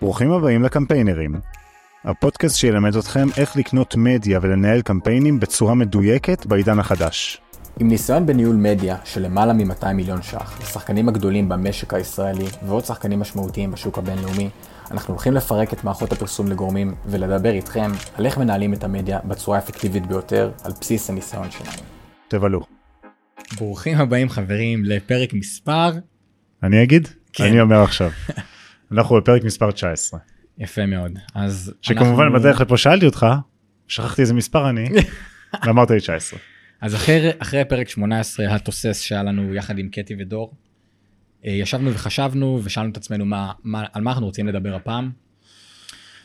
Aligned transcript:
ברוכים 0.00 0.32
הבאים 0.32 0.62
לקמפיינרים, 0.62 1.34
הפודקאסט 2.04 2.56
שילמד 2.56 2.96
אתכם 2.96 3.28
איך 3.36 3.56
לקנות 3.56 3.96
מדיה 3.96 4.38
ולנהל 4.42 4.82
קמפיינים 4.82 5.40
בצורה 5.40 5.74
מדויקת 5.74 6.46
בעידן 6.46 6.78
החדש. 6.78 7.40
עם 7.80 7.88
ניסיון 7.88 8.26
בניהול 8.26 8.56
מדיה 8.56 8.96
של 9.04 9.22
למעלה 9.22 9.52
מ-200 9.52 9.92
מיליון 9.94 10.22
ש"ח, 10.22 10.60
לשחקנים 10.62 11.08
הגדולים 11.08 11.48
במשק 11.48 11.94
הישראלי 11.94 12.44
ועוד 12.66 12.84
שחקנים 12.84 13.20
משמעותיים 13.20 13.70
בשוק 13.70 13.98
הבינלאומי, 13.98 14.50
אנחנו 14.90 15.14
הולכים 15.14 15.32
לפרק 15.32 15.72
את 15.72 15.84
מערכות 15.84 16.12
הפרסום 16.12 16.48
לגורמים 16.48 16.94
ולדבר 17.06 17.50
איתכם 17.52 17.90
על 18.14 18.26
איך 18.26 18.38
מנהלים 18.38 18.74
את 18.74 18.84
המדיה 18.84 19.18
בצורה 19.24 19.56
האפקטיבית 19.58 20.06
ביותר 20.06 20.50
על 20.64 20.72
בסיס 20.80 21.10
הניסיון 21.10 21.50
שלנו. 21.50 21.82
תבלו. 22.28 22.60
ברוכים 23.58 23.98
הבאים 23.98 24.28
חברים 24.28 24.84
לפרק 24.84 25.34
מספר, 25.34 25.90
אני 26.62 26.82
אגיד? 26.82 27.08
כן. 27.32 27.44
אני 27.44 27.60
אומר 27.60 27.82
עכשיו. 27.82 28.10
אנחנו 28.92 29.16
בפרק 29.16 29.44
מספר 29.44 29.70
19. 29.70 30.20
יפה 30.58 30.86
מאוד, 30.86 31.12
אז 31.34 31.74
שכמובן 31.82 32.24
אנחנו- 32.24 32.40
בדרך 32.40 32.60
לפה 32.60 32.76
שאלתי 32.76 33.06
אותך, 33.06 33.26
שכחתי 33.88 34.22
איזה 34.22 34.34
מספר 34.34 34.70
אני, 34.70 34.88
ואמרת 35.66 35.90
לי 35.90 35.98
19. 36.00 36.38
אז 36.80 36.94
אחרי, 36.94 37.30
אחרי 37.38 37.64
פרק 37.64 37.88
18 37.88 38.54
התוסס 38.54 39.00
שהיה 39.00 39.22
לנו 39.22 39.54
יחד 39.54 39.78
עם 39.78 39.88
קטי 39.88 40.14
ודור, 40.18 40.54
אה, 41.46 41.50
ישבנו 41.50 41.92
וחשבנו 41.94 42.60
ושאלנו 42.64 42.90
את 42.92 42.96
עצמנו 42.96 43.24
מה, 43.24 43.52
מה, 43.64 43.84
על 43.92 44.02
מה 44.02 44.10
אנחנו 44.10 44.26
רוצים 44.26 44.46
לדבר 44.46 44.74
הפעם. 44.74 45.10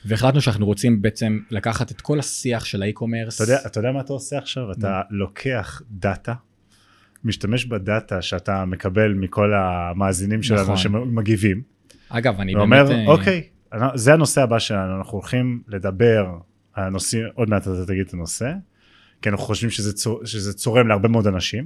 והחלטנו 0.05 0.41
שאנחנו 0.41 0.65
רוצים 0.65 1.01
בעצם 1.01 1.39
לקחת 1.51 1.91
את 1.91 2.01
כל 2.01 2.19
השיח 2.19 2.65
של 2.65 2.81
האי-קומרס. 2.81 3.35
אתה 3.41 3.51
יודע, 3.51 3.59
אתה 3.65 3.79
יודע 3.79 3.91
מה 3.91 3.99
אתה 3.99 4.13
עושה 4.13 4.37
עכשיו? 4.37 4.71
אתה 4.71 5.01
לוקח 5.09 5.81
דאטה, 5.91 6.33
משתמש 7.23 7.65
בדאטה 7.65 8.21
שאתה 8.21 8.65
מקבל 8.65 9.13
מכל 9.13 9.53
המאזינים 9.53 10.43
שלנו 10.43 10.61
נכון. 10.61 10.77
שמגיבים, 10.77 11.61
אגב, 12.17 12.39
אני 12.39 12.55
ואומר, 12.55 12.83
באמת... 12.83 13.07
אה, 13.07 13.13
אוקיי, 13.13 13.43
זה 13.95 14.13
הנושא 14.13 14.41
הבא 14.41 14.59
שלנו, 14.59 14.97
אנחנו 14.97 15.17
הולכים 15.17 15.61
לדבר 15.67 16.25
על 16.73 16.83
הנושאים, 16.83 17.23
עוד 17.33 17.49
מעט 17.49 17.61
אתה 17.61 17.85
תגיד 17.87 18.05
את 18.07 18.13
הנושא, 18.13 18.51
כי 19.21 19.29
אנחנו 19.29 19.45
חושבים 19.45 19.69
שזה, 19.69 19.93
צור, 19.93 20.25
שזה 20.25 20.53
צורם 20.53 20.87
להרבה 20.87 21.09
מאוד 21.09 21.27
אנשים, 21.27 21.65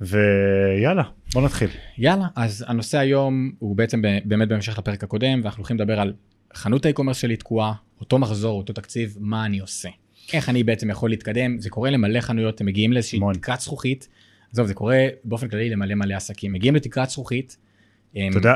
ויאללה, 0.00 1.02
בוא 1.32 1.42
נתחיל. 1.42 1.68
יאללה, 1.98 2.26
אז 2.36 2.64
הנושא 2.68 2.98
היום 2.98 3.52
הוא 3.58 3.76
בעצם 3.76 4.02
באמת 4.24 4.48
בהמשך 4.48 4.78
לפרק 4.78 5.04
הקודם, 5.04 5.40
ואנחנו 5.42 5.60
הולכים 5.60 5.76
לדבר 5.76 6.00
על 6.00 6.12
חנות 6.54 6.84
האי-קומרס 6.84 7.16
שלי 7.16 7.36
תקועה, 7.36 7.72
אותו 8.00 8.18
מחזור, 8.18 8.58
אותו 8.58 8.72
תקציב, 8.72 9.16
מה 9.20 9.46
אני 9.46 9.58
עושה. 9.58 9.88
איך 10.32 10.48
אני 10.48 10.64
בעצם 10.64 10.90
יכול 10.90 11.10
להתקדם, 11.10 11.60
זה 11.60 11.70
קורה 11.70 11.90
למלא 11.90 12.20
חנויות, 12.20 12.60
הם 12.60 12.66
מגיעים 12.66 12.92
לאיזושהי. 12.92 13.20
תקרת 13.32 13.60
זכוכית, 13.60 14.08
עזוב, 14.52 14.66
זה 14.66 14.74
קורה 14.74 15.06
באופן 15.24 15.48
כללי 15.48 15.70
למלא 15.70 15.94
מלא 15.94 16.14
עסקים, 16.14 16.52
מגיעים 16.52 16.74
לתקרת 16.74 17.10
זכוכית, 17.10 17.56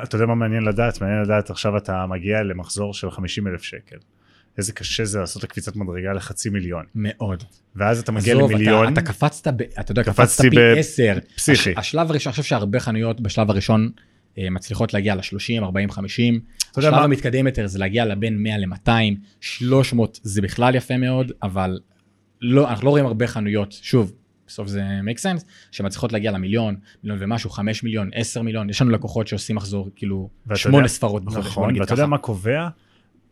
אתה 0.03 0.17
יודע, 0.17 0.27
מה 0.27 0.35
מעניין 0.35 0.63
לדעת? 0.63 1.01
מעניין 1.01 1.23
לדעת 1.23 1.51
עכשיו 1.51 1.77
אתה 1.77 2.07
מגיע 2.07 2.43
למחזור 2.43 2.95
של 2.95 3.11
50 3.11 3.47
אלף 3.47 3.63
שקל. 3.63 3.97
איזה 4.59 4.73
קשה 4.73 5.05
זה 5.05 5.19
לעשות 5.19 5.45
הקפיצת 5.45 5.77
מדרגה 5.77 6.13
לחצי 6.13 6.51
מיליון. 6.51 6.85
מאוד. 6.95 7.45
ואז 7.77 7.99
אתה 8.01 8.13
מגיע 8.13 8.35
עזוב, 8.35 8.53
למיליון, 8.53 8.93
אתה, 8.93 9.01
אתה 9.01 9.03
קפצת, 9.03 9.53
ב, 9.57 9.63
אתה 9.81 9.93
יודע, 9.93 10.03
קפצת 10.03 10.41
פי 10.41 10.51
ב- 10.51 10.75
10. 10.79 11.19
פסיכי. 11.37 11.71
הש, 11.71 11.79
השלב 11.79 12.11
הראשון, 12.11 12.31
אני 12.31 12.37
חושב 12.37 12.49
שהרבה 12.49 12.81
חנויות 12.81 13.21
בשלב 13.21 13.51
הראשון 13.51 13.91
אה, 14.39 14.51
מצליחות 14.51 14.95
להגיע 14.95 15.15
ל-30, 15.15 15.63
40, 15.63 15.91
50. 15.91 16.41
אתה 16.71 16.79
יודע 16.79 16.89
השלב 16.89 16.99
מה? 16.99 17.05
המתקדם 17.05 17.47
יותר 17.47 17.67
זה 17.67 17.79
להגיע 17.79 18.05
לבין 18.05 18.43
100 18.43 18.59
ל-200, 18.59 18.91
300 19.41 20.21
זה 20.23 20.43
בכלל 20.43 20.75
יפה 20.75 20.97
מאוד, 20.97 21.33
אבל 21.43 21.79
לא, 22.41 22.71
אנחנו 22.71 22.85
לא 22.85 22.91
רואים 22.91 23.07
הרבה 23.07 23.27
חנויות, 23.27 23.73
שוב, 23.73 24.13
בסוף 24.53 24.69
זה 24.69 24.83
make 25.13 25.19
sense, 25.19 25.45
שמצליחות 25.71 26.13
להגיע 26.13 26.31
למיליון, 26.31 26.77
מיליון 27.05 27.19
ומשהו, 27.23 27.51
5 27.51 27.83
מיליון, 27.83 28.11
10 28.15 28.43
מיליון, 28.43 28.71
יש 28.71 28.83
לנו 28.83 28.91
לקוחות 28.91 29.27
שעושים 29.27 29.57
מחזור 29.57 29.91
כאילו 29.97 30.29
שמונה 30.55 30.89
ספרות 30.89 31.25
בחודש, 31.25 31.45
בוא 31.45 31.51
נכון, 31.51 31.71
נגיד 31.71 31.81
ואתה 31.81 31.93
יודע. 31.93 32.07
מה 32.07 32.19
קובע? 32.19 32.69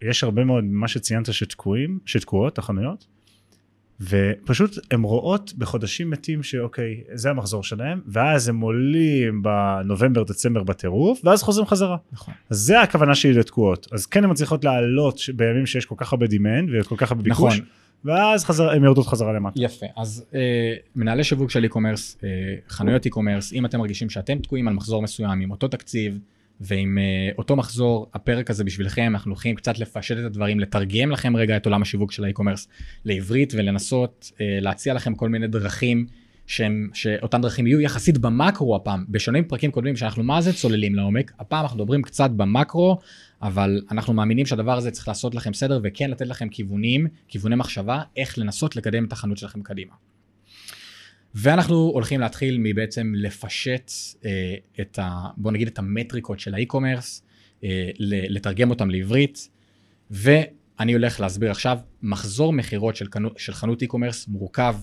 יש 0.03 0.25
הרבה 0.25 0.45
מאוד, 0.45 0.65
מה 0.65 0.89
שציינת 0.89 1.33
שתקועים, 1.33 1.99
שתקועות, 2.07 2.59
החנויות, 2.59 3.07
ופשוט 4.01 4.79
הן 4.91 5.03
רואות 5.03 5.53
בחודשים 5.59 6.11
מתים 6.11 6.43
שאוקיי, 6.43 7.01
זה 7.15 7.31
המחזור 7.31 7.63
שלהם, 7.63 8.01
ואז 8.07 8.49
הם 8.49 8.61
עולים 8.61 9.43
בנובמבר, 9.43 10.23
דצמבר 10.23 10.63
בטירוף, 10.63 11.21
ואז 11.25 11.43
חוזרים 11.43 11.67
חזרה. 11.67 11.97
נכון. 12.13 12.35
אז 12.51 12.57
זה 12.59 12.81
הכוונה 12.81 13.15
שלי 13.15 13.33
לתקועות. 13.33 13.89
אז 13.93 14.07
כן 14.07 14.25
הן 14.25 14.31
מצליחות 14.31 14.65
לעלות 14.65 15.21
בימים 15.37 15.67
שיש 15.67 15.85
כל 15.85 15.95
כך 15.99 16.13
הרבה 16.13 16.27
demand 16.27 16.71
וכל 16.73 16.97
כך 16.99 17.11
הרבה 17.11 17.23
ביקוש, 17.23 17.55
נכון. 17.55 17.67
ואז 18.05 18.45
חזר, 18.45 18.71
הן 18.71 18.85
יורדות 18.85 19.07
חזרה 19.07 19.33
למטה. 19.33 19.63
יפה, 19.63 19.87
אז 19.97 20.25
אה, 20.35 20.75
מנהלי 20.97 21.25
שיווק 21.25 21.51
של 21.51 21.65
e-commerce, 21.65 22.25
אה, 22.25 22.29
חנויות 22.69 23.07
e-commerce, 23.07 23.53
אם 23.53 23.67
אתם 23.67 23.79
מרגישים 23.79 24.11
שאתם 24.11 24.39
תקועים 24.39 24.69
על 24.69 24.75
מחזור 24.75 25.03
מסוים 25.03 25.41
עם 25.41 25.51
אותו 25.51 25.69
תקציב 25.69 26.19
ועם 26.61 26.99
אה, 26.99 27.33
אותו 27.39 27.57
מחזור, 27.57 28.07
הפרק 28.15 28.51
הזה 28.51 28.65
בשבילכם, 28.65 29.13
אנחנו 29.15 29.31
הולכים 29.31 29.57
קצת 29.57 29.79
לפשט 29.79 30.19
את 30.19 30.25
הדברים, 30.25 30.61
לתרגם 30.61 31.11
לכם 31.11 31.37
רגע 31.37 31.57
את 31.57 31.67
עולם 31.67 31.83
השיווק 31.83 32.13
של 32.13 32.25
האי-קומרס 32.25 32.69
לעברית 33.05 33.53
ולנסות 33.57 34.33
אה, 34.41 34.59
להציע 34.61 34.95
לכם 34.95 35.15
כל 35.15 35.29
מיני 35.29 35.47
דרכים. 35.47 36.07
שהם, 36.51 36.89
שאותן 36.95 37.41
דרכים 37.41 37.67
יהיו 37.67 37.81
יחסית 37.81 38.19
במקרו 38.19 38.77
הפעם, 38.77 39.05
בשונה 39.09 39.41
מפרקים 39.41 39.71
קודמים 39.71 39.97
שאנחנו 39.97 40.23
מה 40.23 40.41
זה 40.41 40.53
צוללים 40.53 40.95
לעומק, 40.95 41.33
הפעם 41.39 41.63
אנחנו 41.63 41.79
מדברים 41.79 42.03
קצת 42.03 42.31
במקרו, 42.31 42.99
אבל 43.43 43.83
אנחנו 43.91 44.13
מאמינים 44.13 44.47
שהדבר 44.47 44.77
הזה 44.77 44.91
צריך 44.91 45.09
לעשות 45.09 45.35
לכם 45.35 45.55
סדר 45.55 45.81
וכן 45.85 46.11
לתת 46.11 46.27
לכם 46.27 46.49
כיוונים, 46.49 47.07
כיווני 47.29 47.57
מחשבה, 47.57 48.03
איך 48.17 48.39
לנסות 48.39 48.77
לקדם 48.77 49.05
את 49.05 49.13
החנות 49.13 49.39
שלכם 49.39 49.63
קדימה. 49.63 49.93
ואנחנו 51.35 51.77
הולכים 51.77 52.21
להתחיל 52.21 52.59
מבעצם 52.59 53.13
לפשט 53.17 53.91
אה, 54.25 54.55
את 54.81 54.99
ה... 54.99 55.27
בוא 55.37 55.53
נגיד 55.53 55.69
את 55.69 55.79
המטריקות 55.79 56.41
של 56.41 56.55
ה 56.55 56.60
e-commerce, 56.60 57.23
אה, 57.65 57.91
לתרגם 57.99 58.71
אותם 58.71 58.91
לעברית, 58.91 59.49
ואני 60.11 60.93
הולך 60.93 61.21
להסביר 61.21 61.51
עכשיו, 61.51 61.79
מחזור 62.03 62.53
מכירות 62.53 62.97
של, 62.97 63.07
של 63.37 63.53
חנות 63.53 63.83
e-commerce 63.83 64.29
מורכב 64.29 64.77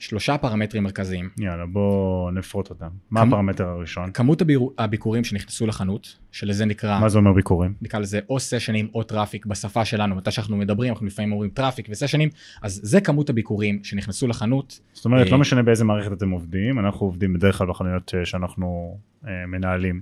משלושה 0.00 0.38
פרמטרים 0.38 0.82
מרכזיים. 0.82 1.28
יאללה, 1.38 1.66
בוא 1.66 2.30
נפרוט 2.30 2.70
אותם. 2.70 2.86
מה 3.10 3.20
כמ- 3.20 3.28
הפרמטר 3.28 3.68
הראשון? 3.68 4.10
כמות 4.12 4.42
הביקור- 4.42 4.72
הביקורים 4.78 5.24
שנכנסו 5.24 5.66
לחנות, 5.66 6.18
שלזה 6.32 6.64
נקרא, 6.64 7.00
מה 7.00 7.08
זה 7.08 7.18
אומר 7.18 7.32
ביקורים? 7.32 7.74
נקרא 7.82 8.00
לזה 8.00 8.20
או 8.30 8.40
סשנים 8.40 8.88
או 8.94 9.02
traffic 9.02 9.46
בשפה 9.46 9.84
שלנו, 9.84 10.14
מתי 10.14 10.30
שאנחנו 10.30 10.56
מדברים, 10.56 10.92
אנחנו 10.92 11.06
לפעמים 11.06 11.32
אומרים 11.32 11.50
traffic 11.50 11.86
וסשנים, 11.90 12.28
אז 12.62 12.80
זה 12.82 13.00
כמות 13.00 13.30
הביקורים 13.30 13.80
שנכנסו 13.84 14.26
לחנות, 14.26 14.80
זאת 14.92 15.04
אומרת, 15.04 15.26
אה, 15.26 15.32
לא 15.32 15.38
משנה 15.38 15.62
באיזה 15.62 15.84
מערכת 15.84 16.12
אתם 16.12 16.30
עובדים, 16.30 16.78
אנחנו 16.78 17.06
עובדים 17.06 17.32
בדרך 17.34 17.58
כלל 17.58 17.66
בחנויות 17.66 18.14
אה, 18.18 18.24
שאנחנו 18.24 18.98
אה, 19.26 19.46
מנהלים 19.46 20.00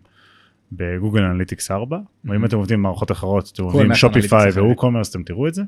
בגוגל 0.72 1.22
אנליטיקס 1.22 1.71
4, 1.71 1.99
ואם 2.25 2.44
אתם 2.44 2.56
עובדים 2.56 2.78
במערכות 2.78 3.10
אחרות, 3.12 3.50
אתם 3.54 3.62
עובדים 3.62 3.87
עם 3.87 3.94
שופיפיי 3.94 4.49
אחרת. 4.49 4.56
ווקומרס, 4.56 5.11
אתם 5.10 5.22
תראו 5.22 5.49
את 5.49 5.54
זה, 5.54 5.62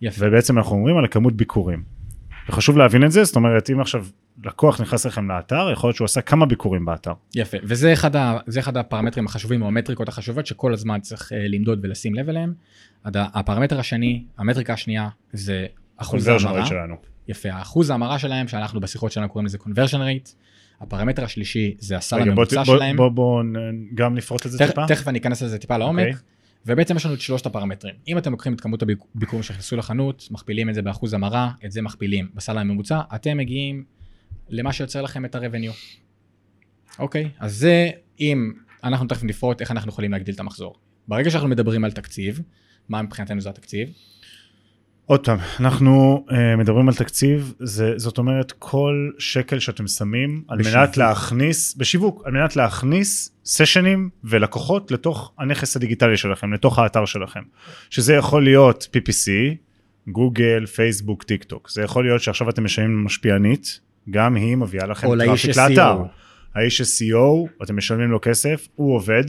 יפה. 0.00 0.26
ובעצם 0.26 0.58
אנחנו 0.58 0.76
אומרים 0.76 0.96
על 0.96 1.04
הכמות 1.04 1.32
ביקורים. 1.36 1.99
וחשוב 2.48 2.78
להבין 2.78 3.04
את 3.04 3.12
זה, 3.12 3.24
זאת 3.24 3.36
אומרת, 3.36 3.70
אם 3.70 3.80
עכשיו 3.80 4.06
לקוח 4.44 4.80
נכנס 4.80 5.06
לכם 5.06 5.28
לאתר, 5.30 5.68
יכול 5.72 5.88
להיות 5.88 5.96
שהוא 5.96 6.04
עשה 6.04 6.20
כמה 6.20 6.46
ביקורים 6.46 6.84
באתר. 6.84 7.12
יפה, 7.34 7.58
וזה 7.62 7.92
אחד, 7.92 8.16
ה, 8.16 8.38
זה 8.46 8.60
אחד 8.60 8.76
הפרמטרים 8.76 9.26
החשובים 9.26 9.62
או 9.62 9.66
המטריקות 9.66 10.08
החשובות 10.08 10.46
שכל 10.46 10.72
הזמן 10.72 11.00
צריך 11.00 11.32
אה, 11.32 11.48
למדוד 11.48 11.78
ולשים 11.82 12.14
לב 12.14 12.28
אליהם. 12.28 12.54
הפרמטר 13.04 13.78
השני, 13.80 14.24
המטריקה 14.38 14.72
השנייה 14.72 15.08
זה 15.32 15.66
אחוז 15.96 16.28
ההמרה. 16.28 16.66
שלנו. 16.66 16.96
יפה, 17.28 17.48
האחוז 17.52 17.90
ההמרה 17.90 18.18
שלהם 18.18 18.48
שאנחנו 18.48 18.80
בשיחות 18.80 19.12
שלנו 19.12 19.28
קוראים 19.28 19.46
לזה 19.46 19.58
conversion 19.58 19.94
rate. 19.98 20.30
הפרמטר 20.80 21.24
השלישי 21.24 21.74
זה 21.78 21.96
הסל 21.96 22.16
רגע, 22.16 22.24
בוא, 22.24 22.30
הממוצע 22.32 22.62
בוא, 22.62 22.76
שלהם. 22.76 22.96
בוא, 22.96 23.08
בוא 23.08 23.42
נ- 23.42 23.94
גם 23.94 24.14
נפרוט 24.14 24.46
את 24.46 24.50
זה 24.50 24.58
טיפה. 24.66 24.86
תכף 24.86 25.08
אני 25.08 25.18
אכנס 25.18 25.42
לזה 25.42 25.58
טיפה 25.58 25.76
לעומק. 25.76 26.06
אוקיי. 26.06 26.20
ובעצם 26.66 26.96
יש 26.96 27.06
לנו 27.06 27.14
את 27.14 27.20
שלושת 27.20 27.46
הפרמטרים. 27.46 27.94
אם 28.08 28.18
אתם 28.18 28.32
לוקחים 28.32 28.54
את 28.54 28.60
כמות 28.60 28.82
הביקורים 28.82 29.42
שנכנסו 29.42 29.76
לחנות, 29.76 30.28
מכפילים 30.30 30.68
את 30.68 30.74
זה 30.74 30.82
באחוז 30.82 31.14
המרה, 31.14 31.52
את 31.64 31.72
זה 31.72 31.82
מכפילים 31.82 32.30
בסל 32.34 32.58
הממוצע, 32.58 33.00
אתם 33.14 33.36
מגיעים 33.36 33.84
למה 34.48 34.72
שיוצר 34.72 35.02
לכם 35.02 35.24
את 35.24 35.34
ה-revenue. 35.34 35.74
אוקיי? 36.98 37.30
אז 37.38 37.56
זה 37.56 37.90
אם 38.20 38.52
אנחנו 38.84 39.06
תכף 39.06 39.24
נפרוט 39.24 39.60
איך 39.60 39.70
אנחנו 39.70 39.88
יכולים 39.88 40.12
להגדיל 40.12 40.34
את 40.34 40.40
המחזור. 40.40 40.74
ברגע 41.08 41.30
שאנחנו 41.30 41.48
מדברים 41.48 41.84
על 41.84 41.92
תקציב, 41.92 42.40
מה 42.88 43.02
מבחינתנו 43.02 43.40
זה 43.40 43.50
התקציב? 43.50 43.92
עוד 45.10 45.24
פעם, 45.24 45.38
אנחנו 45.60 46.24
uh, 46.28 46.32
מדברים 46.58 46.88
על 46.88 46.94
תקציב, 46.94 47.54
זה, 47.58 47.92
זאת 47.96 48.18
אומרת 48.18 48.52
כל 48.58 49.10
שקל 49.18 49.58
שאתם 49.58 49.86
שמים 49.86 50.42
על 50.48 50.58
בשיווק. 50.58 50.76
מנת 50.76 50.96
להכניס, 50.96 51.74
בשיווק, 51.74 52.22
על 52.24 52.32
מנת 52.32 52.56
להכניס 52.56 53.30
סשנים 53.44 54.10
ולקוחות 54.24 54.90
לתוך 54.90 55.32
הנכס 55.38 55.76
הדיגיטלי 55.76 56.16
שלכם, 56.16 56.52
לתוך 56.52 56.78
האתר 56.78 57.04
שלכם. 57.04 57.40
שזה 57.90 58.14
יכול 58.14 58.44
להיות 58.44 58.88
PPC, 58.96 59.30
גוגל, 60.08 60.66
פייסבוק, 60.66 61.22
טיק 61.22 61.44
טוק. 61.44 61.70
זה 61.70 61.82
יכול 61.82 62.04
להיות 62.04 62.22
שעכשיו 62.22 62.50
אתם 62.50 62.64
משלמים 62.64 62.98
למשפיענית, 63.00 63.80
גם 64.10 64.34
היא 64.34 64.56
מביאה 64.56 64.86
לכם 64.86 65.06
או 65.06 65.14
לאיש 65.14 65.46
traffic 65.46 65.58
ה-SEO. 65.58 65.70
לאתר. 65.70 66.02
האיש 66.54 66.80
ה-SEO, 66.80 67.62
אתם 67.62 67.76
משלמים 67.76 68.10
לו 68.10 68.20
כסף, 68.22 68.68
הוא 68.74 68.94
עובד, 68.94 69.24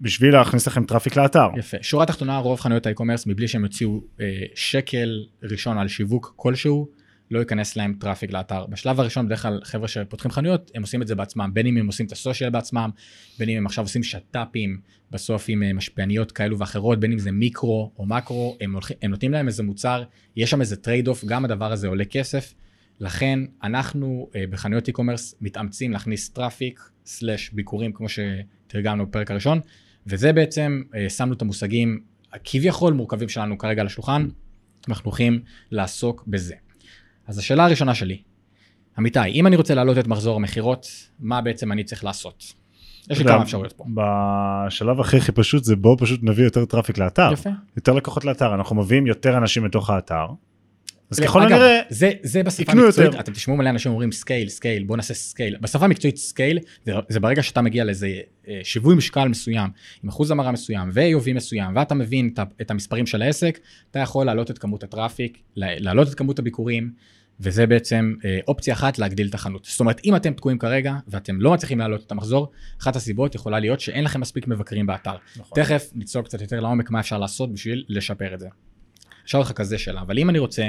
בשביל 0.00 0.34
להכניס 0.34 0.66
לכם 0.66 0.84
traffic 0.84 1.16
לאתר. 1.16 1.48
יפה. 1.56 1.76
שורה 1.80 2.06
תחתונה, 2.06 2.38
רוב 2.38 2.60
חנויות 2.60 2.86
ה 2.86 2.89
e-commerce, 2.89 3.26
מבלי 3.26 3.48
שהם 3.48 3.62
יוציאו 3.62 4.00
אה, 4.20 4.26
שקל 4.54 5.24
ראשון 5.42 5.78
על 5.78 5.88
שיווק 5.88 6.34
כלשהו, 6.36 6.88
לא 7.30 7.38
ייכנס 7.38 7.76
להם 7.76 7.94
traffic 8.00 8.32
לאתר. 8.32 8.66
בשלב 8.66 9.00
הראשון 9.00 9.26
בדרך 9.26 9.42
כלל 9.42 9.60
חבר'ה 9.64 9.88
שפותחים 9.88 10.30
חנויות 10.30 10.70
הם 10.74 10.82
עושים 10.82 11.02
את 11.02 11.06
זה 11.06 11.14
בעצמם 11.14 11.50
בין 11.52 11.66
אם 11.66 11.76
הם 11.76 11.86
עושים 11.86 12.06
את 12.06 12.12
ה 12.12 12.17
social 12.17 12.50
בעצמם 12.50 12.90
בין 13.38 13.48
אם 13.48 13.56
הם 13.56 13.66
עכשיו 13.66 13.84
עושים 13.84 14.02
שת"פים 14.02 14.80
בסוף 15.10 15.44
עם 15.48 15.62
אה, 15.62 15.72
משפיעניות 15.72 16.32
כאלו 16.32 16.58
ואחרות 16.58 17.00
בין 17.00 17.12
אם 17.12 17.18
זה 17.18 17.32
מיקרו 17.32 17.92
או 17.98 18.06
מקרו 18.06 18.56
הם, 18.60 18.72
הולכים, 18.72 18.96
הם 19.02 19.10
נותנים 19.10 19.32
להם 19.32 19.46
איזה 19.46 19.62
מוצר 19.62 20.02
יש 20.36 20.50
שם 20.50 20.60
איזה 20.60 20.76
trade-off 20.76 21.24
גם 21.24 21.44
הדבר 21.44 21.72
הזה 21.72 21.88
עולה 21.88 22.04
כסף. 22.04 22.54
לכן 23.00 23.38
אנחנו 23.62 24.30
אה, 24.36 24.44
בחנויות 24.50 24.88
e-commerce 24.88 25.34
מתאמצים 25.40 25.92
להכניס 25.92 26.28
traffic 26.28 26.80
slash 27.06 27.50
ביקורים 27.50 27.92
כמו 27.92 28.06
שתרגמנו 28.08 29.06
בפרק 29.06 29.30
הראשון 29.30 29.60
וזה 30.06 30.32
בעצם 30.32 30.82
אה, 30.94 31.10
שמנו 31.10 31.32
את 31.32 31.42
המושגים 31.42 32.00
הכביכול 32.32 32.92
מורכבים 32.92 33.28
שלנו 33.28 33.58
כרגע 33.58 33.80
על 33.80 33.86
השולחן 33.86 34.28
אנחנו 34.88 35.10
הולכים 35.10 35.40
לעסוק 35.70 36.24
בזה. 36.26 36.54
אז 37.26 37.38
השאלה 37.38 37.64
הראשונה 37.64 37.94
שלי, 37.94 38.22
אמיתי, 38.98 39.26
אם 39.26 39.46
אני 39.46 39.56
רוצה 39.56 39.74
להעלות 39.74 39.98
את 39.98 40.06
מחזור 40.06 40.36
המכירות, 40.36 40.86
מה 41.20 41.40
בעצם 41.40 41.72
אני 41.72 41.84
צריך 41.84 42.04
לעשות? 42.04 42.52
יש 43.10 43.18
לי 43.18 43.24
כמה 43.24 43.42
אפשרויות 43.42 43.72
פה. 43.72 43.84
בשלב 43.94 45.00
הכי 45.00 45.16
הכי 45.16 45.32
פשוט 45.32 45.64
זה 45.64 45.76
בואו 45.76 45.98
פשוט 45.98 46.20
נביא 46.22 46.44
יותר 46.44 46.64
traffic 46.64 46.98
לאתר. 46.98 47.30
יפה. 47.32 47.50
יותר 47.76 47.92
לקוחות 47.92 48.24
לאתר, 48.24 48.54
אנחנו 48.54 48.76
מביאים 48.76 49.06
יותר 49.06 49.36
אנשים 49.36 49.64
לתוך 49.64 49.90
האתר. 49.90 50.26
אז 51.10 51.20
ככל 51.20 51.42
הנראה, 51.42 51.80
זה, 51.88 52.10
זה 52.22 52.42
בשפה 52.42 52.72
המקצועית, 52.72 53.12
יותר. 53.12 53.20
אתם 53.20 53.32
תשמעו 53.32 53.56
מלא 53.56 53.70
אנשים 53.70 53.92
אומרים 53.92 54.12
scale, 54.12 54.48
scale, 54.48 54.84
בוא 54.84 54.96
נעשה 54.96 55.14
scale. 55.14 55.56
בשפה 55.60 55.84
המקצועית 55.84 56.16
scale, 56.16 56.58
זה, 56.86 56.92
זה 57.08 57.20
ברגע 57.20 57.42
שאתה 57.42 57.62
מגיע 57.62 57.84
לאיזה 57.84 58.08
אה, 58.48 58.60
שיווי 58.62 58.94
משקל 58.94 59.28
מסוים, 59.28 59.70
עם 60.02 60.08
אחוז 60.08 60.30
המרה 60.30 60.52
מסוים 60.52 60.90
ו-AOV 60.92 61.32
מסוים, 61.34 61.76
ואתה 61.76 61.94
מבין 61.94 62.30
את, 62.34 62.38
את 62.60 62.70
המספרים 62.70 63.06
של 63.06 63.22
העסק, 63.22 63.58
אתה 63.90 63.98
יכול 63.98 64.26
להעלות 64.26 64.50
את 64.50 64.58
כמות 64.58 64.82
ה 64.82 64.88
traffic, 64.88 65.38
לה- 65.56 65.78
להעלות 65.78 66.08
את 66.08 66.14
כמות 66.14 66.38
הביקורים, 66.38 66.92
וזה 67.40 67.66
בעצם 67.66 68.14
אה, 68.24 68.38
אופציה 68.48 68.74
אחת 68.74 68.98
להגדיל 68.98 69.28
את 69.28 69.34
החנות. 69.34 69.64
זאת 69.64 69.80
אומרת, 69.80 70.00
אם 70.04 70.16
אתם 70.16 70.32
תקועים 70.32 70.58
כרגע 70.58 70.94
ואתם 71.08 71.40
לא 71.40 71.52
מצליחים 71.52 71.78
להעלות 71.78 72.02
את 72.06 72.12
המחזור, 72.12 72.50
אחת 72.80 72.96
הסיבות 72.96 73.34
יכולה 73.34 73.60
להיות 73.60 73.80
שאין 73.80 74.04
לכם 74.04 74.20
מספיק 74.20 74.48
מבקרים 74.48 74.86
באתר. 74.86 75.16
נכון. 75.36 75.62
תכף 75.62 75.90
נצלול 75.94 76.24
קצת 76.24 76.40
יותר 76.40 76.60
לעומק 76.60 76.90
מה 76.90 77.00
אפשר 77.00 77.18
לעשות 77.18 77.52
בשביל 77.52 77.84
לשפר 77.88 78.34
את 78.34 78.40
זה. 78.40 78.48
אפשר 79.24 79.40
לך 79.40 79.52
כזה 79.52 79.78
שאלה, 79.78 80.00
אבל 80.00 80.18
אם 80.18 80.30
אני 80.30 80.38
רוצה 80.38 80.68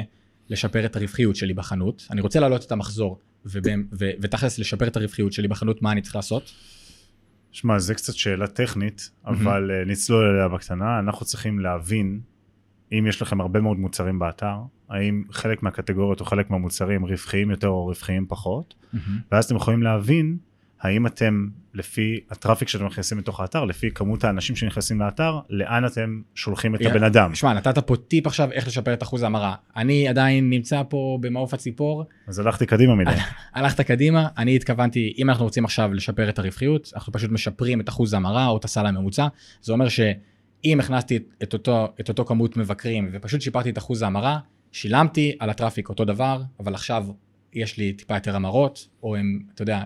לשפר 0.50 0.86
את 0.86 0.96
הרווחיות 0.96 1.36
שלי 1.36 1.54
בחנות, 1.54 2.08
אני 2.12 2.22
רוצה 2.22 2.40
להעלות 2.40 2.66
את 2.66 2.72
המחזור, 2.72 3.20
ותכלס 4.22 4.60
לשפר 4.60 4.88
את 4.88 4.98
הרווחיות 4.98 5.34
שלי 5.34 5.48
בחנות, 5.48 5.82
מה 5.82 5.92
אני 5.92 6.02
צריך 6.02 6.16
לעשות? 6.16 6.54
שמע, 7.52 7.80
זה 7.80 7.96
קצת 7.96 8.14
שאלה 8.14 8.48
טכנית, 8.48 9.10
אבל 9.26 9.72
אה, 9.72 9.86
נצלול 9.86 10.26
אליה 10.26 10.48
בקטנה. 10.48 11.00
אנחנו 11.00 11.26
צריכים 11.26 11.60
להבין, 11.60 12.20
אם 12.92 13.06
יש 13.10 13.22
לכם 13.22 13.42
הרבה 13.42 13.62
מאוד 13.62 13.78
מוצרים 13.78 14.20
באתר, 14.20 14.56
האם 14.90 15.24
חלק 15.32 15.64
מהקטגוריות 15.64 16.20
או 16.20 16.26
חלק 16.26 16.50
מהמוצרים 16.50 17.06
רווחיים 17.06 17.52
יותר 17.52 17.68
או 17.68 17.86
רווחיים 17.86 18.26
פחות, 18.30 18.76
ואז 19.32 19.46
אתם 19.46 19.56
יכולים 19.56 19.84
להבין 19.84 20.38
האם 20.82 21.08
אתם, 21.08 21.48
לפי 21.74 22.20
הטראפיק 22.30 22.68
שאתם 22.68 22.86
מכניסים 22.86 23.18
לתוך 23.18 23.40
האתר, 23.40 23.66
לפי 23.66 23.92
כמות 23.92 24.24
האנשים 24.24 24.56
שנכנסים 24.56 25.00
לאתר, 25.02 25.40
לאן 25.50 25.86
אתם 25.86 26.22
שולחים 26.36 26.76
את 26.76 26.82
יא- 26.82 26.90
הבן 26.90 27.04
אדם. 27.04 27.36
שמע, 27.36 27.54
נתת 27.54 27.78
פה 27.80 27.96
טיפ 27.96 28.28
עכשיו 28.28 28.52
איך 28.52 28.68
לשפר 28.68 28.94
את 28.94 29.04
אחוז 29.04 29.24
ההמרה. 29.24 29.56
אני 29.76 30.08
עדיין 30.08 30.50
נמצא 30.50 30.82
פה 30.90 31.18
במעוף 31.22 31.54
הציפור, 31.54 32.04
אז 32.28 32.40
הלכתי 32.40 32.66
קדימה 32.66 32.96
מדי. 32.96 33.12
הלכת 33.54 33.82
קדימה, 33.82 34.28
אני 34.38 34.56
התכוונתי, 34.56 35.14
אם 35.18 35.30
אנחנו 35.30 35.46
רוצים 35.46 35.66
עכשיו 35.66 35.94
לשפר 35.94 36.30
את 36.30 36.40
הרווחיות, 36.40 36.92
אנחנו 36.96 37.14
פשוט 37.14 37.32
משפרים 37.32 37.82
את 37.82 37.90
אחוז 37.90 38.14
ההמרה 38.14 38.48
או 38.48 38.58
את 38.58 38.66
הסל 38.66 38.86
הממוצע, 38.86 39.28
זה 39.62 39.74
אומר 39.74 39.88
שאם 39.90 40.80
הכנסתי 40.80 41.20
את 41.44 41.54
אותו, 41.54 41.88
את 42.00 42.10
אותו 42.10 42.26
כמות 42.26 42.58
מבקרים 42.58 43.10
ופשוט 43.14 43.42
שיפרתי 43.42 43.70
את 43.70 43.78
אחוז 43.78 44.02
ההמרה, 44.02 44.40
שילמתי 44.72 45.36
על 45.40 45.50
הטראפיק 45.50 45.90
אותו 45.90 46.06
דבר, 46.06 46.42
אבל 46.60 46.74
עכשיו 46.74 47.06
יש 47.54 47.78
לי 47.78 47.94
טיפה 47.94 48.16
יותר 48.16 48.36
המרות, 48.36 48.88
או 49.04 49.16
הם, 49.16 49.40
אתה 49.56 49.62
יודע, 49.62 49.84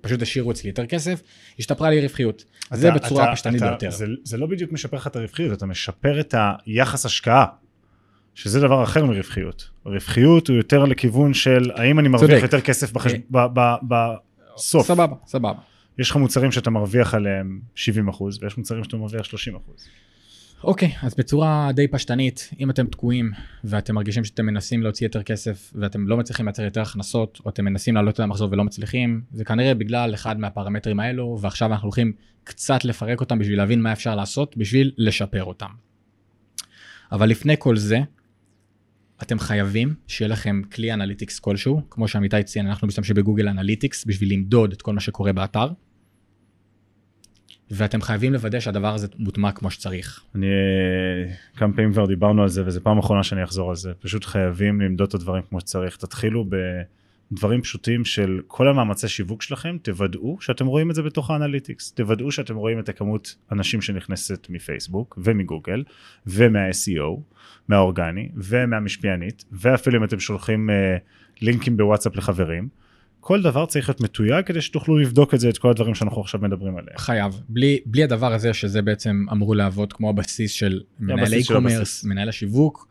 פשוט 0.00 0.22
השאירו 0.22 0.50
אצלי 0.50 0.70
יותר 0.70 0.86
כסף, 0.86 1.22
השתפרה 1.58 1.90
לי 1.90 1.98
הרווחיות. 1.98 2.44
זה 2.72 2.88
אתה- 2.88 2.96
בצורה 2.98 3.24
אתה- 3.24 3.32
פשטנית 3.32 3.62
אתה- 3.62 3.70
ביותר. 3.70 3.90
זה, 3.90 4.06
זה 4.24 4.36
לא 4.36 4.46
בדיוק 4.46 4.72
משפר 4.72 4.96
לך 4.96 5.06
את 5.06 5.16
הרווחיות, 5.16 5.52
אתה 5.58 5.66
משפר 5.66 6.20
את 6.20 6.34
היחס 6.66 7.06
השקעה, 7.06 7.46
שזה 8.34 8.60
דבר 8.60 8.82
אחר 8.84 9.04
מרווחיות. 9.06 9.68
רווחיות 9.84 10.48
הוא 10.48 10.56
יותר 10.56 10.84
לכיוון 10.84 11.34
של 11.34 11.70
האם 11.74 11.98
אני 11.98 12.08
מרוויח 12.08 12.30
צודק. 12.30 12.42
יותר 12.42 12.60
כסף 12.60 12.92
בחש... 12.92 13.12
אה. 13.12 13.18
ב- 13.30 13.46
ב- 13.60 13.74
בסוף. 14.54 14.86
סבבה, 14.86 15.16
סבבה. 15.26 15.52
יש 15.98 16.10
לך 16.10 16.16
מוצרים 16.16 16.52
שאתה 16.52 16.70
מרוויח 16.70 17.14
עליהם 17.14 17.60
70 17.74 18.08
אחוז, 18.08 18.42
ויש 18.42 18.58
מוצרים 18.58 18.84
שאתה 18.84 18.96
מרוויח 18.96 19.24
30 19.24 19.56
אחוז. 19.56 19.86
אוקיי, 20.64 20.92
אז 21.02 21.14
בצורה 21.14 21.70
די 21.74 21.88
פשטנית, 21.88 22.50
אם 22.60 22.70
אתם 22.70 22.86
תקועים 22.86 23.30
ואתם 23.64 23.94
מרגישים 23.94 24.24
שאתם 24.24 24.46
מנסים 24.46 24.82
להוציא 24.82 25.06
יותר 25.06 25.22
כסף 25.22 25.72
ואתם 25.74 26.08
לא 26.08 26.16
מצליחים 26.16 26.46
לייצר 26.46 26.62
יותר 26.62 26.80
הכנסות, 26.82 27.40
או 27.44 27.50
אתם 27.50 27.64
מנסים 27.64 27.94
לעלות 27.94 28.14
את 28.14 28.20
המחזור 28.20 28.48
ולא 28.52 28.64
מצליחים, 28.64 29.22
זה 29.32 29.44
כנראה 29.44 29.74
בגלל 29.74 30.14
אחד 30.14 30.40
מהפרמטרים 30.40 31.00
האלו, 31.00 31.38
ועכשיו 31.40 31.72
אנחנו 31.72 31.86
הולכים 31.86 32.12
קצת 32.44 32.84
לפרק 32.84 33.20
אותם 33.20 33.38
בשביל 33.38 33.58
להבין 33.58 33.82
מה 33.82 33.92
אפשר 33.92 34.14
לעשות 34.14 34.56
בשביל 34.56 34.92
לשפר 34.98 35.44
אותם. 35.44 35.70
אבל 37.12 37.28
לפני 37.28 37.54
כל 37.58 37.76
זה, 37.76 38.00
אתם 39.22 39.38
חייבים 39.38 39.94
שיהיה 40.06 40.28
לכם 40.28 40.62
כלי 40.72 40.92
analytics 40.92 41.38
כלשהו, 41.38 41.82
כמו 41.90 42.08
שאמיתי 42.08 42.42
ציין, 42.42 42.66
אנחנו 42.66 42.86
משתמשים 42.86 43.16
בגוגל 43.16 43.48
אנליטיקס 43.48 44.04
בשביל 44.04 44.32
למדוד 44.32 44.72
את 44.72 44.82
כל 44.82 44.92
מה 44.92 45.00
שקורה 45.00 45.32
באתר. 45.32 45.68
ואתם 47.70 48.02
חייבים 48.02 48.32
לוודא 48.32 48.60
שהדבר 48.60 48.94
הזה 48.94 49.06
מוטמע 49.18 49.52
כמו 49.52 49.70
שצריך. 49.70 50.24
אני 50.34 50.46
כמה 51.56 51.72
פעמים 51.72 51.92
כבר 51.92 52.06
דיברנו 52.06 52.42
על 52.42 52.48
זה 52.48 52.66
וזו 52.66 52.80
פעם 52.82 52.98
אחרונה 52.98 53.22
שאני 53.22 53.44
אחזור 53.44 53.70
על 53.70 53.76
זה. 53.76 53.92
פשוט 54.00 54.24
חייבים 54.24 54.80
למדוד 54.80 55.08
את 55.08 55.14
הדברים 55.14 55.42
כמו 55.48 55.60
שצריך. 55.60 55.96
תתחילו 55.96 56.44
בדברים 57.32 57.62
פשוטים 57.62 58.04
של 58.04 58.40
כל 58.46 58.68
המאמצי 58.68 59.08
שיווק 59.08 59.42
שלכם 59.42 59.76
תוודאו 59.82 60.36
שאתם 60.40 60.66
רואים 60.66 60.90
את 60.90 60.94
זה 60.94 61.02
בתוך 61.02 61.30
האנליטיקס. 61.30 61.92
תוודאו 61.92 62.32
שאתם 62.32 62.56
רואים 62.56 62.78
את 62.78 62.88
הכמות 62.88 63.34
אנשים 63.52 63.82
שנכנסת 63.82 64.46
מפייסבוק 64.50 65.18
ומגוגל 65.22 65.84
ומה-SEO 66.26 67.20
מהאורגני 67.68 68.28
ומהמשפיענית 68.36 69.44
ואפילו 69.52 69.98
אם 69.98 70.04
אתם 70.04 70.20
שולחים 70.20 70.70
אה, 70.70 70.96
לינקים 71.42 71.76
בוואטסאפ 71.76 72.16
לחברים 72.16 72.68
כל 73.20 73.42
דבר 73.42 73.66
צריך 73.66 73.88
להיות 73.88 74.00
מתויג 74.00 74.44
כדי 74.46 74.60
שתוכלו 74.60 74.98
לבדוק 74.98 75.34
את 75.34 75.40
זה 75.40 75.48
את 75.48 75.58
כל 75.58 75.70
הדברים 75.70 75.94
שאנחנו 75.94 76.20
עכשיו 76.20 76.40
מדברים 76.40 76.76
עליהם. 76.76 76.98
חייב. 76.98 77.42
בלי, 77.48 77.80
בלי 77.86 78.04
הדבר 78.04 78.32
הזה, 78.32 78.54
שזה 78.54 78.82
בעצם 78.82 79.24
אמור 79.32 79.56
לעבוד 79.56 79.92
כמו 79.92 80.10
הבסיס 80.10 80.52
של 80.52 80.80
מנהל 81.00 81.32
e-commerce. 81.34 82.08
מנהל 82.08 82.28
השיווק, 82.28 82.88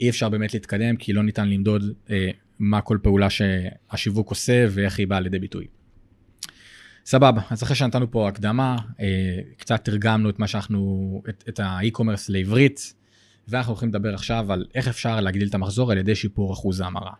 אי 0.00 0.10
אפשר 0.10 0.28
באמת 0.28 0.54
להתקדם, 0.54 0.96
כי 0.96 1.12
לא 1.12 1.22
ניתן 1.22 1.48
למדוד 1.48 1.92
אה, 2.10 2.30
מה 2.58 2.80
כל 2.80 2.98
פעולה 3.02 3.28
שהשיווק 3.30 4.30
עושה 4.30 4.66
ואיך 4.70 4.98
היא 4.98 5.06
באה 5.06 5.20
לידי 5.20 5.38
ביטוי. 5.38 5.66
סבבה, 7.06 7.40
אז 7.50 7.62
אחרי 7.62 7.76
שנתנו 7.76 8.10
פה 8.10 8.28
הקדמה, 8.28 8.76
אה, 9.00 9.06
קצת 9.56 9.84
תרגמנו 9.84 10.30
את 10.30 10.38
מה 10.38 10.46
שאנחנו, 10.46 11.22
את, 11.28 11.44
את 11.48 11.60
האי-קומרס 11.60 12.28
לעברית, 12.28 12.94
ואנחנו 13.48 13.72
הולכים 13.72 13.88
לדבר 13.88 14.14
עכשיו 14.14 14.52
על 14.52 14.66
איך 14.74 14.88
אפשר 14.88 15.20
להגדיל 15.20 15.48
את 15.48 15.54
המחזור 15.54 15.92
על 15.92 15.98
ידי 15.98 16.14
שיפור 16.14 16.52
אחוז 16.52 16.80
ההמרה. 16.80 17.12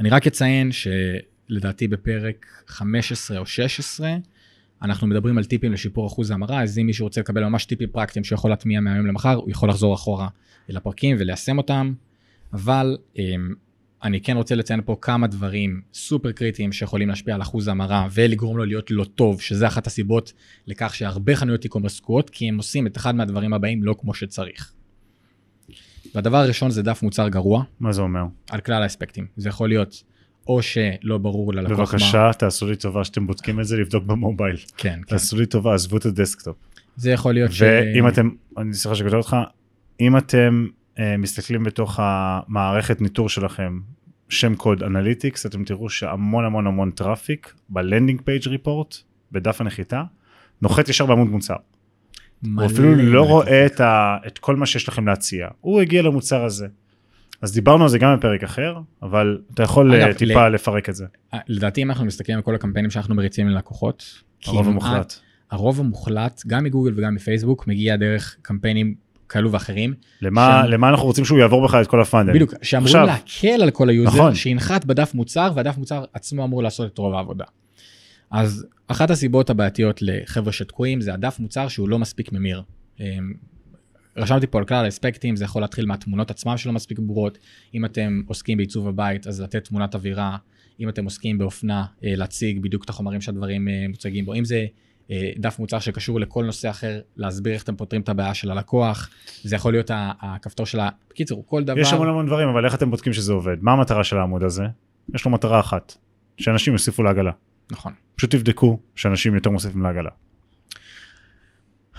אני 0.00 0.10
רק 0.10 0.26
אציין 0.26 0.70
שלדעתי 0.72 1.88
בפרק 1.88 2.46
15 2.66 3.38
או 3.38 3.46
16, 3.46 4.16
אנחנו 4.82 5.06
מדברים 5.06 5.38
על 5.38 5.44
טיפים 5.44 5.72
לשיפור 5.72 6.06
אחוז 6.06 6.30
ההמרה, 6.30 6.62
אז 6.62 6.78
אם 6.78 6.86
מישהו 6.86 7.04
רוצה 7.06 7.20
לקבל 7.20 7.44
ממש 7.44 7.64
טיפים 7.64 7.88
פרקטיים 7.92 8.24
שיכול 8.24 8.50
להטמיע 8.50 8.80
מהיום 8.80 9.06
למחר, 9.06 9.34
הוא 9.34 9.50
יכול 9.50 9.68
לחזור 9.68 9.94
אחורה 9.94 10.28
אל 10.70 10.76
הפרקים 10.76 11.16
וליישם 11.20 11.58
אותם, 11.58 11.92
אבל 12.52 12.96
אמ, 13.18 13.54
אני 14.02 14.20
כן 14.20 14.36
רוצה 14.36 14.54
לציין 14.54 14.80
פה 14.84 14.96
כמה 15.00 15.26
דברים 15.26 15.80
סופר 15.94 16.32
קריטיים 16.32 16.72
שיכולים 16.72 17.08
להשפיע 17.08 17.34
על 17.34 17.42
אחוז 17.42 17.68
ההמרה 17.68 18.08
ולגרום 18.12 18.56
לו 18.56 18.64
להיות 18.64 18.90
לא 18.90 19.04
טוב, 19.04 19.40
שזה 19.40 19.66
אחת 19.66 19.86
הסיבות 19.86 20.32
לכך 20.66 20.94
שהרבה 20.94 21.36
חנויות 21.36 21.64
e-commerce 21.64 22.22
כי 22.32 22.48
הם 22.48 22.56
עושים 22.56 22.86
את 22.86 22.96
אחד 22.96 23.14
מהדברים 23.14 23.52
הבאים 23.52 23.82
לא 23.82 23.94
כמו 23.98 24.14
שצריך. 24.14 24.72
והדבר 26.14 26.36
הראשון 26.36 26.70
זה 26.70 26.82
דף 26.82 27.02
מוצר 27.02 27.28
גרוע, 27.28 27.64
מה 27.80 27.92
זה 27.92 28.02
אומר? 28.02 28.24
על 28.50 28.60
כלל 28.60 28.82
האספקטים. 28.82 29.26
זה 29.36 29.48
יכול 29.48 29.68
להיות 29.68 30.02
או 30.46 30.62
שלא 30.62 31.18
ברור 31.18 31.54
ללקוח 31.54 31.78
מה... 31.78 31.84
בבקשה 31.84 32.30
תעשו 32.38 32.66
לי 32.66 32.76
טובה 32.76 33.04
שאתם 33.04 33.26
בודקים 33.26 33.60
את 33.60 33.66
זה 33.66 33.76
לבדוק 33.76 34.04
ב 34.04 34.11
mobile. 34.11 34.56
כן, 34.56 34.94
כן. 34.94 35.00
תעשו 35.02 35.36
לי 35.36 35.46
טובה 35.46 35.74
עזבו 35.74 35.96
את 35.96 36.06
ה 36.06 36.12
desktop. 36.12 36.56
זה 36.96 37.10
יכול 37.10 37.34
להיות 37.34 37.52
ש... 37.52 37.62
ואם 37.62 38.08
אתם, 38.08 38.30
אני 38.58 38.74
סליחה 38.74 38.94
שקוטע 38.94 39.16
אותך, 39.16 39.36
אם 40.00 40.16
אתם 40.16 40.66
אה, 40.98 41.16
מסתכלים 41.16 41.64
בתוך 41.64 42.00
המערכת 42.02 43.00
ניטור 43.00 43.28
שלכם, 43.28 43.80
שם 44.28 44.54
קוד 44.54 44.82
analytics, 44.82 45.46
אתם 45.46 45.64
תראו 45.64 45.90
שהמון 45.90 46.44
המון 46.44 46.66
המון 46.66 46.90
traffic 46.90 47.54
ב 47.68 47.75
landing 47.75 48.20
page 48.24 48.48
report, 48.48 48.96
בדף 49.32 49.60
הנחיתה, 49.60 50.02
נוחת 50.62 50.88
ישר 50.88 51.06
בעמוד 51.06 51.28
מוצר. 51.28 51.56
הוא 52.44 52.66
אפילו 52.66 52.94
לא 52.94 53.02
מלא. 53.22 53.30
רואה 53.30 53.66
את, 53.66 53.80
ה, 53.80 54.16
את 54.26 54.38
כל 54.38 54.56
מה 54.56 54.66
שיש 54.66 54.88
לכם 54.88 55.06
להציע, 55.08 55.48
הוא 55.60 55.80
הגיע 55.80 56.02
למוצר 56.02 56.44
הזה. 56.44 56.66
אז 57.42 57.52
דיברנו 57.54 57.82
על 57.82 57.88
זה 57.88 57.98
גם 57.98 58.16
בפרק 58.16 58.42
אחר, 58.44 58.74
אבל 59.02 59.38
אתה 59.54 59.62
יכול 59.62 59.94
אגב, 59.94 60.08
אה, 60.08 60.14
טיפה 60.14 60.48
לפרק 60.48 60.88
את 60.88 60.94
זה, 60.94 61.04
אה, 61.34 61.38
לדעתי 61.48 61.82
אם 61.82 61.90
אנחנו 61.90 62.04
מסתכלים 62.04 62.36
על 62.38 62.42
כל 62.42 62.54
הקמפיינים 62.54 62.90
שאנחנו 62.90 63.14
מריצים 63.14 63.48
ללקוחות, 63.48 64.04
הרוב 64.46 64.68
המוחלט. 64.68 65.14
הרוב 65.50 65.80
המוחלט, 65.80 66.42
גם 66.46 66.64
מגוגל 66.64 66.92
וגם 66.96 67.14
מפייסבוק, 67.14 67.66
מגיע 67.66 67.96
דרך 67.96 68.36
קמפיינים 68.42 68.94
כאלו 69.28 69.52
ואחרים. 69.52 69.94
למה, 70.22 70.62
שם- 70.64 70.70
למה 70.72 70.88
אנחנו 70.88 71.06
רוצים 71.06 71.24
שהוא 71.24 71.38
יעבור 71.38 71.64
בכלל 71.64 71.82
את 71.82 71.86
כל 71.86 72.00
ה 72.00 72.04
funnel? 72.04 72.32
בדיוק, 72.32 72.54
שאמורים 72.62 72.86
עכשיו- 72.96 73.06
להקל 73.06 73.62
על 73.62 73.70
כל 73.70 73.88
היוזר, 73.88 74.10
נכון. 74.18 74.34
שינחת 74.34 74.84
בדף 74.84 75.14
מוצר, 75.14 75.50
והדף 75.54 75.78
מוצר 75.78 76.04
עצמו 76.12 76.44
אמור 76.44 76.62
לעשות 76.62 76.92
את 76.92 76.98
רוב 76.98 77.14
העבודה. 77.14 77.44
אז 78.30 78.66
אחת 78.88 79.10
הסיבות 79.10 79.50
הבעייתיות 79.50 80.02
לחבר'ה 80.02 80.52
שתקועים 80.52 81.00
זה 81.00 81.14
הדף 81.14 81.38
מוצר 81.40 81.68
שהוא 81.68 81.88
לא 81.88 81.98
מספיק 81.98 82.32
ממיר. 82.32 82.62
אמ, 83.00 83.32
רשמתי 84.16 84.46
פה 84.46 84.58
על 84.58 84.64
כלל 84.64 84.84
האספקטים, 84.84 85.36
זה 85.36 85.44
יכול 85.44 85.62
להתחיל 85.62 85.86
מהתמונות 85.86 86.30
עצמם 86.30 86.56
שלא 86.56 86.72
מספיק 86.72 86.98
ברורות. 86.98 87.38
אם 87.74 87.84
אתם 87.84 88.22
עוסקים 88.26 88.56
בעיצוב 88.56 88.88
הבית, 88.88 89.26
אז 89.26 89.40
לתת 89.40 89.64
תמונת 89.64 89.94
אווירה. 89.94 90.36
אם 90.80 90.88
אתם 90.88 91.04
עוסקים 91.04 91.38
באופנה, 91.38 91.84
אה, 92.04 92.12
להציג 92.16 92.62
בדיוק 92.62 92.84
את 92.84 92.90
החומרים 92.90 93.20
שהדברים 93.20 93.68
אה, 93.68 93.86
מוצגים 93.88 94.24
בו. 94.24 94.34
אם 94.34 94.44
זה 94.44 94.66
אה, 95.10 95.30
דף 95.38 95.58
מוצר 95.58 95.78
שקשור 95.78 96.20
לכל 96.20 96.44
נושא 96.44 96.70
אחר, 96.70 97.00
להסביר 97.16 97.52
איך 97.52 97.62
אתם 97.62 97.76
פותרים 97.76 98.02
את 98.02 98.08
הבעיה 98.08 98.34
של 98.34 98.50
הלקוח. 98.50 99.10
זה 99.42 99.56
יכול 99.56 99.72
להיות 99.72 99.90
הכפתור 99.94 100.66
של 100.66 100.80
ה... 100.80 100.88
בקיצור, 101.10 101.46
כל 101.46 101.64
דבר... 101.64 101.78
יש 101.78 101.92
המון 101.92 102.08
המון 102.08 102.26
דברים, 102.26 102.48
אבל 102.48 102.64
איך 102.64 102.74
אתם 102.74 102.90
בודקים 102.90 103.12
שזה 103.12 103.32
עובד? 103.32 103.56
מה 103.60 103.72
המטרה 103.72 104.04
של 104.04 104.16
העמוד 104.16 104.42
הזה? 104.42 104.64
יש 105.14 105.24
לו 105.24 105.30
מטרה 105.30 105.60
אחת, 105.60 105.94
שאנשים 106.36 106.72
יוסיפו 106.72 107.02
לעגלה. 107.02 107.32
נכון. 107.72 107.92
פשוט 108.16 108.30
תבדקו 108.30 108.80
שאנשים 108.96 109.34
יותר 109.34 109.50
מוסיפים 109.50 109.82
לעגלה. 109.82 110.10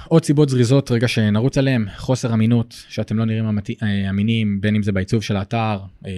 עוד 0.08 0.26
סיבות 0.26 0.50
זריזות 0.50 0.92
רגע 0.92 1.08
שנרוץ 1.08 1.58
עליהם, 1.58 1.86
חוסר 1.98 2.34
אמינות, 2.34 2.86
שאתם 2.90 3.18
לא 3.18 3.26
נראים 3.26 3.46
אמתי- 3.48 3.76
אה, 3.84 4.10
אמינים, 4.10 4.62
בין 4.62 4.76
אם 4.76 4.84
זה 4.84 4.92
בעיצוב 4.92 5.24
של 5.24 5.36
האתר, 5.36 5.80
אה, 6.06 6.12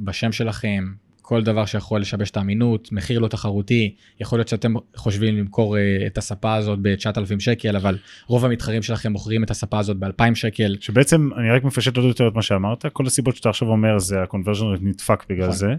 בשם 0.00 0.32
שלכם, 0.32 0.84
כל 1.22 1.42
דבר 1.42 1.66
שיכול 1.66 2.00
לשבש 2.00 2.30
את 2.30 2.36
האמינות, 2.36 2.92
מחיר 2.92 3.18
לא 3.18 3.28
תחרותי, 3.28 3.94
יכול 4.20 4.38
להיות 4.38 4.48
שאתם 4.48 4.74
חושבים 4.96 5.36
למכור 5.36 5.78
אה, 5.78 6.06
את 6.06 6.18
הספה 6.18 6.54
הזאת 6.54 6.78
ב-9,000 6.82 7.40
שקל, 7.40 7.76
אבל 7.76 7.98
רוב 8.26 8.44
המתחרים 8.44 8.82
שלכם 8.82 9.12
מוכרים 9.12 9.44
את 9.44 9.50
הספה 9.50 9.78
הזאת 9.78 9.96
ב-2,000 9.96 10.34
שקל. 10.34 10.76
שבעצם, 10.80 11.30
אני 11.38 11.50
רק 11.50 11.64
מפשט 11.64 11.96
עוד 11.96 12.06
יותר 12.06 12.28
את 12.28 12.34
מה 12.34 12.42
שאמרת, 12.42 12.86
כל 12.92 13.06
הסיבות 13.06 13.36
שאתה 13.36 13.48
עכשיו 13.48 13.68
אומר 13.68 13.98
זה 13.98 14.22
ה-conversion 14.22 14.64
נדפק 14.80 15.24
בגלל 15.28 15.44
נכון. 15.46 15.56
זה, 15.56 15.74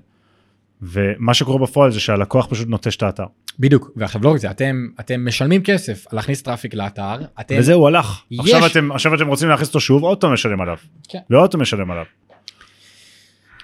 ומה 0.81 1.33
שקורה 1.33 1.59
בפועל 1.59 1.91
זה 1.91 1.99
שהלקוח 1.99 2.47
פשוט 2.49 2.67
נוטש 2.67 2.95
את 2.95 3.03
האתר. 3.03 3.23
בדיוק, 3.59 3.91
ועכשיו 3.95 4.21
לא 4.23 4.29
רק 4.29 4.37
זה, 4.37 4.51
אתם, 4.51 4.87
אתם 4.99 5.25
משלמים 5.27 5.63
כסף 5.63 6.05
על 6.11 6.15
להכניס 6.15 6.41
traffic 6.41 6.73
לאתר, 6.73 7.15
אתם... 7.39 7.55
וזה 7.59 7.73
הוא 7.73 7.87
הלך. 7.87 8.21
יש- 8.31 8.39
עכשיו 8.39 8.65
אתם, 8.65 8.91
עכשיו 8.91 9.15
אתם 9.15 9.27
רוצים 9.27 9.49
להכניס 9.49 9.67
אותו 9.67 9.79
שוב, 9.79 10.03
עוד 10.03 10.21
פעם 10.21 10.33
לשלם 10.33 10.61
עליו. 10.61 10.77
כן. 11.09 11.19
ועוד 11.29 11.51
פעם 11.51 11.61
לשלם 11.61 11.91
עליו. 11.91 12.05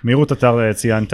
מהירות 0.03 0.31
אתר 0.31 0.59
אה, 0.59 0.73
ציינת, 0.73 1.13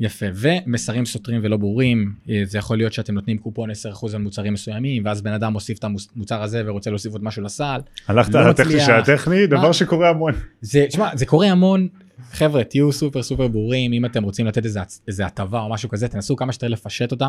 יפה, 0.00 0.26
ומסרים 0.34 1.06
סותרים 1.06 1.40
ולא 1.44 1.56
ברורים, 1.56 2.12
אה, 2.30 2.42
זה 2.44 2.58
יכול 2.58 2.76
להיות 2.76 2.92
שאתם 2.92 3.14
נותנים 3.14 3.38
קופון 3.38 3.70
10% 3.70 3.74
על 4.14 4.22
מוצרים 4.22 4.52
מסוימים, 4.52 5.04
ואז 5.04 5.22
בן 5.22 5.32
אדם 5.32 5.52
מוסיף 5.52 5.78
את 5.78 5.84
המוצר 5.84 6.42
הזה 6.42 6.62
ורוצה 6.66 6.90
להוסיף 6.90 7.12
עוד 7.12 7.24
משהו 7.24 7.42
לסל. 7.42 7.80
הלכת 8.08 8.34
לא 8.34 8.38
על 8.40 8.48
הטכני. 8.48 8.80
של 8.80 8.92
הטכני, 8.92 9.46
דבר? 9.46 9.72
שקורה 9.72 10.08
המון. 10.08 10.32
זה, 10.60 10.84
תשמע, 10.88 11.16
זה 11.16 11.26
קורה 11.26 11.46
המון, 11.46 11.88
חבר'ה, 12.32 12.64
תהיו 12.64 12.92
סופר 12.92 13.22
סופר 13.22 13.48
ברורים, 13.48 13.92
אם 13.92 14.04
אתם 14.04 14.22
רוצים 14.22 14.46
לתת 14.46 14.62
איזה, 15.08 15.26
הטבה 15.26 15.60
או 15.60 15.70
משהו 15.70 15.88
כזה, 15.88 16.08
תנסו 16.08 16.36
כמה 16.36 16.52
שיותר 16.52 16.68
לפשט 16.68 17.10
אותה. 17.10 17.28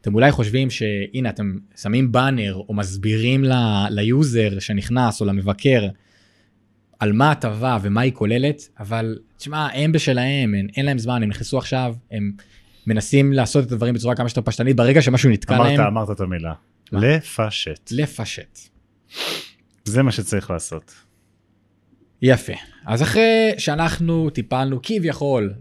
אתם 0.00 0.14
אולי 0.14 0.32
חושבים 0.32 0.70
שהנה, 0.70 1.28
אתם 1.28 1.58
שמים 1.76 2.12
באנר 2.12 2.54
או 2.68 2.74
מסבירים 2.74 3.44
ל- 3.44 3.86
ליוזר 3.90 4.58
שנכנס 4.58 5.20
או 5.20 5.26
למבקר 5.26 5.88
על 6.98 7.12
מה 7.12 7.28
ההטבה 7.28 7.78
ומה 7.82 8.00
היא 8.00 8.12
כוללת, 8.12 8.68
אבל 8.80 9.18
תשמע, 9.36 9.68
הם 9.74 9.92
בשלהם, 9.92 10.54
אין, 10.54 10.68
אין 10.76 10.86
להם 10.86 10.98
זמן, 10.98 11.22
הם 11.22 11.28
נכנסו 11.28 11.58
עכשיו, 11.58 11.94
הם 12.10 12.32
מנסים 12.86 13.32
לעשות 13.32 13.66
את 13.66 13.72
הדברים 13.72 13.94
בצורה 13.94 14.16
כמה 14.16 14.28
שיותר 14.28 14.42
פשטנית, 14.42 14.76
ברגע 14.76 15.02
שמשהו 15.02 15.30
נתקע 15.30 15.56
אמרת, 15.56 15.66
להם, 15.66 15.80
אמרת 15.80 16.10
את 16.10 16.20
המילה. 16.20 16.52
מה? 16.92 17.00
לפשט. 17.00 17.90
לפשט. 17.90 18.58
זה 19.84 20.02
מה 20.02 20.12
שצריך 20.12 20.50
לעשות. 20.50 20.94
יפה. 22.22 22.52
אז 22.86 23.02
אחרי 23.02 23.52
שאנחנו 23.58 24.30
טיפלנו 24.30 24.80
כביכול 24.82 25.52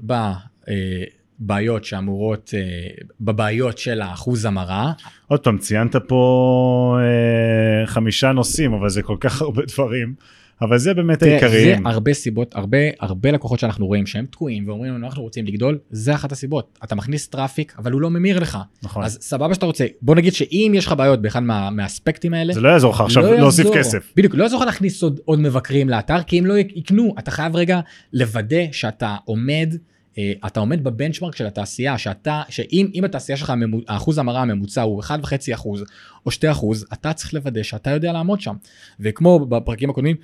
בבעיות 1.40 1.86
שאמורות, 1.86 2.54
אה, 2.54 2.88
בבעיות 3.22 3.78
של 3.78 4.02
האחוז 4.02 4.46
המרה, 4.46 4.92
עוד 5.28 5.40
פעם, 5.40 5.58
ציינת 5.58 5.96
פה 6.08 6.98
אה, 7.02 7.88
חמישה 7.88 8.32
נושאים, 8.32 8.74
אבל 8.74 8.90
זה 8.90 9.02
כל 9.02 9.18
כך 9.20 9.42
הרבה 9.42 9.62
דברים, 9.74 10.14
אבל 10.62 10.78
זה 10.78 10.94
באמת 10.94 11.24
העיקריים. 11.24 11.84
זה 11.84 11.90
הרבה 11.90 12.14
סיבות, 12.14 12.56
הרבה, 12.56 12.78
הרבה 13.00 13.32
לקוחות 13.32 13.60
שאנחנו 13.60 13.88
רואים 13.88 14.06
שהם 14.06 14.26
תקועים 14.26 14.68
ואומרים 14.68 14.94
לנו 14.94 15.06
אנחנו 15.06 15.24
רוצים 15.24 15.46
לגדול, 15.46 15.78
זה 15.90 16.16
אחת 16.16 16.32
הסיבות. 16.32 16.80
אתה 16.84 16.96
מכניס 16.96 17.28
traffic, 17.28 17.76
אבל 17.78 17.92
הוא 17.92 18.02
לא 18.02 18.10
ממיר 18.10 18.40
לך. 18.40 18.58
נכון. 18.84 19.04
אז 19.04 19.18
סבבה 19.22 19.54
שאתה 19.54 19.66
רוצה, 19.66 19.86
בוא 20.02 20.16
נגיד 20.16 20.34
שאם 20.34 20.72
יש 20.76 20.86
לך 20.86 20.94
בעיות 20.94 21.22
באחד 21.22 21.44
מה, 21.44 21.70
מהאספקטים 21.70 22.34
האלה, 22.34 22.54
זה 22.54 22.62
לא 22.62 22.70
יעזור 22.70 22.94
לך 22.94 23.02
עכשיו 23.02 23.24
לא 23.24 23.36
להוסיף. 23.36 23.68
כסף. 23.76 24.14
בדיוק, 24.16 24.36
לא 24.36 24.44
יעזור 24.44 24.60
לך 24.60 24.66
להכניס 24.66 25.04
עוד, 25.04 25.20
עוד 25.26 25.40
מבקרים 25.40 25.90
לאתר, 25.90 26.24
כי 26.24 26.38
הם 26.38 26.46
לא 26.46 26.58
יקנו. 26.58 27.16
אתה 27.20 27.32
חייב 27.32 27.56
רגע 27.56 27.80
לוודא 28.14 28.72
שאתה 28.72 29.16
עומד, 29.26 29.76
אה, 30.18 30.34
אתה 30.48 30.60
עומד 30.60 30.84
בבנצ'מרק 30.84 31.36
של 31.36 31.48
התעשייה, 31.48 31.98
שאתה, 31.98 32.42
שאם 32.50 32.88
אם 32.94 33.04
התעשייה 33.04 33.38
שלך, 33.38 33.54
האחוז 33.88 34.18
המרה 34.18 34.42
הממוצע 34.42 34.82
הוא 34.82 35.04
1.5 35.04 35.54
אחוז 35.54 35.84
או 36.26 36.32
2 36.32 36.52
אחוז, 36.52 36.86
אתה 36.94 37.14
צריך 37.14 37.34
לוודא 37.34 37.64
שאתה 37.64 37.90
יודע 37.90 38.12
לעמוד 38.12 38.42
שם. 38.42 38.56
וכמו 39.00 39.40
בפרקים 39.40 39.90
הקודמים, 39.90 40.16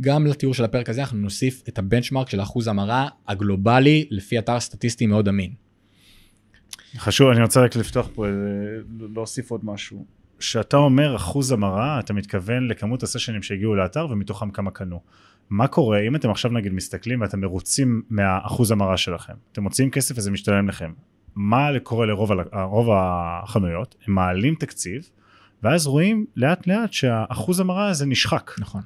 גם 0.00 0.26
לתיאור 0.26 0.54
של 0.54 0.64
הפרק 0.64 0.88
הזה 0.88 1.00
אנחנו 1.00 1.18
נוסיף 1.18 1.62
את 1.68 1.78
הבנצ'מרק 1.78 2.30
של 2.30 2.40
האחוז 2.40 2.68
המרה 2.68 3.08
הגלובלי 3.28 4.06
לפי 4.10 4.38
אתר 4.38 4.60
סטטיסטי 4.60 5.06
מאוד 5.06 5.28
אמין. 5.28 5.50
חשוב, 6.96 7.30
אני 7.30 7.42
רוצה 7.42 7.64
רק 7.64 7.76
לפתוח 7.76 8.08
פה, 8.14 8.26
להוסיף 9.14 9.50
עוד 9.50 9.60
משהו. 9.64 10.04
כשאתה 10.38 10.76
אומר 10.76 11.16
אחוז 11.16 11.52
המרה, 11.52 12.00
אתה 12.00 12.12
מתכוון 12.12 12.68
לכמות 12.68 13.02
הסשנים 13.02 13.42
שהגיעו 13.42 13.74
לאתר 13.74 14.06
ומתוכם 14.10 14.50
כמה 14.50 14.70
קנו. 14.70 15.00
מה 15.50 15.66
קורה 15.66 16.00
אם 16.00 16.16
אתם 16.16 16.30
עכשיו 16.30 16.50
נגיד 16.50 16.72
מסתכלים 16.72 17.20
ואתם 17.20 17.40
מרוצים 17.40 18.02
מהאחוז 18.10 18.70
המרה 18.70 18.96
שלכם? 18.96 19.32
אתם 19.52 19.62
מוציאים 19.62 19.90
כסף 19.90 20.14
וזה 20.18 20.30
משתלם 20.30 20.68
לכם. 20.68 20.92
מה 21.34 21.68
קורה 21.82 22.06
לרוב 22.06 22.30
רוב 22.52 22.88
החנויות? 22.92 23.94
הם 24.06 24.14
מעלים 24.14 24.54
תקציב, 24.54 25.10
ואז 25.62 25.86
רואים 25.86 26.26
לאט 26.36 26.66
לאט 26.66 26.92
שהאחוז 26.92 27.60
המרה 27.60 27.88
הזה 27.88 28.06
נשחק. 28.06 28.50
נכון. 28.58 28.82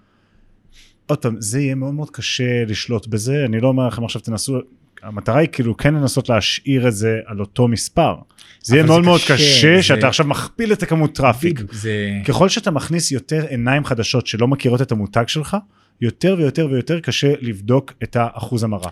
עוד 1.08 1.18
פעם, 1.18 1.36
זה 1.38 1.60
יהיה 1.60 1.74
מאוד 1.74 1.94
מאוד 1.94 2.10
קשה 2.10 2.64
לשלוט 2.64 3.06
בזה, 3.06 3.44
אני 3.44 3.60
לא 3.60 3.68
אומר 3.68 3.86
לכם 3.86 4.04
עכשיו 4.04 4.20
תנסו, 4.20 4.58
המטרה 5.02 5.38
היא 5.38 5.48
כאילו 5.52 5.76
כן 5.76 5.94
לנסות 5.94 6.28
להשאיר 6.28 6.88
את 6.88 6.94
זה 6.94 7.18
על 7.26 7.40
אותו 7.40 7.68
מספר. 7.68 8.14
זה 8.62 8.76
יהיה 8.76 8.86
מאוד 8.86 9.02
זה 9.02 9.06
מאוד 9.06 9.20
קשה, 9.20 9.34
קשה 9.34 9.76
זה- 9.76 9.82
שאתה 9.82 10.08
עכשיו 10.08 10.26
מכפיל 10.26 10.72
את 10.72 10.82
הכמות 10.82 11.14
traffic. 11.14 11.60
זה... 11.72 12.20
ככל 12.24 12.48
שאתה 12.48 12.70
מכניס 12.70 13.12
יותר 13.12 13.46
עיניים 13.48 13.84
חדשות 13.84 14.26
שלא 14.26 14.48
מכירות 14.48 14.82
את 14.82 14.92
המותג 14.92 15.24
שלך, 15.28 15.56
יותר 16.00 16.34
ויותר 16.38 16.68
ויותר 16.70 17.00
קשה 17.00 17.32
לבדוק 17.40 17.92
את 18.02 18.16
האחוז 18.16 18.64
המרה. 18.64 18.90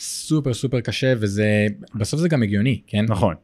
סופר 0.00 0.54
סופר 0.54 0.80
קשה 0.80 1.12
וזה 1.20 1.66
בסוף 1.94 2.20
זה 2.20 2.28
גם 2.28 2.42
הגיוני 2.42 2.80
כן 2.86 3.04
נכון. 3.08 3.34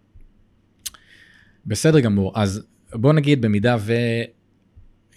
בסדר 1.66 2.00
גמור 2.00 2.32
אז 2.34 2.62
בוא 2.94 3.12
נגיד 3.12 3.42
במידה 3.42 3.76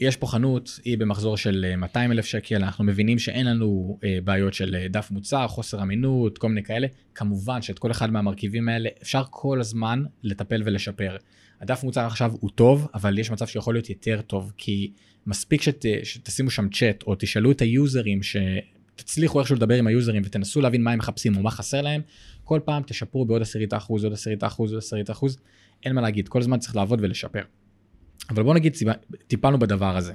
ויש 0.01 0.17
פה 0.17 0.27
חנות 0.27 0.79
היא 0.83 0.97
במחזור 0.97 1.37
של 1.37 1.65
אה, 1.69 1.75
200 1.75 2.11
אלף 2.11 2.25
שקל 2.25 2.55
אנחנו 2.55 2.83
מבינים 2.83 3.19
שאין 3.19 3.45
לנו 3.45 3.99
אה, 4.03 4.17
בעיות 4.23 4.53
של 4.53 4.75
אה, 4.75 4.87
דף 4.87 5.11
מוצר 5.11 5.47
חוסר 5.47 5.81
אמינות 5.81 6.37
כל 6.37 6.49
מיני 6.49 6.63
כאלה 6.63 6.87
כמובן 7.15 7.61
שאת 7.61 7.79
כל 7.79 7.91
אחד 7.91 8.11
מהמרכיבים 8.11 8.69
האלה 8.69 8.89
אפשר 9.01 9.23
כל 9.29 9.59
הזמן 9.59 10.03
לטפל 10.23 10.61
ולשפר. 10.65 11.17
הדף 11.61 11.83
מוצר 11.83 12.05
עכשיו 12.05 12.31
הוא 12.39 12.49
טוב 12.55 12.87
אבל 12.93 13.19
יש 13.19 13.31
מצב 13.31 13.47
שיכול 13.47 13.75
להיות 13.75 13.89
יותר 13.89 14.21
טוב 14.21 14.51
כי 14.57 14.91
מספיק 15.27 15.61
שת, 15.61 15.85
שתשימו 16.03 16.49
שם 16.49 16.69
צ'אט 16.69 17.03
או 17.03 17.15
תשאלו 17.19 17.51
את 17.51 17.61
היוזרים 17.61 18.23
ש... 18.23 18.35
תצליחו 18.95 19.39
איכשהו 19.39 19.55
לדבר 19.55 19.75
עם 19.75 19.87
היוזרים 19.87 20.21
ותנסו 20.25 20.61
להבין 20.61 20.83
מה 20.83 20.91
הם 20.91 20.99
מחפשים 20.99 21.37
או 21.37 21.43
מה 21.43 21.51
חסר 21.51 21.81
להם, 21.81 22.01
כל 22.43 22.59
פעם 22.65 22.83
תשפרו 22.85 23.25
בעוד 23.25 23.41
עשירית 23.41 23.73
האחוז, 23.73 24.03
עוד 24.03 24.13
עשירית 24.13 24.43
האחוז, 24.43 24.71
עוד 24.71 24.77
עשירית 24.77 25.09
האחוז, 25.09 25.37
אין 25.85 25.95
מה 25.95 26.01
להגיד, 26.01 26.27
כל 26.27 26.39
הזמן 26.39 26.59
צריך 26.59 26.75
לעבוד 26.75 26.99
ולשפר. 27.01 27.41
אבל 28.29 28.43
בוא 28.43 28.53
נגיד, 28.53 28.75
טיפלנו 29.27 29.59
בדבר 29.59 29.97
הזה. 29.97 30.13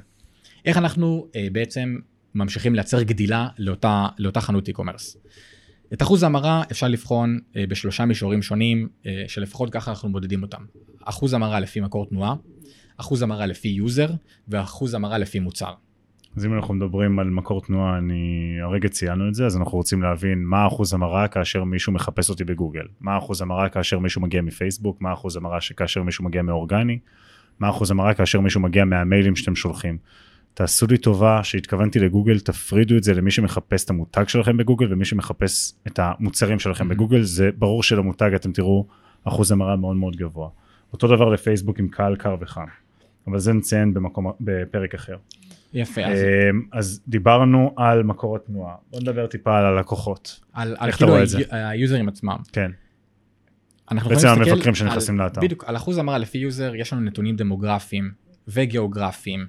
איך 0.65 0.77
אנחנו 0.77 1.27
אה, 1.37 1.49
בעצם 1.53 1.97
ממשיכים 2.35 2.75
לייצר 2.75 3.03
גדילה 3.03 3.49
לאותה, 3.59 4.07
לאותה 4.19 4.41
חנות 4.41 4.69
e-commerce. 4.69 5.17
את 5.93 6.03
אחוז 6.03 6.23
ההמרה 6.23 6.63
אפשר 6.71 6.89
לבחון 6.89 7.39
אה, 7.57 7.65
בשלושה 7.69 8.05
מישורים 8.05 8.43
שונים, 8.43 8.89
אה, 9.07 9.25
שלפחות 9.29 9.73
ככה 9.73 9.91
אנחנו 9.91 10.09
מודדים 10.09 10.43
אותם. 10.43 10.63
אחוז 11.05 11.35
המרה 11.35 11.61
לפי 11.61 11.81
מקור 11.81 12.07
תנועה, 12.07 12.35
אחוז 12.97 13.23
המרה 13.23 13.47
לפי 13.47 13.69
יוזר, 13.69 14.09
ואחוז 14.49 14.95
המרה 14.95 15.19
לפי 15.19 15.39
מוצר. 15.39 15.73
אז 16.37 16.47
אם 16.47 16.55
אנחנו 16.55 16.75
מדברים 16.75 17.19
על 17.19 17.31
מקור 17.31 17.63
תנועה, 17.63 17.99
אני 17.99 18.57
הרגע 18.63 18.89
ציינו 18.89 19.29
את 19.29 19.35
זה, 19.35 19.47
אז 19.47 19.57
אנחנו 19.57 19.79
רוצים 19.79 20.03
להבין 20.03 20.45
מה 20.45 20.67
אחוז 20.67 20.95
המרה 20.95 21.29
כאשר 21.29 21.65
מישהו 21.65 21.93
מחפש 21.93 22.31
אותי 22.31 22.45
בגוגל, 22.45 22.87
מה 23.01 23.19
אחוז 23.19 23.43
המרה 23.43 23.69
כאשר 23.69 23.99
מישהו 23.99 24.21
מגיע 24.21 24.43
מפייסבוק, 24.43 25.01
מה 25.01 25.13
אחוז 25.13 25.37
המרה 25.37 25.59
כאשר 25.77 26.03
מישהו 26.03 26.25
מגיע 26.25 26.43
מאורגני, 26.43 26.99
מה 27.61 27.71
אחוז 27.71 27.91
המרה 27.91 28.15
כאשר 28.15 28.41
מישהו 28.41 28.61
מגיע 28.61 28.85
מהמיילים 28.85 29.37
שאתם 29.37 29.57
שולחים. 29.57 29.99
תעשו 30.55 30.87
לי 30.91 30.99
טובה 30.99 31.41
שהתכוונתי 31.45 31.99
לגוגל, 31.99 32.39
תפרידו 32.41 32.97
את 32.97 33.03
זה 33.03 33.15
למי 33.15 33.31
שמחפש 33.31 33.85
את 33.85 33.91
המותג 33.91 34.25
שלכם 34.29 34.57
בגוגל 34.57 34.93
ומי 34.93 35.05
שמחפש 35.05 35.73
את 35.87 35.99
המוצרים 36.03 36.59
שלכם 36.59 36.87
Mhm. 36.87 36.89
בגוגל, 36.95 37.23
זה 37.23 37.51
ברור 37.59 37.83
שלמותג 37.83 38.31
אתם 38.35 38.53
תראו 38.53 38.87
אחוז 39.25 39.53
המרה 39.53 39.77
מאוד 39.77 39.97
מאוד 39.97 40.17
גבוה. 40.17 40.49
אותו 40.93 41.09
דבר 41.09 41.29
לפייסבוק 41.29 41.79
עם 41.79 41.89
קהל 41.89 42.17
קר 42.17 42.37
וחם. 42.41 42.65
אבל 43.27 43.39
זה 43.39 43.53
נציין 43.53 43.95
במקום, 43.95 44.33
בפרק 44.41 44.95
אחר. 44.95 45.17
יפה, 45.73 46.05
אז 46.05 46.19
אמ, 46.19 46.63
אז 46.73 47.03
דיברנו 47.09 47.75
על 47.77 48.03
מקורות 48.03 48.47
תנועה, 48.47 48.75
בוא 48.91 49.01
נדבר 49.01 49.27
טיפה 49.27 49.59
על 49.59 49.65
הלקוחות. 49.67 50.41
על, 50.53 50.77
על 50.79 50.93
כאילו 50.93 51.17
היוזרים 51.51 52.09
עצמם. 52.09 52.37
כן, 52.53 52.71
אנחנו 53.91 54.11
בעצם 54.11 54.29
המבקרים 54.29 54.75
שנכנסים 54.75 55.19
לאתר. 55.19 55.41
בדיוק, 55.41 55.65
על 55.65 55.77
אחוז 55.77 55.99
המרה 55.99 56.19
לפי 56.19 56.39
יוזר 56.39 56.75
יש 56.75 56.93
לנו 56.93 57.03
נתונים 57.03 57.37
דמוגרפיים 57.37 58.11
וגיאוגרפיים 58.49 59.47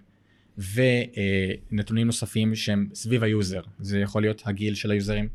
ונתונים 0.58 2.08
נוספים 2.08 2.56
שהם 2.56 2.88
סביב 2.94 3.24
היוזר. 3.24 3.62
זה 3.80 4.00
יכול 4.00 4.22
להיות 4.22 4.42
הגיל 4.46 4.76
של 4.76 4.92
היוזרים, 4.92 5.28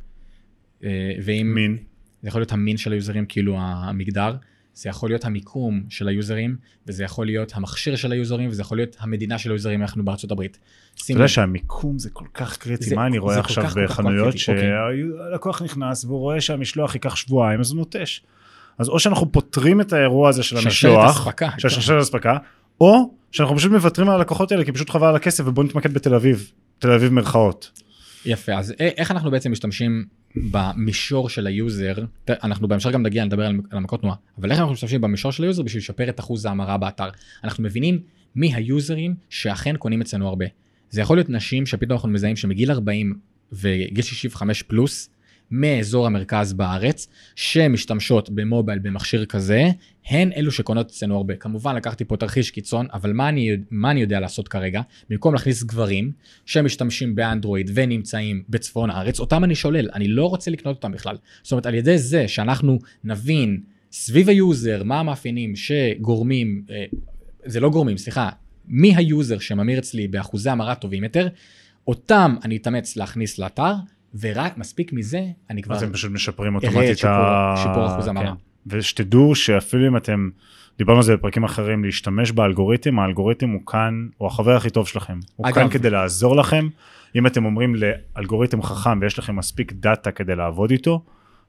אה, 0.85 1.12
ואם... 1.25 1.52
מין, 1.54 1.76
זה 2.23 2.28
יכול 2.28 2.40
להיות 2.40 2.52
המין 2.52 2.76
של 2.76 2.92
היוזרים, 2.92 3.26
כאילו 3.26 3.56
המגדר, 3.59 4.37
זה 4.75 4.88
יכול 4.88 5.11
להיות 5.11 5.25
המיקום 5.25 5.82
של 5.88 6.09
היוזרים, 6.09 6.56
וזה 6.87 7.04
יכול 7.04 7.26
להיות 7.26 7.52
המכשיר 7.54 7.97
של 7.97 8.12
היוזרים, 8.12 8.50
וזה 8.50 8.62
יכול 8.62 8.78
להיות 8.78 8.97
המדינה 9.00 9.38
של 9.38 9.50
היוזרים, 9.50 9.82
אנחנו 9.82 10.04
בארצות 10.04 10.30
הברית. 10.30 10.59
אתה 11.04 11.12
יודע 11.12 11.28
שהמיקום 11.28 11.99
זה 11.99 12.11
כל 12.11 12.26
כך 12.35 12.56
קריטי, 12.56 12.85
זה- 12.85 12.97
מה 12.97 13.06
אני 13.06 13.18
רואה 13.18 13.38
עכשיו 13.38 13.64
כך, 13.64 13.76
בחנויות 13.76 14.35
אוקיי. 14.35 14.38
שהלקוח 14.38 15.62
נכנס 15.62 16.04
והוא 16.04 16.18
רואה 16.18 16.40
שהמשלוח 16.40 16.94
ייקח 16.94 17.16
שבועיים 17.16 17.61
אז 17.61 17.71
הוא 17.71 17.78
נוטש. 17.78 18.21
אז 18.79 18.88
או 18.88 18.99
שאנחנו 18.99 19.33
פותרים 19.33 19.81
את 19.81 19.93
האירוע 19.93 20.29
הזה 20.29 20.43
של 20.43 20.57
המשלוח. 20.57 21.29
של 21.59 21.69
שרשרת 21.69 22.02
אספקה, 22.02 22.37
או 22.81 23.14
שאנחנו 23.33 23.57
פשוט 23.57 23.73
מוותרים 23.73 24.09
על 24.09 24.14
הלקוחות 24.14 24.52
האלה 24.52 24.64
כי 24.64 24.73
פשוט 24.73 24.91
חבל 24.91 25.07
על 25.07 25.17
הכסף 25.17 25.45
ובוא 25.47 25.64
נתמקד 25.64 25.95
בתל 25.95 26.14
אביב, 26.14 26.52
תל 26.79 26.91
אביב 26.91 27.12
מירכאות. 27.12 27.71
יפה, 28.26 28.55
אז 28.55 28.75
איך 28.79 29.11
אנחנו 29.11 29.31
בעצם 29.31 29.52
משתמשים 29.52 30.05
במישור 30.37 31.29
של 31.29 31.47
היוזר, 31.47 31.95
אנחנו 32.29 32.69
בהמשך 32.69 32.91
גם 32.91 33.02
נגיע 33.02 33.25
לדבר 33.25 33.47
על, 33.47 33.61
על 33.71 33.79
המקור 33.78 34.00
תנועה, 34.00 34.17
אבל 34.38 34.50
איך 34.50 34.59
אנחנו 34.59 34.73
משתמשים 34.73 35.00
במישור 35.00 35.33
של 35.33 35.43
היוזר 35.43 35.62
בשביל 35.62 35.81
לשפר 35.81 36.09
את 36.09 36.21
אחוז 36.21 36.45
ההמרה 36.45 36.76
באתר. 36.76 37.09
אנחנו 37.45 37.64
מבינים 37.64 38.00
מי 38.37 38.55
היוזרים 38.55 39.14
שאכן 39.31 39.76
קונים 39.76 40.00
אצלנו 40.00 40.29
הרבה. 40.29 40.47
זה 40.91 41.00
יכול 41.00 41.17
להיות 41.17 41.29
נשים 41.29 41.67
שפתאום 41.67 41.93
אנחנו 41.93 42.09
מזהים 42.09 42.37
שמגיל 42.37 42.71
40 42.71 43.14
וגיל 43.52 44.05
65 44.05 44.62
פלוס, 44.62 45.11
מאזור 45.52 46.06
המרכז 46.06 46.52
בארץ, 46.52 47.09
שמשתמשות 47.35 48.30
במובייל 48.30 48.78
במכשיר 48.78 49.25
כזה, 49.25 49.68
הן 50.06 50.32
אלו 50.37 50.50
שקונות 50.50 50.90
אצלנו 50.90 51.16
הרבה. 51.16 51.37
כמובן 51.37 51.76
לקחתי 51.76 52.04
פה 52.04 52.16
תרחיש 52.16 52.50
קיצון, 52.50 52.87
אבל 52.92 53.12
מה 53.12 53.28
אני, 53.28 53.56
מה 53.71 53.90
אני 53.90 54.00
יודע 54.00 54.21
לעשות 54.21 54.49
כרגע? 54.49 54.80
במקום 55.11 55.35
להכניס 55.35 55.62
גברים 55.62 56.12
שמשתמשים 56.47 57.14
באנדרואיד 57.14 57.71
ונמצאים 57.75 58.42
בצפון 58.49 58.90
הארץ, 58.90 59.21
אותם 59.21 59.44
אני 59.44 59.54
שולל, 59.54 59.88
אני 59.94 60.09
לא 60.09 60.26
רוצה 60.26 60.50
לקנות 60.50 60.76
אותם 60.76 60.92
בכלל. 60.92 61.16
זאת 61.42 61.52
אומרת, 61.52 61.66
על 61.66 61.75
ידי 61.75 61.99
זה 61.99 62.28
שאנחנו 62.28 62.78
נבין 63.04 63.61
סביב 63.92 64.28
היוזר 64.28 64.82
מה 64.85 65.00
המאפיינים 65.00 65.56
שגורמים, 65.56 66.64
אה, 66.71 66.85
זה 67.44 67.61
לא 67.61 67.71
גורמים, 67.71 67.99
סליחה, 67.99 68.28
מי 68.68 68.97
היוזר 68.97 69.38
שממיר 69.38 69.78
אצלי 69.78 70.09
באחוזי 70.09 70.50
המרה 70.50 70.75
טובים 70.75 71.04
יותר, 71.04 71.28
אותם 71.87 72.37
אני 72.44 72.56
אתאמץ 72.56 72.97
להכניס 72.97 73.38
לאתר, 73.38 73.75
ורק 74.21 74.59
מספיק 74.59 74.92
מזה, 74.92 75.21
אני 75.50 75.62
כבר... 75.62 75.75
אז 75.75 75.83
הם 75.83 75.92
פשוט 75.92 76.12
משפרים 76.12 76.54
אוטומטית 76.54 76.90
את 76.90 76.99
שיפור- 76.99 77.57
שיפור 77.57 77.87
אחוז 77.87 78.09
המרה. 78.09 78.25
כן. 78.26 78.33
ושתדעו 78.66 79.35
שאפילו 79.35 79.88
אם 79.88 79.97
אתם, 79.97 80.28
דיברנו 80.78 80.99
על 80.99 81.04
זה 81.04 81.16
בפרקים 81.16 81.45
אחרים, 81.45 81.85
להשתמש 81.85 82.33
באלגוריתם, 82.33 82.99
האלגוריתם 82.99 83.49
הוא 83.50 83.66
כאן, 83.66 84.07
הוא 84.19 84.26
החבר 84.28 84.57
הכי 84.57 84.71
טוב 84.71 84.88
שלכם. 84.88 85.19
הוא 85.37 85.47
אגב- 85.47 85.54
כאן 85.54 85.69
כדי 85.69 85.90
לעזור 85.90 86.37
לכם. 86.37 86.69
אם 87.14 87.26
אתם 87.26 87.45
אומרים 87.45 87.75
לאלגוריתם 87.75 88.62
חכם 88.62 88.99
ויש 89.00 89.19
לכם 89.19 89.37
מספיק 89.37 89.73
data 89.73 90.11
כדי 90.11 90.37
לעבוד 90.37 90.71
איתו, 90.71 91.02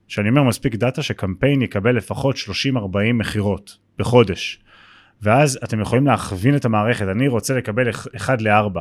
שאני 0.08 0.30
אומר 0.30 0.44
מספיק 0.44 0.76
data 0.76 1.04
שקמפיין 1.04 1.62
יקבל 1.62 1.96
לפחות 1.96 2.36
30-40 2.36 2.78
מכירות 3.14 3.78
בחודש. 4.00 4.60
ואז 5.22 5.60
אתם 5.64 5.80
יכולים 5.80 6.08
להכווין 6.08 6.56
את 6.56 6.66
המערכת, 6.66 7.06
אני 7.08 7.28
רוצה 7.28 7.54
לקבל 7.58 7.90
1 8.16 8.42
ל-4. 8.42 8.80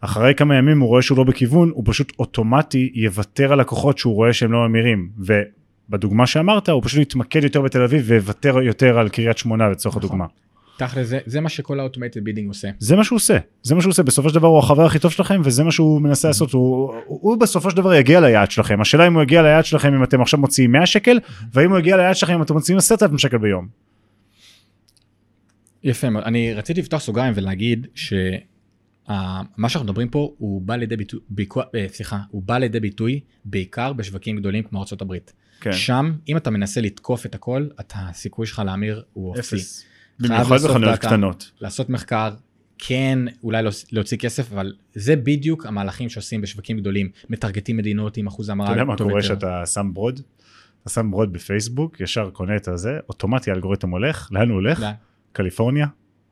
אחרי 0.00 0.34
כמה 0.34 0.56
ימים 0.56 0.80
הוא 0.80 0.88
רואה 0.88 1.02
שהוא 1.02 1.18
לא 1.18 1.24
בכיוון, 1.24 1.70
הוא 1.74 1.82
פשוט 1.86 2.12
אוטומטי 2.18 2.92
יוותר 2.94 3.52
על 3.52 3.60
לקוחות 3.60 3.98
שהוא 3.98 4.14
רואה 4.14 4.32
שהם 4.32 4.52
לא 4.52 4.68
ממירים. 4.68 5.08
ובדוגמה 5.18 6.26
שאמרת, 6.26 6.68
הוא 6.68 6.82
פשוט 6.82 7.00
יתמקד 7.00 7.44
יותר 7.44 7.60
בתל 7.60 7.82
אביב 7.82 8.02
ויוותר 8.06 8.60
יותר 8.62 8.98
על 8.98 9.08
קריית 9.08 9.38
שמונה 9.38 9.68
לצורך 9.68 9.96
נכון. 9.96 10.08
הדוגמה. 10.08 10.26
תכל'ס 10.76 11.06
זה, 11.06 11.18
זה 11.26 11.40
מה 11.40 11.48
שכל 11.48 11.80
ה 11.80 11.84
automated 11.84 12.24
bidding 12.24 12.48
עושה. 12.48 12.68
זה 12.78 12.96
מה 12.96 13.04
שהוא 13.04 13.16
עושה, 13.16 13.38
זה 13.62 13.74
מה 13.74 13.80
שהוא 13.80 13.90
עושה, 13.90 14.02
בסופו 14.02 14.28
של 14.28 14.34
דבר 14.34 14.48
הוא 14.48 14.58
החבר 14.58 14.86
הכי 14.86 14.98
טוב 14.98 15.12
שלכם 15.12 15.40
וזה 15.44 15.64
מה 15.64 15.72
שהוא 15.72 16.00
מנסה 16.00 16.28
לעשות, 16.28 16.52
הוא, 16.52 16.92
הוא, 17.06 17.18
הוא 17.22 17.36
בסופו 17.36 17.70
של 17.70 17.76
דבר 17.76 17.94
יגיע 17.94 18.20
ליעד 18.20 18.50
שלכם, 18.50 18.80
השאלה 18.80 19.06
אם 19.06 19.14
הוא 19.14 19.22
יגיע 19.22 19.42
ליעד 19.42 19.64
שלכם 19.64 19.94
אם 19.94 20.02
אתם 20.02 20.20
עכשיו 20.20 20.40
מוציאים 20.40 20.72
100 20.72 20.86
שקל, 20.86 21.18
והאם 21.52 21.70
הוא 21.70 21.78
יגיע 21.78 21.96
ליעד 21.96 22.16
שלכם 22.16 22.34
אם 22.34 22.42
אתם 22.42 22.54
מוציאים 22.54 22.78
10,000 22.78 23.18
שקל 23.18 23.38
ביום. 23.38 23.68
יפה 25.84 26.10
מאוד. 26.10 26.24
אני 26.24 26.54
רציתי 26.54 26.80
לפתוח 26.80 27.00
סוגריים 27.00 27.32
ולהגיד 27.36 27.86
שמה 29.06 29.68
שאנחנו 29.68 29.84
מדברים 29.84 30.08
פה 30.08 30.34
הוא 30.38 30.62
בא 30.62 30.76
לידי 30.76 30.96
ביטוי, 30.96 31.20
ביקו- 31.28 31.60
אה, 31.74 31.86
סליחה, 31.88 32.18
הוא 32.30 32.42
בא 32.42 32.58
לידי 32.58 32.80
ביטוי 32.80 33.20
בעיקר 33.44 33.92
בשווקים 33.92 34.36
גדולים 34.36 34.62
כמו 34.64 34.78
ארה"ב. 34.78 35.14
כן. 35.60 35.72
שם, 35.72 36.12
אם 36.28 36.36
אתה 36.36 36.50
מנסה 36.50 36.80
לתקוף 36.80 37.26
את 37.26 37.34
הכל, 37.34 37.66
אתה, 37.80 37.98
הסיכוי 37.98 38.46
שלך 38.46 38.62
להמיר 38.66 39.02
הוא 39.12 39.34
אפסי. 39.38 39.56
אפס. 39.56 39.84
במיוחד 40.20 40.56
בחנויות. 40.64 40.98
קטנות. 40.98 41.50
לעשות 41.60 41.90
מחקר, 41.90 42.34
כן, 42.78 43.18
אולי 43.42 43.62
להוצ- 43.68 43.88
להוציא 43.92 44.16
כסף, 44.18 44.52
אבל 44.52 44.72
זה 44.94 45.16
בדיוק 45.16 45.66
המהלכים 45.66 46.08
שעושים 46.08 46.40
בשווקים 46.40 46.78
גדולים, 46.78 47.08
מטרגטים 47.30 47.76
מדינות 47.76 48.16
עם 48.16 48.26
אחוז 48.26 48.48
המרה 48.48 48.66
אתה 48.66 48.74
יודע 48.74 48.84
מה 48.84 48.96
קורה 48.96 49.12
יותר. 49.12 49.22
שאתה 49.22 49.66
שם 49.66 49.90
ברוד? 49.94 50.20
אתה 50.82 50.90
שם 50.90 51.10
ברוד 51.10 51.32
בפייסבוק, 51.32 52.00
ישר 52.00 52.30
קונה 52.30 52.56
את 52.56 52.68
הזה, 52.68 52.98
אוטומטי 53.08 53.50
האלגוריתם 53.50 53.90
הולך, 53.90 54.28
לאן 54.32 54.48
הוא 54.48 54.54
הולך? 54.54 54.80
לא. 54.80 54.86
קליפורניה, 55.32 55.86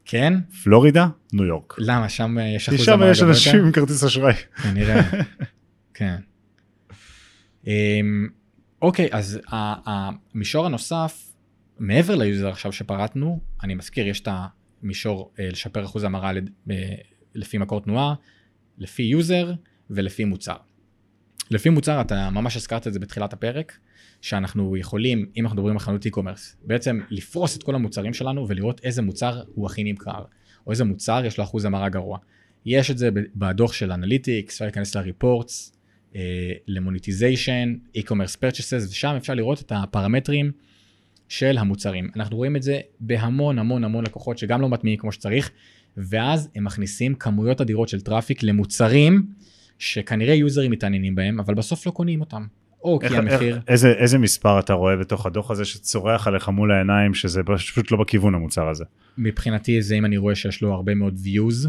כן? 0.05 0.35
פלורידה, 0.63 1.09
ניו 1.33 1.45
יורק. 1.45 1.75
למה? 1.79 2.09
שם 2.09 2.37
יש 2.57 2.69
אחוז 2.69 2.85
שם 2.85 3.01
יש 3.11 3.23
אנשים? 3.23 3.65
עם 3.65 3.73
כרטיס 3.73 4.05
אשראי. 4.05 4.35
כנראה, 4.63 5.01
כן. 5.95 6.17
אמ, 7.67 8.29
אוקיי, 8.83 9.09
אז 9.13 9.41
המישור 9.51 10.67
הנוסף, 10.67 11.33
מעבר 11.79 12.15
ליוזר 12.15 12.49
עכשיו 12.49 12.73
שפרטנו, 12.73 13.41
אני 13.63 13.75
מזכיר, 13.75 14.09
יש 14.09 14.21
את 14.21 14.29
המישור 14.83 15.33
אה, 15.39 15.49
לשפר 15.49 15.85
אחוז 15.85 16.05
המרה 16.05 16.33
אה, 16.71 16.75
לפי 17.35 17.59
מקור 17.59 17.81
תנועה, 17.81 18.15
לפי 18.79 19.03
יוזר 19.03 19.53
ולפי 19.91 20.25
מוצר. 20.25 20.57
לפי 21.51 21.69
מוצר, 21.69 22.01
אתה 22.01 22.31
ממש 22.31 22.57
הזכרת 22.57 22.87
את 22.87 22.93
זה 22.93 22.99
בתחילת 22.99 23.33
הפרק, 23.33 23.79
שאנחנו 24.21 24.77
יכולים, 24.77 25.27
אם 25.37 25.45
אנחנו 25.45 25.57
מדברים 25.57 25.75
על 25.75 25.79
חנות 25.79 26.07
e-commerce, 26.07 26.57
בעצם 26.65 27.01
לפרוס 27.11 27.57
את 27.57 27.63
כל 27.63 27.75
המוצרים 27.75 28.15
שלנו 28.15 28.49
ולראות 28.49 28.81
איזה 28.85 29.03
מוצר 29.03 29.43
הוא 29.55 29.67
הכי 29.67 29.85
נמכר, 29.85 30.25
או 30.67 30.73
איזה 30.73 30.85
מוצר 30.85 31.23
יש 31.25 31.39
לו 31.39 31.45
אחוז 31.45 31.65
המרה 31.65 31.89
גרוע. 31.89 32.19
יש 32.67 32.91
את 32.91 32.99
זה 32.99 33.09
בדוח 33.37 33.73
של 33.73 33.93
אנליטיקס, 33.93 34.53
אפשר 34.53 34.65
להיכנס 34.65 34.97
ל 34.97 35.06
reports, 35.06 35.77
ל 36.67 36.74
monetization, 36.74 37.75
e-commerce 37.97 38.37
purchases, 38.37 38.91
ושם 38.91 39.15
אפשר 39.17 39.35
לראות 39.35 39.61
את 39.61 39.73
הפרמטרים 39.75 40.53
של 41.29 41.59
המוצרים. 41.59 42.11
אנחנו 42.17 42.37
רואים 42.37 42.57
את 42.57 42.63
זה 42.63 42.81
בהמון 43.01 43.59
המון 43.59 43.85
המון 43.85 44.05
לקוחות 44.05 44.39
שגם 44.39 44.61
לא 44.61 44.69
מטמיעים 44.69 44.99
כמו 44.99 45.13
שצריך, 45.13 45.51
ואז 45.97 46.49
הם 46.55 46.65
מכניסים 46.65 47.15
כמויות 47.15 47.61
אדירות 47.61 47.89
של 47.89 48.01
traffic 48.01 48.43
למוצרים 48.43 49.27
שכנראה 49.79 50.35
יוזרים 50.35 50.71
מתעניינים 50.71 51.15
בהם, 51.15 51.41
אבל 51.41 51.55
בסוף 51.55 51.87
לא 51.87 51.91
קונים 51.93 52.21
אותם. 52.21 52.47
או 52.85 52.99
כי 52.99 53.07
איך- 53.07 53.15
המחיר, 53.15 53.55
איך- 53.57 53.65
איזה- 53.69 53.93
איזה 53.93 54.19
מספר 54.19 54.59
אתה 54.59 54.73
רואה 54.73 54.97
בתוך 54.97 55.27
הדוח 55.27 55.51
הזה 55.51 55.65
שצורח 55.65 56.27
עליך 56.27 56.49
מול 56.49 56.73
העיניים 56.73 57.15
שזה 57.15 57.41
פשוט 57.47 57.91
לא 57.91 57.99
בכיוון 57.99 58.35
המוצר 58.35 58.69
הזה? 58.69 58.85
מבחינתי 59.19 59.83
זה 59.83 59.95
אם 59.95 60.05
אני 60.05 60.17
רואה 60.17 60.35
שיש 60.35 60.63
לו 60.63 60.73
הרבה 60.75 60.95
מאוד 60.95 61.19
views, 61.25 61.69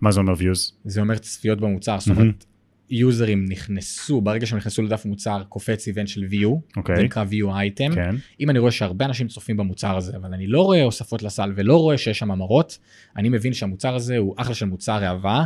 מה 0.00 0.10
זה 0.12 0.20
אומר 0.20 0.32
views? 0.34 0.72
זה 0.84 1.00
אומר 1.00 1.18
צפיות 1.18 1.60
במוצר, 1.60 2.00
זאת. 2.00 2.08
אומרת, 2.18 2.44
יוזרים 2.90 3.44
נכנסו, 3.48 4.20
ברגע 4.20 4.46
שהם 4.46 4.58
נכנסו 4.58 4.82
לדף 4.82 5.04
מוצר, 5.04 5.42
קופץ 5.48 5.86
איבנט 5.86 6.08
של 6.08 6.20
view, 6.30 6.48
זה 6.48 6.56
אוקיי, 6.76 7.04
נקרא 7.04 7.24
view 7.24 7.46
item. 7.46 7.94
כן. 7.94 8.14
אם 8.40 8.50
אני 8.50 8.58
רואה 8.58 8.70
שהרבה 8.72 9.04
אנשים 9.04 9.28
צופים 9.28 9.56
במוצר 9.56 9.96
הזה, 9.96 10.16
אבל 10.16 10.34
אני 10.34 10.46
לא 10.46 10.62
רואה 10.62 10.82
הוספות 10.82 11.22
לסל 11.22 11.52
ולא 11.56 11.76
רואה 11.76 11.98
שיש 11.98 12.18
שם 12.18 12.30
המרות, 12.30 12.78
אני 13.16 13.28
מבין 13.28 13.52
שהמוצר 13.52 13.94
הזה 13.94 14.16
הוא 14.18 14.34
אחלה 14.38 14.54
של 14.54 14.66
מוצר 14.66 15.04
ראווה, 15.04 15.44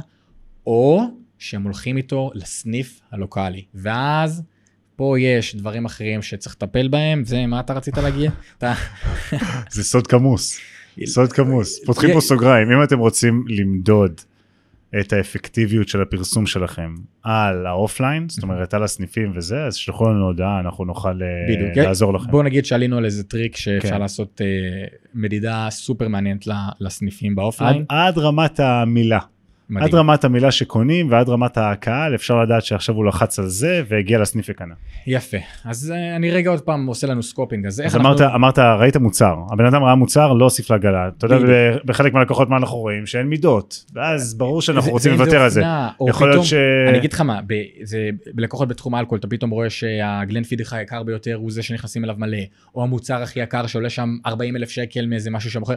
או 0.66 1.02
שהם 1.50 1.62
הולכים 1.62 1.96
איתו 1.96 2.30
לסניף 2.34 3.00
הלוקאלי. 3.12 3.64
ואז 3.74 4.42
פה 4.96 5.20
יש 5.20 5.56
דברים 5.56 5.84
אחרים 5.84 6.22
שצריך 6.22 6.56
לטפל 6.56 6.88
בהם, 6.88 7.24
זה 7.24 7.46
מה 7.46 7.60
אתה 7.60 7.72
רצית 7.72 7.98
להגיע? 7.98 8.30
זה 9.74 9.84
סוד 9.84 10.06
כמוס, 10.06 10.60
סוד 11.04 11.32
כמוס. 11.32 11.84
פותחים 11.84 12.12
פה 12.12 12.20
סוגריים, 12.20 12.72
אם 12.72 12.82
אתם 12.82 12.98
רוצים 12.98 13.44
למדוד 13.48 14.20
את 15.00 15.12
האפקטיביות 15.12 15.88
של 15.88 16.02
הפרסום 16.02 16.46
שלכם 16.46 16.94
על 17.22 17.66
האופליין, 17.66 18.28
זאת 18.28 18.42
אומרת 18.42 18.74
על 18.74 18.82
הסניפים 18.82 19.32
וזה, 19.36 19.64
אז 19.64 19.74
שלחו 19.74 20.08
לנו 20.08 20.26
הודעה, 20.26 20.60
אנחנו 20.60 20.84
נוכל 20.84 21.22
אה, 21.22 21.54
בדיוק. 21.54 21.76
לעזור 21.76 22.14
לכם. 22.14 22.30
בואו 22.30 22.42
נגיד 22.42 22.64
שעלינו 22.64 22.96
על 22.96 23.04
איזה 23.04 23.24
טריק 23.24 23.56
שאפשר 23.56 23.90
כן. 23.90 24.00
לעשות 24.00 24.40
אה, 24.40 24.46
מדידה 25.14 25.66
סופר 25.70 26.08
מעניינת 26.08 26.44
לסניפים 26.80 27.32
עד, 27.32 27.36
באופליין. 27.36 27.84
עד 27.88 28.18
רמת 28.18 28.60
המילה. 28.60 29.20
מדהים. 29.70 29.88
עד 29.88 29.94
רמת 29.94 30.24
המילה 30.24 30.50
שקונים 30.50 31.10
ועד 31.10 31.28
רמת 31.28 31.58
הקהל 31.58 32.14
אפשר 32.14 32.42
לדעת 32.42 32.64
שעכשיו 32.64 32.94
הוא 32.94 33.04
לחץ 33.06 33.38
על 33.38 33.46
זה 33.48 33.82
והגיע 33.88 34.18
לסניף 34.18 34.46
וקנה. 34.50 34.74
יפה. 35.06 35.36
אז 35.64 35.92
אה, 35.96 36.16
אני 36.16 36.30
רגע 36.30 36.50
עוד 36.50 36.60
פעם 36.60 36.86
עושה 36.86 37.06
לנו 37.06 37.22
scoping. 37.22 37.66
אז 37.66 37.80
איך 37.80 37.94
אז 37.94 38.00
אמרת, 38.00 38.20
אנחנו... 38.20 38.36
אמרת 38.36 38.58
ראית 38.58 38.96
מוצר, 38.96 39.34
הבן 39.52 39.64
אדם 39.64 39.82
ראה 39.84 39.94
מוצר 39.94 40.32
לא 40.32 40.44
הוסיף 40.44 40.70
לעגלה, 40.70 41.08
אתה 41.18 41.26
יודע 41.26 41.36
בחלק 41.84 42.12
מהלקוחות 42.12 42.48
מה 42.48 42.56
אנחנו 42.56 42.76
רואים 42.76 43.06
שאין 43.06 43.26
מידות, 43.26 43.84
ואז 43.94 44.34
ברור 44.38 44.62
שאנחנו 44.62 44.82
זה- 44.84 44.90
רוצים 44.90 45.12
לוותר 45.12 45.42
על 45.42 45.50
זה. 45.50 45.62
יכול 46.08 46.26
להיות 46.28 46.32
פתאום- 46.34 46.44
ש... 46.46 46.54
אני 46.88 46.98
אגיד 46.98 47.12
לך 47.12 47.20
מה, 47.20 47.40
ב- 47.46 47.54
זה, 47.82 48.08
בלקוחות 48.34 48.68
בתחום 48.68 48.94
האלכוהול 48.94 49.18
אתה 49.18 49.28
פתאום 49.28 49.50
רואה 49.50 49.70
שה 49.70 49.92
Glenfiddich 49.92 50.72
היקר 50.72 51.02
ביותר 51.02 51.34
הוא 51.34 51.50
זה 51.50 51.62
שנכנסים 51.62 52.04
אליו 52.04 52.14
מלא, 52.18 52.38
או 52.74 52.82
המוצר 52.82 53.22
הכי 53.22 53.40
יקר 53.40 53.66
שעולה 53.66 53.90
שם 53.90 54.16
40 54.26 54.56
אלף 54.56 54.70
שקל 54.70 55.06
מאיזה 55.06 55.30
משהו 55.30 55.50
שמוכר. 55.50 55.74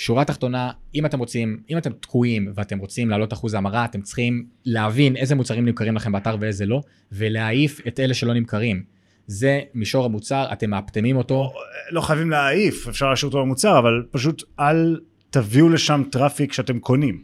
שורה 0.00 0.24
תחתונה, 0.24 0.70
אם 0.94 1.06
אתם 1.06 1.18
רוצים, 1.18 1.60
אם 1.70 1.78
אתם 1.78 1.92
תקועים 1.92 2.52
ואתם 2.54 2.78
רוצים 2.78 3.10
להעלות 3.10 3.32
אחוז 3.32 3.54
ההמרה, 3.54 3.84
אתם 3.84 4.00
צריכים 4.00 4.46
להבין 4.64 5.16
איזה 5.16 5.34
מוצרים 5.34 5.64
נמכרים 5.64 5.96
לכם 5.96 6.12
באתר 6.12 6.36
ואיזה 6.40 6.66
לא, 6.66 6.82
ולהעיף 7.12 7.80
את 7.88 8.00
אלה 8.00 8.14
שלא 8.14 8.34
נמכרים. 8.34 8.82
זה 9.26 9.60
מישור 9.74 10.04
המוצר, 10.04 10.46
אתם 10.52 10.70
מאפטמים 10.70 11.16
אותו, 11.16 11.52
לא 11.90 12.00
חייבים 12.00 12.30
להעיף, 12.30 12.88
אפשר 12.88 13.10
להשאיר 13.10 13.28
אותו 13.28 13.40
במוצר, 13.40 13.78
אבל 13.78 14.02
פשוט 14.10 14.42
אל 14.60 15.00
תביאו 15.30 15.68
לשם 15.68 16.02
traffic 16.10 16.52
שאתם 16.52 16.78
קונים. 16.78 17.22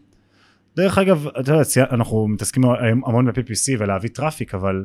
דרך 0.77 0.99
אגב, 0.99 1.27
אתה 1.27 1.53
יודע, 1.53 1.63
אנחנו 1.91 2.29
מתעסקים 2.29 2.65
המון 3.07 3.27
ב-PPC 3.27 3.73
ולהביא 3.79 4.11
traffic, 4.11 4.55
אבל 4.55 4.85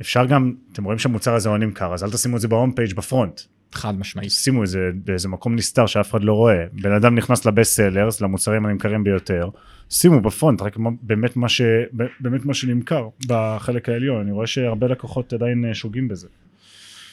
אפשר 0.00 0.26
גם, 0.26 0.54
אתם 0.72 0.84
רואים 0.84 0.98
שהמוצר 0.98 1.34
הזה 1.34 1.48
לא 1.48 1.58
נמכר, 1.58 1.94
אז 1.94 2.04
אל 2.04 2.10
תשימו 2.10 2.36
את 2.36 2.40
זה 2.40 2.48
ב 2.48 2.53
home 2.53 2.72
page 2.72 2.94
ב 2.94 3.01
front. 3.01 3.40
חד 3.72 3.98
משמעית. 3.98 4.30
שימו 4.30 4.62
את 4.62 4.68
זה 4.68 4.90
באיזה 5.04 5.28
מקום 5.28 5.54
נסתר 5.54 5.86
שאף 5.86 6.10
אחד 6.10 6.24
לא 6.24 6.32
רואה. 6.32 6.64
בן 6.72 6.92
אדם 6.92 7.14
נכנס 7.14 7.46
ל 7.46 7.52
best 7.52 7.76
sellers, 7.76 8.20
למוצרים 8.20 8.66
הנמכרים 8.66 9.04
ביותר, 9.04 9.48
שימו 9.90 10.20
ב 10.20 10.27
front 10.27 10.62
רק 10.62 10.76
באמת 11.02 11.36
מה, 11.36 11.48
ש, 11.48 11.62
באמת 12.20 12.44
מה 12.44 12.54
שנמכר 12.54 13.08
בחלק 13.26 13.88
העליון. 13.88 14.20
אני 14.22 14.32
רואה 14.32 14.46
שהרבה 14.46 14.86
לקוחות 14.86 15.32
עדיין 15.32 15.64
אה, 15.64 15.74
שוגים 15.74 16.08
בזה. 16.08 16.28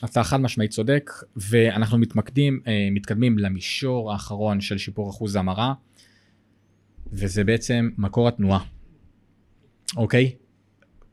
אתה 0.06 0.24
חד 0.24 0.38
משמעית 0.38 0.72
צודק, 0.72 1.12
ואנחנו 1.36 1.98
מתמקדים, 1.98 2.60
אה, 2.68 2.88
מתקדמים 2.92 3.38
למישור 3.38 4.12
האחרון 4.12 4.62
של 4.62 4.78
שיפור 4.78 5.10
אחוז 5.10 5.36
ההמרה, 5.36 5.74
וזה 7.14 7.44
בעצם 7.44 7.90
מקור 7.98 8.28
התנועה. 8.28 8.60
אוקיי? 9.98 10.36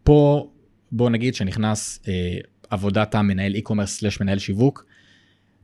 פה 0.03 0.51
בוא 0.93 1.11
נגיד 1.11 1.35
שנכנס 1.35 2.01
אה, 2.09 2.39
עבודת 2.71 3.15
המנהל 3.15 3.55
e-commerce 3.55 3.87
slash 3.87 4.21
מנהל 4.21 4.39
שיווק. 4.39 4.85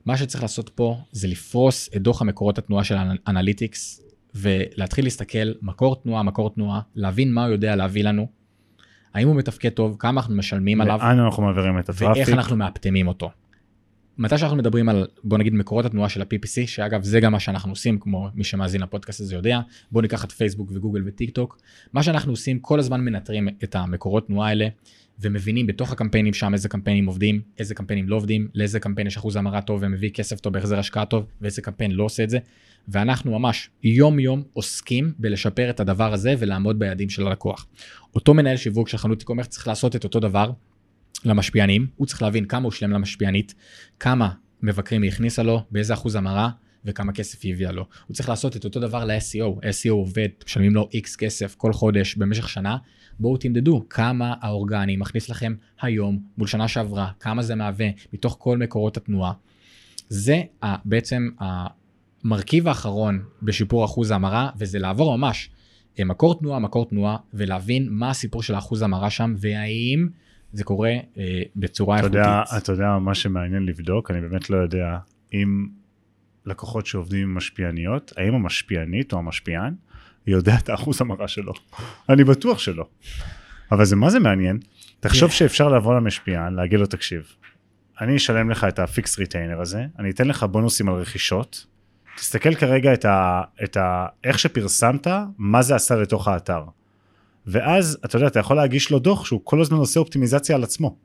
מה 0.06 0.16
שצריך 0.16 0.42
לעשות 0.42 0.68
פה 0.68 0.96
זה 1.12 1.28
לפרוס 1.28 1.90
את 1.96 2.02
דוח 2.02 2.22
המקורות 2.22 2.58
התנועה 2.58 2.84
של 2.84 2.96
Analytics, 3.28 4.02
ולהתחיל 4.34 5.04
להסתכל 5.04 5.52
מקור 5.62 6.02
תנועה, 6.02 6.22
מקור 6.22 6.50
תנועה, 6.50 6.80
להבין 6.94 7.32
מה 7.32 7.44
הוא 7.44 7.52
יודע 7.52 7.76
להביא 7.76 8.04
לנו, 8.04 8.26
האם 9.14 9.28
הוא 9.28 9.36
מתפקד 9.36 9.68
טוב, 9.68 9.96
כמה 9.98 10.20
אנחנו 10.20 10.34
משלמים 10.34 10.80
עליו. 10.80 10.98
לאן 10.98 11.18
אנחנו 11.18 11.42
מעבירים 11.42 11.78
את 11.78 11.88
ה 11.88 11.92
traffic? 11.92 12.16
ואיך 12.16 12.28
אנחנו 12.28 12.56
מאפטמים 12.56 13.08
אותו. 13.08 13.30
מתי 14.18 14.38
שאנחנו 14.38 14.56
מדברים 14.56 14.88
על 14.88 15.06
בוא 15.24 15.38
נגיד 15.38 15.54
מקורות 15.54 15.84
התנועה 15.84 16.08
של 16.08 16.22
ה-PPC 16.22 16.66
שאגב 16.66 17.02
זה 17.02 17.20
גם 17.20 17.32
מה 17.32 17.40
שאנחנו 17.40 17.72
עושים 17.72 17.98
כמו 17.98 18.28
מי 18.34 18.44
שמאזין 18.44 18.80
לפודקאסט 18.80 19.20
הזה 19.20 19.34
יודע 19.34 19.60
בוא 19.92 20.02
ניקח 20.02 20.24
את 20.24 20.32
פייסבוק 20.32 20.70
וגוגל 20.72 21.02
וטיק 21.06 21.30
טוק 21.30 21.58
מה 21.92 22.02
שאנחנו 22.02 22.32
עושים 22.32 22.58
כל 22.58 22.78
הזמן 22.78 23.00
מנטרים 23.00 23.48
את 23.64 23.76
המקורות 23.76 24.26
תנועה 24.26 24.48
האלה 24.48 24.68
ומבינים 25.20 25.66
בתוך 25.66 25.92
הקמפיינים 25.92 26.34
שם 26.34 26.54
איזה 26.54 26.68
קמפיינים 26.68 27.06
עובדים 27.06 27.40
איזה 27.58 27.74
קמפיינים 27.74 28.08
לא 28.08 28.16
עובדים 28.16 28.48
לאיזה 28.54 28.80
קמפיין 28.80 29.06
יש 29.06 29.16
אחוז 29.16 29.36
המרה 29.36 29.60
טוב 29.60 29.80
ומביא 29.82 30.10
כסף 30.10 30.40
טוב 30.40 30.52
בהחזר 30.52 30.78
השקעה 30.78 31.04
טוב 31.04 31.26
ואיזה 31.40 31.62
קמפיין 31.62 31.90
לא 31.90 32.04
עושה 32.04 32.24
את 32.24 32.30
זה 32.30 32.38
ואנחנו 32.88 33.38
ממש 33.38 33.70
יום 33.82 34.18
יום 34.18 34.42
עוסקים 34.52 35.12
בלשפר 35.18 35.70
את 35.70 35.80
הדבר 35.80 36.12
הזה 36.12 36.34
ולעמוד 36.38 36.78
ביעדים 36.78 37.10
של 37.10 37.26
הלקוח. 37.26 37.66
אותו 38.14 38.34
מנהל 38.34 38.56
שיווק 38.56 38.88
של 38.88 38.98
חנות 38.98 39.22
e-commerce 39.22 39.46
צריך 39.46 39.68
לעשות 39.68 39.96
את 39.96 40.04
אותו 40.04 40.20
דבר 40.20 40.50
למשפיענים, 41.24 41.87
הוא 41.96 42.06
צריך 42.06 42.22
להבין 42.22 42.44
כמה 42.44 42.64
הוא 42.64 42.72
שילם 42.72 42.90
למשפיענית, 42.90 43.54
כמה 44.00 44.30
מבקרים 44.62 45.02
היא 45.02 45.11
הכניסה 45.11 45.42
לו, 45.42 45.64
באיזה 45.70 45.94
אחוז 45.94 46.14
המרה 46.14 46.50
וכמה 46.85 47.12
כסף 47.12 47.38
היא 47.42 47.54
הביאה 47.54 47.72
לו. 47.72 47.87
הוא 48.06 48.14
צריך 48.14 48.28
לעשות 48.28 48.56
את 48.56 48.64
אותו 48.64 48.80
דבר 48.80 49.04
ל-SEO, 49.04 49.61
SEO 49.61 49.90
עובד, 49.90 50.28
משלמים 50.46 50.74
לו 50.74 50.88
X 50.94 51.16
כסף 51.18 51.54
כל 51.54 51.72
חודש 51.72 52.14
במשך 52.14 52.48
שנה, 52.48 52.76
בואו 53.20 53.37
תמדדו 53.37 53.87
כמה 53.88 54.35
האורגני 54.40 54.96
מכניס 54.96 55.28
לכם 55.28 55.54
היום 55.80 56.22
מול 56.38 56.48
שנה 56.48 56.68
שעברה, 56.68 57.11
כמה 57.20 57.42
זה 57.42 57.54
מהווה 57.54 57.88
מתוך 58.12 58.37
כל 58.38 58.59
מקורות 58.59 58.96
התנועה. 58.96 59.33
זה 60.09 60.42
בעצם 60.85 61.28
המרכיב 61.40 62.68
האחרון 62.68 63.22
בשיפור 63.42 63.85
אחוז 63.85 64.11
ההמרה, 64.11 64.50
וזה 64.59 64.78
לעבור 64.78 65.16
ממש 65.18 65.50
אה, 65.98 66.04
מקור 66.04 66.38
תנועה, 66.38 66.59
מקור 66.59 66.88
תנועה, 66.88 67.16
ולהבין 67.35 67.88
מה 67.90 68.11
הסיפור 68.11 68.42
של 68.42 68.54
האחוז 68.54 68.83
ההמרה 68.83 69.11
שם, 69.11 69.35
והאם 69.38 70.09
זה 70.52 70.64
קורה 70.64 70.90
אה, 70.90 71.42
בצורה 71.56 71.96
אתה 71.98 72.06
איכותית. 72.06 72.24
יודע, 72.26 72.42
אתה 72.58 72.72
יודע 72.72 72.98
מה 72.98 73.14
שמעניין 73.14 73.66
לבדוק, 73.66 74.10
אני 74.10 74.20
באמת 74.20 74.50
לא 74.50 74.56
יודע 74.56 74.98
אם 75.32 75.68
לקוחות 76.46 76.86
שעובדים 76.86 77.22
עם 77.22 77.34
משפיעניות, 77.34 78.12
האם 78.16 78.34
המשפיענית 78.34 79.12
או 79.12 79.18
המשפיען 79.18 79.74
יודע 80.26 80.54
את 80.58 80.68
האחוז 80.68 81.00
המרה 81.00 81.28
שלו. 81.28 81.52
אני 82.10 82.24
בטוח 82.24 82.58
שלא. 82.58 82.86
אבל 83.72 83.84
זה 83.84 83.96
מה 83.96 84.10
זה 84.10 84.20
מעניין, 84.20 84.58
תחשוב 85.00 85.30
כן. 85.30 85.36
שאפשר 85.36 85.68
לבוא 85.68 85.94
למשפיען, 85.94 86.54
להגיד 86.54 86.80
לו 86.80 86.86
תקשיב, 86.86 87.22
אני 88.00 88.16
אשלם 88.16 88.50
לך 88.50 88.64
את 88.64 88.78
ה 88.78 88.88
fix 88.88 89.18
retainer 89.18 89.60
הזה, 89.60 89.86
אני 89.98 90.10
אתן 90.10 90.28
לך 90.28 90.44
בונוסים 90.44 90.88
על 90.88 90.94
רכישות, 90.94 91.66
תסתכל 92.16 92.54
כרגע 92.54 92.94
את 92.94 93.04
ה, 93.04 93.42
את 93.64 93.76
ה... 93.76 94.06
איך 94.24 94.38
שפרסמת, 94.38 95.06
מה 95.38 95.62
זה 95.62 95.74
עשה 95.74 95.96
לתוך 95.96 96.28
האתר. 96.28 96.64
ואז, 97.46 97.98
אתה 98.05 98.16
יודע, 98.16 98.26
אתה 98.26 98.40
יכול 98.40 98.57
להגיש 98.57 98.90
לו 98.90 98.98
דוח 98.98 99.24
שהוא 99.24 99.40
כל 99.44 99.61
הזמן 99.61 99.79
עושה 99.79 100.00
אופטימיזציה 100.00 100.57
על 100.57 100.62
עצמו. 100.62 100.96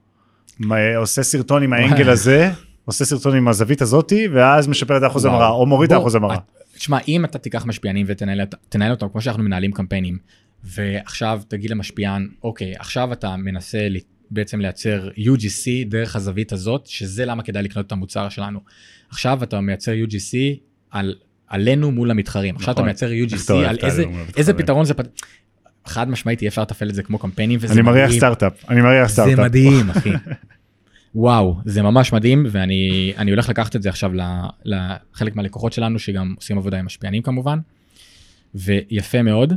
עושה 0.97 1.23
סרטון 1.23 1.63
עם 1.63 1.73
האנגל 1.73 2.09
הזה, 2.09 2.51
עושה 2.85 3.05
סרטון 3.05 3.35
עם 3.35 3.47
הזווית 3.47 3.81
הזאתי, 3.81 4.27
ואז 4.33 4.67
משפר 4.67 4.97
את 4.97 5.03
האחוז. 5.03 5.25
המרה, 5.25 5.49
או 5.49 5.65
מוריד 5.65 5.91
את 5.91 5.97
האחוז 5.97 6.15
המרה. 6.15 6.37
תשמע, 6.75 6.97
אם 7.07 7.25
אתה 7.25 7.37
תיקח 7.37 7.65
משפיענים 7.65 8.05
ותנהל 8.09 8.41
תנהל 8.69 8.91
אותם 8.91 9.09
כמו 9.09 9.21
שאנחנו 9.21 9.43
מנהלים 9.43 9.71
קמפיינים, 9.71 10.17
ועכשיו 10.63 11.41
תגיד 11.47 11.69
למשפיען, 11.71 12.27
אוקיי, 12.43 12.73
עכשיו 12.79 13.13
אתה 13.13 13.35
מנסה 13.35 13.87
בעצם 14.31 14.59
לייצר 14.59 15.09
UGC 15.17 15.89
דרך 15.89 16.15
הזווית 16.15 16.51
הזאת, 16.53 16.85
שזה 16.87 17.25
למה 17.25 17.43
כדאי 17.43 17.63
לקנות 17.63 17.87
את 17.87 17.91
המוצר 17.91 18.29
שלנו. 18.29 18.59
עכשיו 19.09 19.43
אתה 19.43 19.61
מייצר 19.61 19.91
UGC 20.07 20.35
על, 20.91 21.15
עלינו 21.47 21.91
מול 21.91 22.11
המתחרים. 22.11 22.55
עכשיו 22.55 22.73
אתה 22.73 22.81
נכון. 22.81 22.85
מייצר 22.85 23.35
UGC 23.35 23.53
על 23.53 23.77
איזה, 23.83 24.03
איזה. 24.37 24.53
פתרון 24.53 24.85
זה... 24.85 24.93
פת- 24.93 25.21
חד 25.85 26.09
משמעית 26.09 26.41
אי 26.41 26.47
אפשר 26.47 26.61
לתפעל 26.61 26.89
את 26.89 26.95
זה 26.95 27.03
כמו 27.03 27.17
קמפיינים 27.17 27.59
וזה 27.61 27.73
אני 27.73 27.81
מריח 27.81 28.05
מדהים. 28.05 28.19
סטארט-אפ, 28.19 28.69
אני 28.69 28.81
מריח 28.81 29.07
זה 29.07 29.13
סטארט-אפ. 29.13 29.39
מדהים, 29.39 29.89
אחי. 29.89 30.09
וואו, 31.15 31.57
זה 31.65 31.81
ממש 31.81 32.13
מדהים, 32.13 32.45
ואני 32.51 33.13
אני 33.17 33.31
הולך 33.31 33.49
לקחת 33.49 33.75
את 33.75 33.81
זה 33.81 33.89
עכשיו 33.89 34.11
לחלק 34.65 35.35
מהלקוחות 35.35 35.73
שלנו, 35.73 35.99
שגם 35.99 36.33
עושים 36.37 36.57
עבודה 36.57 36.79
עם 36.79 36.85
משפיענים 36.85 37.21
כמובן, 37.21 37.59
ויפה 38.55 39.21
מאוד. 39.21 39.53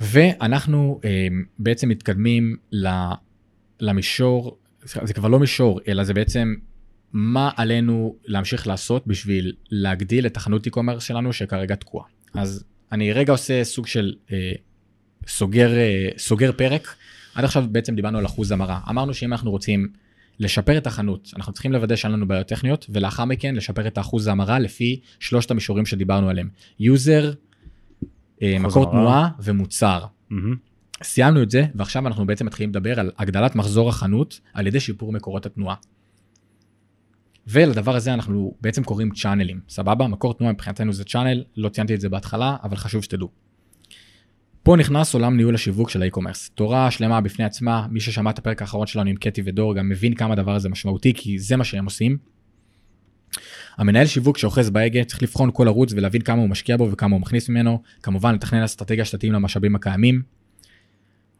ואנחנו 0.00 1.00
אה, 1.04 1.26
בעצם 1.58 1.88
מתקדמים 1.88 2.56
ל- 2.72 3.12
למישור, 3.80 4.58
זה 4.82 5.14
כבר 5.14 5.28
לא 5.28 5.38
מישור, 5.38 5.80
אלא 5.88 6.04
זה 6.04 6.14
בעצם 6.14 6.54
מה 7.12 7.50
עלינו 7.56 8.16
להמשיך 8.24 8.66
לעשות 8.66 9.06
בשביל 9.06 9.52
להגדיל 9.70 10.26
את 10.26 10.36
החנות 10.36 10.66
e-commerce 10.66 11.00
שלנו 11.00 11.32
שכרגע 11.32 11.74
תקועה. 11.74 12.06
אז 12.34 12.64
אני 12.92 13.12
רגע 13.12 13.32
עושה 13.32 13.64
סוג 13.64 13.86
של 13.86 14.14
אה, 14.32 14.52
סוגר, 15.28 15.78
אה, 15.78 16.08
סוגר 16.18 16.52
פרק. 16.52 16.94
עד 17.34 17.44
עכשיו 17.44 17.64
בעצם 17.70 17.94
דיברנו 17.94 18.18
על 18.18 18.26
אחוז 18.26 18.52
המרה. 18.52 18.80
אמרנו 18.90 19.14
שאם 19.14 19.32
אנחנו 19.32 19.50
רוצים 19.50 19.88
לשפר 20.40 20.78
את 20.78 20.86
החנות, 20.86 21.30
אנחנו 21.36 21.52
צריכים 21.52 21.72
לוודא 21.72 21.96
שאין 21.96 22.12
לנו 22.12 22.28
בעיות 22.28 22.46
טכניות, 22.46 22.86
ולאחר 22.88 23.24
מכן 23.24 23.54
לשפר 23.54 23.86
את 23.86 23.98
האחוז 23.98 24.26
ההמרה 24.26 24.58
לפי 24.58 25.00
שלושת 25.20 25.50
המישורים 25.50 25.86
שדיברנו 25.86 26.28
עליהם. 26.28 26.48
user, 26.80 27.32
אה, 28.42 28.58
מקור 28.58 28.82
המרה. 28.82 28.92
תנועה 28.92 29.28
ומוצר. 29.42 30.04
סיימנו 30.30 30.54
סיימנו 31.02 31.42
את 31.42 31.50
זה, 31.50 31.66
ועכשיו 31.74 32.06
אנחנו 32.06 32.26
בעצם 32.26 32.46
מתחילים 32.46 32.70
לדבר 32.70 33.00
על 33.00 33.10
הגדלת 33.18 33.54
מחזור 33.54 33.88
החנות 33.88 34.40
על 34.54 34.66
ידי 34.66 34.80
שיפור 34.80 35.12
מקורות 35.12 35.46
התנועה. 35.46 35.76
ולדבר 37.46 37.96
הזה 37.96 38.14
אנחנו 38.14 38.54
בעצם 38.60 38.84
קוראים 38.84 39.10
channelים, 39.10 39.60
סבבה? 39.68 40.06
מקור 40.08 40.34
תנועה 40.34 40.52
מבחינתנו 40.52 40.92
זה 40.92 41.04
channel, 41.04 41.44
לא 41.56 41.68
ציינתי 41.68 41.94
את 41.94 42.00
זה 42.00 42.08
בהתחלה, 42.08 42.56
אבל 42.62 42.76
חשוב 42.76 43.02
שתדעו. 43.02 43.47
פה 44.68 44.76
נכנס 44.76 45.14
עולם 45.14 45.36
ניהול 45.36 45.54
השיווק 45.54 45.90
של 45.90 46.02
האי-קומרס. 46.02 46.50
תורה 46.54 46.90
שלמה 46.90 47.20
בפני 47.20 47.44
עצמה, 47.44 47.86
מי 47.90 48.00
ששמע 48.00 48.30
את 48.30 48.38
הפרק 48.38 48.62
האחרון 48.62 48.86
שלנו 48.86 49.10
עם 49.10 49.16
קטי 49.16 49.42
ודור 49.44 49.74
גם 49.74 49.88
מבין 49.88 50.14
כמה 50.14 50.32
הדבר 50.32 50.54
הזה 50.54 50.68
משמעותי, 50.68 51.12
כי 51.14 51.38
זה 51.38 51.56
מה 51.56 51.64
שהם 51.64 51.84
עושים. 51.84 52.18
המנהל 53.76 54.06
שיווק 54.06 54.38
שאוחז 54.38 54.70
בהגה 54.70 55.04
צריך 55.04 55.22
לבחון 55.22 55.50
כל 55.52 55.68
ערוץ 55.68 55.92
ולהבין 55.92 56.22
כמה 56.22 56.40
הוא 56.40 56.48
משקיע 56.48 56.76
בו 56.76 56.90
וכמה 56.90 57.14
הוא 57.14 57.20
מכניס 57.20 57.48
ממנו, 57.48 57.82
כמובן 58.02 58.34
לתכנן 58.34 58.62
אסטרטגיה 58.62 59.04
שתתאים 59.04 59.32
למשאבים 59.32 59.74
הקיימים. 59.74 60.22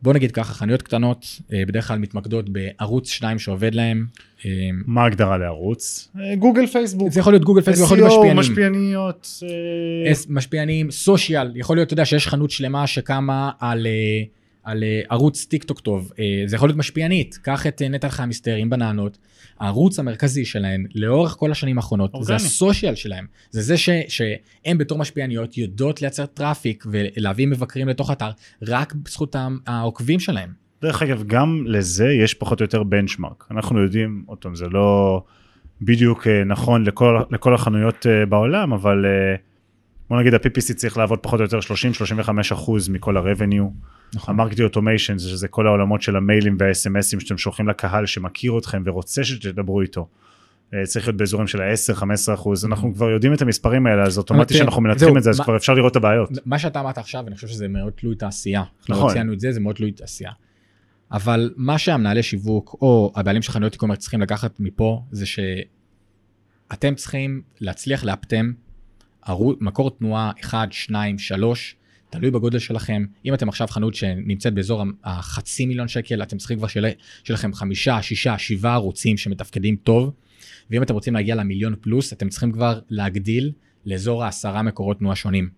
בוא 0.02 0.14
נגיד 0.14 0.32
ככה, 0.32 0.54
חנויות 0.54 0.82
קטנות 0.82 1.26
אה, 1.52 1.62
בדרך 1.68 1.88
כלל 1.88 1.98
מתמקדות 1.98 2.48
בערוץ 2.48 3.08
2 3.10 3.38
שעובד 3.38 3.74
להם. 3.74 4.06
אה, 4.46 4.50
מה 4.86 5.02
ההגדרה 5.02 5.38
לערוץ? 5.38 6.08
אה, 6.20 6.34
גוגל 6.36 6.66
פייסבוק. 6.66 7.12
זה 7.12 7.20
יכול 7.20 7.32
להיות 7.32 7.44
גוגל 7.44 7.62
פייסבוק, 7.62 7.86
יכול 7.86 7.96
להיות 7.98 8.10
SEO, 8.10 8.14
משפיענים. 8.16 8.38
משפיעניות. 8.38 9.28
אה, 10.06 10.12
אס- 10.12 10.26
משפיענים, 10.30 10.90
social, 10.90 11.52
יכול 11.56 11.76
להיות, 11.76 11.86
אתה 11.86 11.94
יודע, 11.94 12.04
שיש 12.04 12.28
חנות 12.28 12.50
שלמה 12.50 12.86
שקמה 12.86 13.50
על, 13.60 13.86
על 14.68 14.84
אה, 14.84 15.00
ערוץ 15.10 15.44
טיק 15.44 15.64
טוק 15.64 15.80
טוב, 15.80 16.12
אה, 16.18 16.42
זה 16.46 16.56
יכול 16.56 16.68
להיות 16.68 16.78
משפיענית, 16.78 17.38
קח 17.42 17.66
את 17.66 17.82
אה, 17.82 17.88
נטע 17.88 18.08
חיים 18.08 18.28
מסתר 18.28 18.54
עם 18.54 18.70
בננות, 18.70 19.18
הערוץ 19.60 19.98
המרכזי 19.98 20.44
שלהן 20.44 20.86
לאורך 20.94 21.36
כל 21.38 21.50
השנים 21.50 21.78
האחרונות, 21.78 22.10
זה 22.10 22.16
אורגני. 22.16 22.36
ה 22.36 22.45
social 22.45 22.94
שלהם, 22.94 23.26
זה 23.50 23.62
זה 23.62 23.76
ש, 23.76 23.88
שהם 24.08 24.78
בתור 24.78 24.98
משפיעניות 24.98 25.58
יודעות 25.58 26.02
לייצר 26.02 26.26
traffic 26.26 26.84
ולהביא 26.90 27.46
מבקרים 27.46 27.88
לתוך 27.88 28.10
אתר, 28.10 28.30
רק 28.62 28.94
בזכות 28.94 29.36
העוקבים 29.66 30.20
שלהם. 30.20 30.50
דרך 30.82 31.02
אגב, 31.02 31.22
גם 31.26 31.64
לזה 31.66 32.08
יש 32.08 32.34
פחות 32.34 32.60
או 32.60 32.64
יותר 32.64 32.82
benchmark. 32.82 33.44
אנחנו 33.50 33.82
יודעים, 33.82 34.24
עוד 34.26 34.38
פעם, 34.38 34.54
זה 34.54 34.66
לא 34.66 35.22
בדיוק 35.82 36.26
נכון 36.26 36.84
לכל, 36.84 37.22
לכל 37.30 37.54
החנויות 37.54 38.06
בעולם, 38.28 38.72
אבל 38.72 39.04
בוא 40.10 40.20
נגיד 40.20 40.34
ה-PPC 40.34 40.74
צריך 40.74 40.96
לעבוד 40.96 41.18
פחות 41.18 41.40
או 41.40 41.44
יותר 41.44 41.58
30-35 41.58 42.30
אחוז 42.52 42.88
מכל 42.88 43.16
ה-revenue. 43.16 43.70
נכון. 44.14 44.34
המרקטי 44.34 44.62
אוטומיישן, 44.62 45.18
שזה 45.18 45.48
כל 45.48 45.66
העולמות 45.66 46.02
של 46.02 46.16
המיילים 46.16 46.56
והאס.אם.אסים 46.60 47.20
שאתם 47.20 47.38
שולחים 47.38 47.68
לקהל 47.68 48.06
שמכיר 48.06 48.58
אתכם 48.58 48.82
ורוצה 48.86 49.24
שתדברו 49.24 49.80
איתו. 49.80 50.08
אה, 50.74 50.78
צריך 50.84 51.06
להיות 51.06 51.16
באזורים 51.16 51.46
של 51.46 51.60
ה-10-15 51.60 52.34
אחוז, 52.34 52.64
אנחנו 52.64 52.94
כבר 52.94 53.10
יודעים 53.10 53.34
את 53.34 53.42
המספרים 53.42 53.86
האלה, 53.86 54.02
אז 54.02 54.18
אוטומטי 54.18 54.54
שאנחנו 54.54 54.82
מנתחים 54.82 55.18
את 55.18 55.22
זה, 55.22 55.30
אז 55.30 55.40
כבר 55.40 55.56
אפשר 55.56 55.74
לראות 55.74 55.92
את 55.92 55.96
הבעיות. 55.96 56.30
מה 56.46 56.58
שאתה 56.58 56.80
אמרת 56.80 56.98
עכשיו, 56.98 57.26
אני 57.26 57.34
חושב 57.34 57.48
שזה 57.48 57.68
מאוד 57.68 57.92
תלוי 57.92 58.16
תעשייה. 58.16 58.60
אנחנו 58.60 58.94
נכון. 58.94 59.08
לא 59.08 59.12
ציינו 59.12 59.32
את 59.32 59.40
זה, 59.40 59.52
זה 59.52 59.60
מאוד 59.60 59.76
תלוי 59.76 59.92
תעשייה. 59.92 60.30
אבל 61.12 61.54
מה 61.56 61.78
שהמנהלי 61.78 62.22
שיווק 62.22 62.76
או 62.82 63.12
הבעלים 63.16 63.42
של 63.42 63.52
חנויות 63.52 63.74
e-commerce 63.74 63.96
צריכים 63.96 64.20
לקחת 64.20 64.60
מפה, 64.60 65.02
זה 65.10 65.26
שאתם 65.26 66.94
צריכים 66.94 67.42
להצליח 67.60 68.04
לאפטם 68.04 68.52
מקור 69.60 69.90
תנועה 69.90 70.32
1, 70.40 70.72
2, 70.72 71.18
3, 71.18 71.76
תלוי 72.10 72.30
בגודל 72.30 72.58
שלכם. 72.58 73.04
אם 73.24 73.34
אתם 73.34 73.48
עכשיו 73.48 73.66
חנות 73.66 73.94
שנמצאת 73.94 74.54
באזור 74.54 74.84
החצי 75.04 75.66
מיליון 75.66 75.88
שקל, 75.88 76.22
אתם 76.22 76.36
צריכים 76.36 76.58
כבר 76.58 76.66
שיהיה 76.66 76.92
לכם 77.30 77.52
חמישה, 77.52 78.02
שישה, 78.02 78.38
שבעה 78.38 78.74
ערוצים 78.74 79.16
שמתפקדים 79.16 79.76
טוב. 79.76 80.12
ואם 80.70 80.82
אתם 80.82 80.94
רוצים 80.94 81.14
להגיע 81.14 81.34
למיליון 81.34 81.74
פלוס, 81.80 82.12
אתם 82.12 82.28
צריכים 82.28 82.52
כבר 82.52 82.80
להגדיל 82.88 83.52
לאזור 83.86 84.24
העשרה 84.24 84.62
מקורות 84.62 84.98
תנועה 84.98 85.16
שונים. 85.16 85.48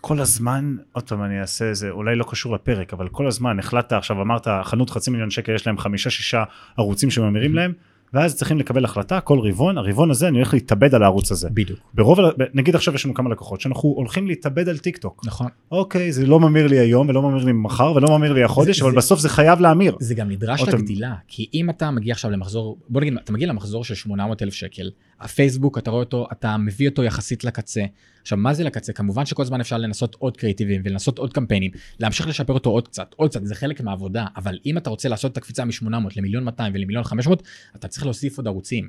כל 0.00 0.20
הזמן, 0.20 0.76
עוד 0.92 1.08
פעם 1.08 1.22
אני 1.22 1.40
אעשה 1.40 1.74
זה, 1.74 1.90
אולי 1.90 2.16
לא 2.16 2.24
קשור 2.28 2.54
לפרק, 2.54 2.92
אבל 2.92 3.08
כל 3.08 3.26
הזמן 3.26 3.58
החלטת 3.58 3.92
עכשיו, 3.92 4.22
אמרת, 4.22 4.46
חנות 4.64 4.90
חצי 4.90 5.10
מיליון 5.10 5.30
שקל, 5.30 5.54
יש 5.54 5.66
להם 5.66 5.78
חמישה 5.78 6.10
שישה 6.10 6.44
ערוצים 6.76 7.10
שממירים 7.10 7.54
להם, 7.54 7.72
ואז 8.14 8.36
צריכים 8.36 8.58
לקבל 8.58 8.84
החלטה, 8.84 9.20
כל 9.20 9.38
רבעון, 9.40 9.78
הרבעון 9.78 10.10
הזה 10.10 10.28
אני 10.28 10.36
הולך 10.36 10.54
להתאבד 10.54 10.94
על 10.94 11.02
הערוץ 11.02 11.32
הזה. 11.32 11.48
בדיוק. 11.50 11.78
ברוב, 11.94 12.18
נגיד 12.54 12.74
עכשיו 12.74 12.94
יש 12.94 13.04
לנו 13.04 13.14
כמה 13.14 13.30
לקוחות 13.30 13.60
שאנחנו 13.60 13.88
הולכים 13.88 14.26
להתאבד 14.26 14.68
על 14.68 14.78
טיק 14.78 14.96
טוק. 14.96 15.22
נכון. 15.26 15.46
אוקיי, 15.72 16.12
זה 16.12 16.26
לא 16.26 16.40
ממיר 16.40 16.66
לי 16.66 16.78
היום 16.78 17.08
ולא 17.08 17.22
ממיר 17.22 17.44
לי 17.44 17.52
מחר 17.52 17.92
ולא 17.96 18.18
ממיר 18.18 18.32
לי 18.32 18.42
החודש, 18.44 18.78
זה- 18.78 18.84
אבל 18.84 18.92
זה- 18.92 18.96
בסוף 18.96 19.20
זה 19.20 19.28
חייב 19.28 19.60
להמיר. 19.60 19.96
זה 20.00 20.14
גם 20.14 20.30
נדרש 20.30 20.64
פעם. 20.64 20.74
לגדילה, 20.80 21.14
כי 21.28 21.46
אם 21.54 21.70
אתה 21.70 21.90
מגיע 21.90 22.12
עכשיו 22.12 22.30
למחזור, 22.30 22.78
בוא 22.88 23.00
נגיד, 23.00 23.14
אתה 23.24 23.32
מגיע 23.32 23.48
למחזור 23.48 23.84
של 23.84 23.94
800 23.94 24.42
אלף 24.42 24.54
שקל, 24.54 24.90
הפייסבוק, 25.20 25.78
אתה 25.78 25.90
רואה 25.90 26.02
אותו, 26.02 26.26
אתה 26.32 26.56
מביא 26.56 26.88
אותו 26.88 27.04
יחסית 27.04 27.44
לקצה. 27.44 27.84
עכשיו, 28.22 28.38
מה 28.38 28.54
זה 28.54 28.64
לקצה? 28.64 28.92
כמובן 28.92 29.26
שכל 29.26 29.42
הזמן 29.42 29.60
אפשר 29.60 29.78
לנסות 29.78 30.16
עוד 30.18 30.36
creativeים 30.36 30.82
ולנסות 30.84 31.18
עוד 31.18 31.32
קמפיינים, 31.32 31.70
להמשיך 32.00 32.28
לשפר 32.28 32.52
אותו 32.52 32.70
עוד 32.70 32.88
קצת, 32.88 33.14
עוד 33.16 33.30
קצת, 33.30 33.46
זה 33.46 33.54
חלק 33.54 33.80
מהעבודה, 33.80 34.26
אבל 34.36 34.58
אם 34.66 34.78
אתה 34.78 34.90
רוצה 34.90 35.08
לעשות 35.08 35.32
את 35.32 35.36
הקפיצה 35.36 35.64
מ-800 35.64 35.86
למיליון 36.16 36.44
200 36.44 36.72
ולמיליון 36.74 37.04
500, 37.04 37.42
אתה 37.76 37.88
צריך 37.88 38.04
להוסיף 38.04 38.36
עוד 38.36 38.46
ערוצים. 38.46 38.88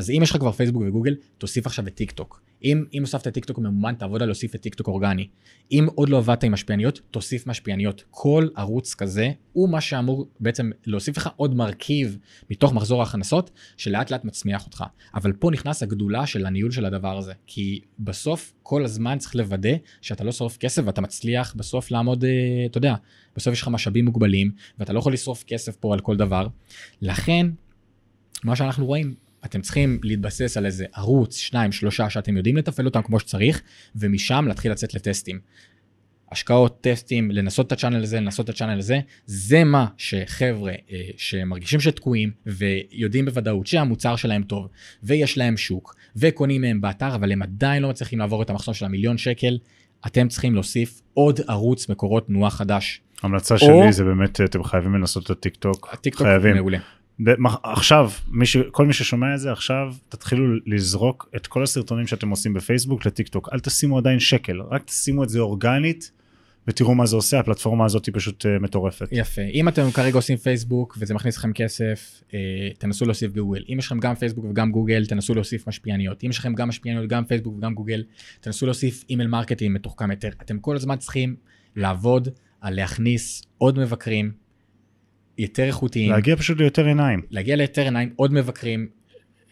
אז 0.00 0.10
אם 0.10 0.22
יש 0.22 0.30
לך 0.30 0.36
כבר 0.36 0.52
פייסבוק 0.52 0.82
וגוגל, 0.86 1.16
תוסיף 1.38 1.66
עכשיו 1.66 1.86
את 1.86 1.94
טיק 1.94 2.10
טוק. 2.10 2.42
אם, 2.64 2.84
אם 2.94 3.02
הוספת 3.02 3.28
טיק 3.28 3.44
טוק 3.44 3.58
ממומן, 3.58 3.94
תעבוד 3.94 4.22
על 4.22 4.28
להוסיף 4.28 4.54
את 4.54 4.60
טיק 4.60 4.74
טוק 4.74 4.88
אורגני. 4.88 5.28
אם 5.72 5.86
עוד 5.94 6.08
לא 6.08 6.18
עבדת 6.18 6.44
עם 6.44 6.52
משפיעניות, 6.52 7.00
תוסיף 7.10 7.46
משפיעניות. 7.46 8.04
כל 8.10 8.48
ערוץ 8.56 8.94
כזה 8.94 9.30
הוא 9.52 9.68
מה 9.68 9.80
שאמור 9.80 10.28
בעצם 10.40 10.70
להוסיף 10.86 11.16
לך 11.16 11.28
עוד 11.36 11.54
מרכיב 11.54 12.18
מתוך 12.50 12.72
מחזור 12.72 13.00
ההכנסות, 13.00 13.50
שלאט 13.76 14.10
לאט 14.10 14.24
מצמיח 14.24 14.66
אותך. 14.66 14.84
אבל 15.14 15.32
פה 15.32 15.50
נכנס 15.50 15.82
הגדולה 15.82 16.26
של 16.26 16.46
הניהול 16.46 16.70
של 16.70 16.84
הדבר 16.84 17.18
הזה. 17.18 17.32
כי 17.46 17.80
בסוף, 17.98 18.52
כל 18.62 18.84
הזמן 18.84 19.18
צריך 19.18 19.36
לוודא 19.36 19.72
שאתה 20.00 20.24
לא 20.24 20.32
שורף 20.32 20.56
כסף 20.56 20.82
ואתה 20.86 21.00
מצליח 21.00 21.54
בסוף 21.56 21.90
לעמוד, 21.90 22.24
אה, 22.24 22.30
אתה 22.66 22.78
יודע, 22.78 22.94
בסוף 23.36 23.52
יש 23.52 23.62
לך 23.62 23.68
משאבים 23.68 24.04
מוגבלים, 24.04 24.50
ואתה 24.78 24.92
לא 24.92 24.98
יכול 24.98 25.12
לשרוף 25.12 25.44
כסף 25.46 25.76
פה 25.76 25.94
על 25.94 26.00
כל 26.00 26.16
דבר. 26.16 26.46
לכן, 27.02 27.46
מה 28.44 28.56
שאנחנו 28.56 28.86
רואים, 28.86 29.14
אתם 29.44 29.60
צריכים 29.60 30.00
להתבסס 30.02 30.56
על 30.56 30.66
איזה 30.66 30.84
ערוץ, 30.94 31.36
שניים, 31.36 31.72
שלושה, 31.72 32.10
שאתם 32.10 32.36
יודעים 32.36 32.56
לתפעל 32.56 32.86
אותם 32.86 33.02
כמו 33.02 33.20
שצריך, 33.20 33.62
ומשם 33.96 34.44
להתחיל 34.48 34.72
לצאת 34.72 34.94
לטסטים. 34.94 35.40
השקעות, 36.32 36.78
טסטים, 36.80 37.30
לנסות 37.30 37.66
את 37.66 37.72
הצ'אנל 37.72 38.02
הזה, 38.02 38.20
לנסות 38.20 38.50
את 38.50 38.54
הצ'אנל 38.54 38.78
הזה, 38.78 39.00
זה 39.26 39.64
מה 39.64 39.86
שחבר'ה 39.96 40.72
אה, 40.72 41.00
שמרגישים 41.16 41.80
שתקועים 41.80 42.30
ויודעים 42.46 43.24
בוודאות 43.24 43.66
שהמוצר 43.66 44.16
שלהם 44.16 44.42
טוב 44.42 44.68
ויש 45.02 45.38
להם 45.38 45.56
שוק 45.56 45.94
וקונים 46.16 46.60
מהם 46.60 46.80
באתר, 46.80 47.14
אבל 47.14 47.32
הם 47.32 47.42
עדיין 47.42 47.82
לא 47.82 47.88
מצליחים 47.88 48.18
לעבור 48.18 48.42
את 48.42 48.50
המחסום 48.50 48.74
של 48.74 48.84
המיליון 48.84 49.18
שקל, 49.18 49.58
אתם 50.06 50.28
צריכים 50.28 50.54
להוסיף 50.54 51.00
עוד 51.14 51.40
ערוץ 51.48 51.88
מקורות 51.88 52.26
תנועה 52.26 52.50
חדש. 52.50 53.00
המלצה 53.22 53.54
או- 53.54 53.58
שלי 53.58 53.92
זה 53.92 54.04
באמת, 54.04 54.40
אתם 54.40 54.64
חייבים 54.64 54.94
לנסות 54.94 55.24
את 55.24 55.30
הטיק 55.30 55.56
טוק. 55.56 55.88
הטיקטוק 55.92 56.26
חייבים. 56.26 56.56
מעולה. 56.56 56.78
עכשיו, 57.62 58.10
מי 58.28 58.46
ש... 58.46 58.56
כל 58.56 58.86
מי 58.86 58.92
ששומע 58.92 59.34
את 59.34 59.40
זה 59.40 59.52
עכשיו, 59.52 59.94
תתחילו 60.08 60.44
לזרוק 60.66 61.28
את 61.36 61.46
כל 61.46 61.62
הסרטונים 61.62 62.06
שאתם 62.06 62.28
עושים 62.28 62.52
בפייסבוק 62.52 63.06
לטיק 63.06 63.28
טוק. 63.28 63.48
אל 63.52 63.60
תשימו 63.60 63.98
עדיין 63.98 64.20
שקל, 64.20 64.60
רק 64.60 64.84
תשימו 64.84 65.24
את 65.24 65.28
זה 65.28 65.40
אורגנית, 65.40 66.10
ותראו 66.68 66.94
מה 66.94 67.06
זה 67.06 67.16
עושה, 67.16 67.38
הפלטפורמה 67.38 67.84
הזאת 67.84 68.06
היא 68.06 68.14
פשוט 68.14 68.46
אה, 68.46 68.62
מטורפת. 68.62 69.08
יפה. 69.12 69.42
אם 69.42 69.68
אתם 69.68 69.90
כרגע 69.90 70.16
עושים 70.16 70.36
פייסבוק 70.36 70.96
וזה 71.00 71.14
מכניס 71.14 71.36
לכם 71.36 71.52
כסף, 71.52 72.22
אה, 72.34 72.38
תנסו 72.78 73.04
להוסיף 73.04 73.32
גוגל. 73.32 73.64
אם 73.72 73.78
יש 73.78 73.86
לכם 73.86 74.00
גם 74.00 74.14
פייסבוק 74.14 74.44
וגם 74.44 74.72
גוגל, 74.72 75.06
תנסו 75.06 75.34
להוסיף 75.34 75.68
משפיעניות. 75.68 76.24
אם 76.24 76.30
יש 76.30 76.38
לכם 76.38 76.54
גם 76.54 76.68
משפיעניות, 76.68 77.08
גם 77.08 77.24
פייסבוק 77.24 77.54
וגם 77.54 77.74
גוגל, 77.74 78.04
תנסו 78.40 78.66
להוסיף 78.66 79.04
email 79.10 79.28
marketing 79.28 79.74
מתוחכם 79.74 80.10
יותר. 80.10 80.28
אתם 80.42 80.58
כל 80.58 80.76
הזמן 80.76 80.96
צריכים 80.96 81.36
לעבוד 81.76 82.28
על 82.60 82.74
להכניס 82.74 83.42
עוד 83.58 83.78
מבקרים, 83.78 84.32
יותר 85.40 85.64
איכותיים, 85.64 86.10
להגיע 86.12 86.36
פשוט 86.36 86.58
ליותר 86.58 86.86
עיניים. 86.86 87.22
להגיע 87.30 87.56
ליותר 87.56 87.82
עיניים, 87.82 88.12
עוד 88.16 88.32
מבקרים, 88.32 88.88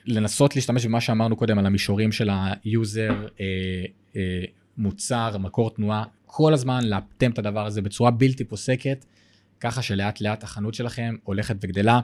לנסות 0.07 0.57
להשתמש 0.57 0.87
במה 0.87 1.01
שאמרנו 1.01 1.37
קודם 1.37 1.59
על 1.59 1.67
המישורים 1.67 2.13
של 2.13 2.31
ה 2.33 2.49
user, 2.49 3.27
אה, 3.41 3.47
אה, 4.17 4.45
מוצר, 4.79 5.39
מקור 5.39 5.71
תנועה, 5.71 6.05
כל 6.27 6.55
הזמן 6.55 6.85
לאפטם 6.85 7.31
את 7.31 7.39
הדבר 7.39 7.67
הזה 7.67 7.83
בצורה 7.83 8.11
בלתי 8.11 8.45
פוסקת, 8.45 9.05
ככה 9.61 9.83
שלאט 9.83 10.21
לאט 10.21 10.45
החנות 10.45 10.75
שלכם 10.75 11.15
הולכת 11.25 11.57
וגדלה. 11.61 12.01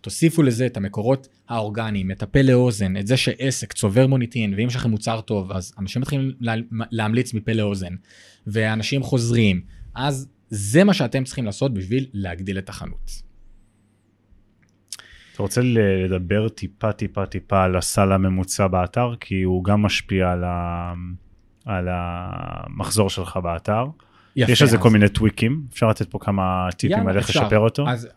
תוסיפו 0.00 0.42
לזה 0.42 0.66
את 0.66 0.76
המקורות 0.76 1.28
האורגניים, 1.48 2.10
את 2.10 2.22
הפה 2.22 2.42
לאוזן, 2.42 2.96
את 2.96 3.06
זה 3.06 3.16
שעסק 3.16 3.72
צובר 3.72 4.06
מוניטין, 4.06 4.54
ואם 4.56 4.66
יש 4.66 4.76
לכם 4.76 4.90
מוצר 4.90 5.20
טוב, 5.20 5.52
אז 5.52 5.74
אנשים 5.78 6.02
מתחילים 6.02 6.32
לה, 6.40 6.54
להמליץ 6.90 7.34
מפה 7.34 7.52
לאוזן, 7.52 7.94
ואנשים 8.46 9.02
חוזרים, 9.02 9.60
אז 9.94 10.28
זה 10.50 10.84
מה 10.84 10.94
שאתם 10.94 11.24
צריכים 11.24 11.44
לעשות 11.44 11.74
בשביל 11.74 12.06
להגדיל 12.12 12.58
את 12.58 12.68
החנות. 12.68 13.27
אתה 15.38 15.42
רוצה 15.44 15.60
לדבר 15.64 16.48
טיפה 16.48 16.92
טיפה 16.92 17.26
טיפה 17.26 17.64
על 17.64 17.76
הסל 17.76 18.12
הממוצע 18.12 18.66
באתר, 18.66 19.14
כי 19.20 19.42
הוא 19.42 19.64
גם 19.64 19.82
משפיע 19.82 20.30
על, 20.32 20.44
ה... 20.44 20.92
על 21.64 21.88
המחזור 21.90 23.10
שלך 23.10 23.36
באתר. 23.36 23.84
יפה, 24.36 24.52
יש 24.52 24.62
לזה 24.62 24.76
אז- 24.76 24.82
כל 24.82 24.90
מיני 24.90 25.08
טוויקים, 25.08 25.62
אפשר 25.72 25.88
לתת 25.88 26.10
פה 26.10 26.18
כמה 26.18 26.68
טיפים 26.76 27.08
על 27.08 27.16
איך. 27.16 27.30
לשפר 27.30 27.58
אותו. 27.58 27.88
אז 27.88 28.08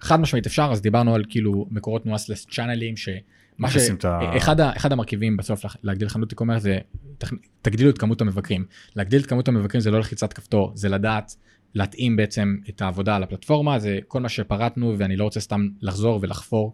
חד 0.00 0.20
משמעית 0.20 0.46
אפשר, 0.46 0.68
אז 0.72 0.82
דיברנו 0.82 1.14
על 1.14 1.24
כאילו 1.28 1.66
מקורות 1.70 2.02
תנועה 2.02 2.18
סלס 2.18 2.46
צ'אנלים, 2.50 2.96
שמה 2.96 3.70
ש... 3.70 3.76
את 3.76 4.04
ה- 4.04 4.36
אחד, 4.36 4.60
ה... 4.60 4.76
אחד 4.76 4.92
המרכיבים 4.92 5.36
בסוף 5.36 5.64
לה- 5.64 5.70
להגדיל 5.82 6.08
חנות 6.08 6.32
e-commerce 6.32 6.58
זה 6.58 6.78
תגדילו 7.62 7.90
את 7.90 7.98
כמות 7.98 8.20
המבקרים. 8.20 8.64
להגדיל 8.96 9.20
את 9.20 9.26
כמות 9.26 9.48
המבקרים 9.48 9.80
זה 9.80 9.90
לא 9.90 9.98
לחיצת 9.98 10.32
כפתור, 10.32 10.72
זה 10.74 10.88
לדעת 10.88 11.36
להתאים 11.74 12.16
בעצם 12.16 12.56
את 12.68 12.82
העבודה 12.82 13.16
על 13.16 13.22
הפלטפורמה, 13.22 13.78
זה 13.78 13.98
כל 14.08 14.20
מה 14.20 14.28
שפרטנו 14.28 14.94
ואני 14.98 15.16
לא 15.16 15.24
רוצה 15.24 15.40
סתם 15.40 15.68
לחזור 15.80 16.18
ולחפור 16.22 16.72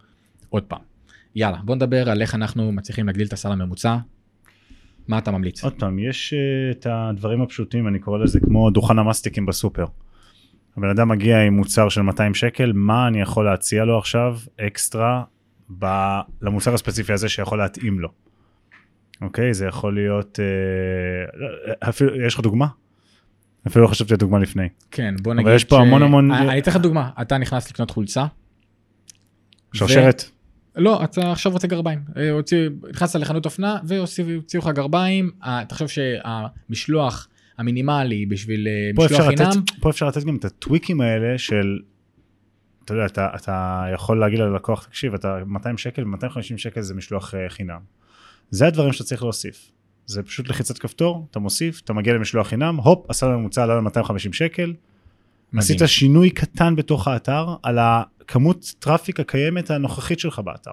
עוד 0.48 0.62
פעם. 0.62 0.80
יאללה, 1.34 1.58
בוא 1.64 1.74
נדבר 1.74 2.10
על 2.10 2.22
איך 2.22 2.34
אנחנו 2.34 2.72
מצליחים 2.72 3.06
להגדיל 3.06 3.26
את 3.26 3.32
הסל 3.32 3.52
הממוצע. 3.52 3.96
מה 5.08 5.18
אתה 5.18 5.30
ממליץ? 5.30 5.64
עוד 5.64 5.72
פעם, 5.78 5.98
יש 5.98 6.34
אה, 6.34 6.70
את 6.70 6.86
הדברים 6.90 7.42
הפשוטים, 7.42 7.88
אני 7.88 7.98
קורא 7.98 8.18
לזה 8.18 8.40
כמו 8.40 8.70
דוכן 8.70 8.98
המסטיקים 8.98 9.46
בסופר. 9.46 9.84
הבן 10.76 10.88
אדם 10.88 11.08
מגיע 11.08 11.42
עם 11.42 11.56
מוצר 11.56 11.88
של 11.88 12.02
200 12.02 12.34
שקל, 12.34 12.72
מה 12.72 13.08
אני 13.08 13.20
יכול 13.20 13.44
להציע 13.44 13.84
לו 13.84 13.98
עכשיו 13.98 14.38
אקסטרה 14.60 15.22
ב... 15.78 15.86
למוצר 16.42 16.74
הספציפי 16.74 17.12
הזה 17.12 17.28
שיכול 17.28 17.58
להתאים 17.58 18.00
לו. 18.00 18.08
אוקיי? 19.20 19.54
זה 19.54 19.66
יכול 19.66 19.94
להיות... 19.94 20.40
אה, 20.40 21.88
אפילו, 21.88 22.26
יש 22.26 22.34
לך 22.34 22.40
דוגמה? 22.40 22.66
אפילו 23.66 23.84
לא 23.84 23.90
חשבתי 23.90 24.14
על 24.14 24.18
דוגמה 24.18 24.38
לפני. 24.38 24.68
כן, 24.90 25.14
בוא 25.22 25.32
אבל 25.32 25.40
נגיד 25.40 25.52
יש 25.54 25.64
פה 25.64 25.78
המון 25.80 26.02
המון- 26.02 26.30
אני 26.32 26.48
אני 26.48 26.58
אתן 26.58 26.70
לך 26.70 26.76
דוגמה, 26.76 27.10
אתה 27.22 27.38
נכנס 27.38 27.70
לקנות 27.70 27.90
חולצה. 27.90 28.26
שרשרת. 29.72 30.24
לא, 30.76 31.04
אתה 31.04 31.32
עכשיו 31.32 31.52
רוצה 31.52 31.66
גרביים. 31.66 31.98
אה, 32.16 32.30
נכנסת 32.90 33.14
לחנות 33.20 33.44
אופנה 33.44 33.78
והוציאו 33.86 34.28
לך 34.60 34.68
גרביים. 34.74 35.30
אה, 35.44 35.62
תחשוב 35.68 35.88
שהמשלוח 35.88 37.28
המינימלי 37.58 38.26
בשביל 38.26 38.68
אה, 38.68 39.04
משלוח 39.04 39.20
חינם, 39.28 39.50
פה 39.80 39.90
אפשר 39.90 40.08
לתת 40.08 40.24
גם 40.24 40.36
את 40.36 40.44
הטוויקים 40.44 41.00
האלה 41.00 41.38
של, 41.38 41.78
אתה 42.84 42.94
יודע, 42.94 43.06
אתה, 43.06 43.28
אתה 43.34 43.84
יכול 43.94 44.20
להגיד 44.20 44.38
ללקוח, 44.38 44.84
תקשיב, 44.84 45.14
אתה 45.14 45.38
200 45.46 45.78
שקל, 45.78 46.04
250 46.04 46.58
שקל 46.58 46.80
זה 46.80 46.94
משלוח 46.94 47.34
אה, 47.34 47.48
חינם. 47.48 47.80
זה 48.50 48.66
הדברים 48.66 48.92
שאתה 48.92 49.04
צריך 49.04 49.22
להוסיף. 49.22 49.70
זה 50.06 50.22
פשוט 50.22 50.48
לחיצת 50.48 50.78
כפתור, 50.78 51.26
אתה 51.30 51.38
מוסיף, 51.38 51.80
אתה 51.84 51.92
מגיע 51.92 52.14
למשלוח 52.14 52.46
חינם, 52.48 52.76
הופ, 52.76 53.10
הסל 53.10 53.26
הממוצע 53.26 53.62
עלה 53.62 53.80
ל-250 53.80 54.32
שקל, 54.32 54.74
עשית 55.56 55.76
מדהים. 55.76 55.88
שינוי 55.88 56.30
קטן 56.30 56.76
בתוך 56.76 57.08
האתר 57.08 57.54
על 57.62 57.78
הכמות 57.80 58.74
traffic 58.78 59.20
הקיימת 59.20 59.70
הנוכחית 59.70 60.18
שלך 60.18 60.38
באתר. 60.38 60.70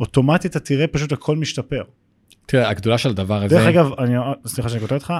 אוטומטית 0.00 0.50
אתה 0.50 0.60
תראה 0.60 0.86
פשוט 0.86 1.12
הכל 1.12 1.36
משתפר. 1.36 1.82
תראה, 2.46 2.68
הגדולה 2.68 2.98
של 2.98 3.10
הדבר 3.10 3.42
הזה, 3.42 3.56
דרך 3.56 3.66
אגב, 3.66 3.92
אני, 3.98 4.14
סליחה 4.46 4.68
שאני 4.68 4.80
קוטע 4.80 4.94
אותך, 4.94 5.12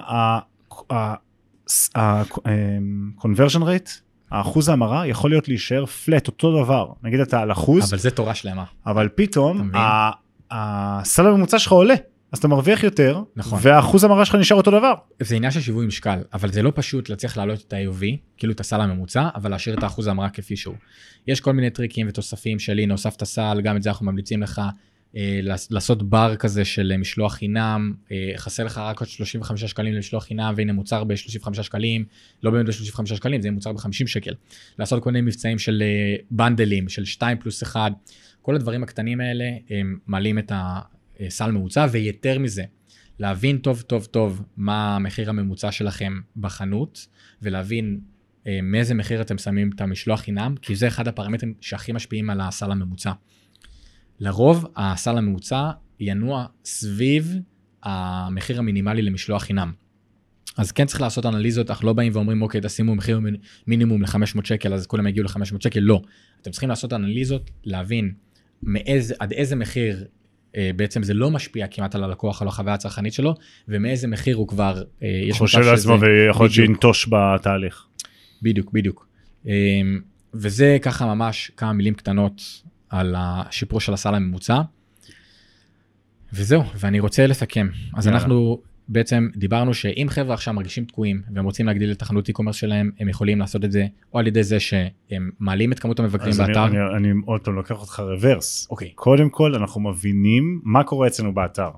ה-conversion 1.94 3.62
rate, 3.62 3.90
האחוז 4.30 4.68
ההמרה 4.68 5.06
יכול 5.06 5.30
להיות 5.30 5.48
להישאר 5.48 5.84
flat 5.84 6.26
אותו 6.26 6.64
דבר, 6.64 6.92
נגיד 7.02 7.20
אתה 7.20 7.40
על 7.40 7.52
אחוז, 7.52 7.92
אבל 7.92 7.98
זה 7.98 8.10
תורה 8.10 8.34
שלמה. 8.34 8.64
אבל 8.86 9.08
פתאום 9.14 9.70
הסל 10.50 11.26
הממוצע 11.26 11.58
שלך 11.58 11.72
עולה, 11.72 11.94
אז 12.32 12.38
אתה 12.38 12.48
מרוויח 12.48 12.82
יותר, 12.82 13.22
נכון. 13.36 13.58
והאחוז 13.62 14.04
ההמרה 14.04 14.24
שלך 14.24 14.34
נשאר 14.34 14.56
אותו 14.56 14.70
דבר. 14.70 14.94
זה 15.20 15.36
עניין 15.36 15.50
של 15.52 15.60
שיווי 15.60 15.86
משקל, 15.86 16.18
אבל 16.34 16.52
זה 16.52 16.62
לא 16.62 16.72
פשוט 16.74 17.08
להצליח 17.08 17.36
להעלות 17.36 17.64
את 17.68 17.72
ה-AOV, 17.72 18.04
כאילו 18.36 18.52
את 18.52 18.60
הסל 18.60 18.80
הממוצע, 18.80 19.28
אבל 19.34 19.50
להשאיר 19.50 19.78
את 19.78 19.82
האחוז 19.82 20.06
ההמרה 20.06 20.28
כפי 20.28 20.56
שהוא. 20.56 20.74
יש 21.26 21.40
כל 21.40 21.52
מיני 21.52 21.70
טריקים 21.70 22.06
ותוספים 22.08 22.58
של 22.58 22.78
הנה 22.78 22.94
הוספת 22.94 23.24
סל, 23.24 23.60
גם 23.64 23.76
את 23.76 23.82
זה 23.82 23.90
אנחנו 23.90 24.06
ממליצים 24.06 24.42
לך 24.42 24.60
אה, 25.16 25.40
לעש- 25.42 25.66
לעשות 25.70 26.02
בר 26.10 26.36
כזה 26.36 26.64
של 26.64 26.92
אה, 26.92 26.98
משלוח 26.98 27.34
חינם, 27.34 27.94
אה, 28.12 28.32
חסר 28.36 28.64
לך 28.64 28.78
רק 28.78 29.00
עוד 29.00 29.08
35 29.08 29.64
שקלים 29.64 29.94
למשלוח 29.94 30.24
חינם, 30.24 30.54
והנה 30.56 30.72
מוצר 30.72 31.04
ב-35 31.04 31.62
שקלים, 31.62 32.04
לא 32.42 32.50
באמת 32.50 32.66
ב-35 32.66 33.06
שקלים, 33.06 33.42
זה 33.42 33.50
מוצר 33.50 33.72
ב-50 33.72 34.06
שקל. 34.06 34.34
לעשות 34.78 35.02
כל 35.02 35.10
מיני 35.10 35.26
מבצעים 35.26 35.58
של 35.58 35.82
אה, 35.82 36.16
בנדלים, 36.30 36.88
של 36.88 37.04
2 37.04 37.38
פלוס 37.38 37.62
1, 37.62 37.92
כל 38.42 38.54
הדברים 38.54 38.82
הקטנים 38.82 39.20
האלה 39.20 39.44
הם 39.70 39.98
מעלים 40.06 40.38
את 40.38 40.52
הסל 41.20 41.50
ממוצע, 41.50 41.86
ויותר 41.90 42.38
מזה, 42.38 42.64
להבין 43.18 43.58
טוב 43.58 43.80
טוב 43.80 44.04
טוב 44.04 44.42
מה 44.56 44.96
המחיר 44.96 45.30
הממוצע 45.30 45.72
שלכם 45.72 46.20
בחנות, 46.36 47.06
ולהבין 47.42 48.00
אה, 48.46 48.58
מאיזה 48.62 48.94
מחיר 48.94 49.20
אתם 49.20 49.38
שמים 49.38 49.70
את 49.74 49.80
המשלוח 49.80 50.20
חינם, 50.20 50.54
כי 50.62 50.76
זה 50.76 50.88
אחד 50.88 51.08
הפרמטרים 51.08 51.54
שהכי 51.60 51.92
משפיעים 51.92 52.30
על 52.30 52.40
הסל 52.40 52.72
הממוצע. 52.72 53.12
לרוב 54.20 54.66
הסל 54.76 55.18
הממוצע 55.18 55.70
ינוע 56.00 56.46
סביב 56.64 57.34
המחיר 57.82 58.58
המינימלי 58.58 59.02
למשלוח 59.02 59.42
חינם. 59.42 59.72
אז 60.56 60.72
כן 60.72 60.86
צריך 60.86 61.00
לעשות 61.00 61.26
אנליזות, 61.26 61.70
אך 61.70 61.84
לא 61.84 61.92
באים 61.92 62.12
ואומרים 62.14 62.42
אוקיי 62.42 62.60
תשימו 62.64 62.94
מחיר 62.94 63.20
מיני- 63.20 63.38
מינימום 63.66 64.02
ל-500 64.02 64.44
שקל 64.44 64.74
אז 64.74 64.86
כולם 64.86 65.06
יגיעו 65.06 65.24
ל-500 65.26 65.56
שקל, 65.60 65.80
לא. 65.80 66.02
אתם 66.42 66.50
צריכים 66.50 66.68
לעשות 66.68 66.92
אנליזות, 66.92 67.50
להבין 67.64 68.14
מאיזה, 68.62 69.14
עד 69.18 69.32
איזה 69.32 69.56
מחיר 69.56 69.98
אה, 70.00 70.06
בעצם 70.76 71.02
זה 71.02 71.14
לא 71.14 71.30
משפיע 71.30 71.66
כמעט 71.66 71.94
על 71.94 72.04
הלקוח, 72.04 72.42
על 72.42 72.48
החוויה 72.48 72.74
הצרכנית 72.74 73.12
שלו, 73.12 73.34
ומאיזה 73.68 74.08
מחיר 74.08 74.36
הוא 74.36 74.48
כבר, 74.48 74.82
אה, 75.02 75.08
יש 75.28 75.38
חושב 75.38 75.58
לעצמו 75.58 76.00
ויכול 76.00 76.44
להיות. 76.46 76.54
שינטוש 76.54 77.08
בתהליך. 77.10 77.86
בדיוק, 78.42 78.72
בדיוק. 78.72 79.06
אמ, 79.46 79.50
וזה 80.34 80.78
ככה 80.82 81.06
ממש 81.14 81.50
כמה 81.56 81.72
מילים 81.72 81.94
קטנות 81.94 82.42
על 82.90 83.14
השיפור 83.18 83.80
של 83.80 83.92
הסל 83.94 84.14
הממוצע. 84.14 84.60
וזהו, 86.32 86.62
ואני 86.76 87.00
רוצה 87.00 87.26
לסכם. 87.26 87.68
אז 87.94 88.06
יאללה. 88.06 88.18
אנחנו 88.18 88.62
בעצם 88.92 89.28
דיברנו 89.36 89.74
שאם 89.74 90.06
חבר'ה 90.10 90.34
עכשיו 90.34 90.54
מרגישים 90.54 90.84
תקועים 90.84 91.22
והם 91.34 91.44
רוצים 91.44 91.66
להגדיל 91.66 91.92
את 91.92 92.02
החנות 92.02 92.28
e-commerce 92.28 92.52
שלהם, 92.52 92.90
הם 93.00 93.08
יכולים 93.08 93.38
לעשות 93.38 93.64
את 93.64 93.72
זה 93.72 93.86
או 94.12 94.18
על 94.18 94.26
ידי 94.26 94.42
זה 94.42 94.60
שהם 94.60 95.30
מעלים 95.38 95.72
את 95.72 95.78
כמות 95.78 96.00
המבקרים 96.00 96.30
אז 96.30 96.40
אני, 96.40 96.48
באתר. 96.48 96.66
אני, 96.66 96.96
אני 96.96 97.20
עוד 97.24 97.40
פעם 97.40 97.54
לוקח 97.54 97.80
אותך 97.80 98.00
רוורס. 98.00 98.66
אוקיי, 98.70 98.90
קודם 98.94 99.30
כל 99.30 99.54
אנחנו 99.54 99.80
מבינים 99.80 100.60
מה 100.64 100.84
קורה 100.84 101.06
אצלנו 101.06 101.34
באתר. 101.34 101.70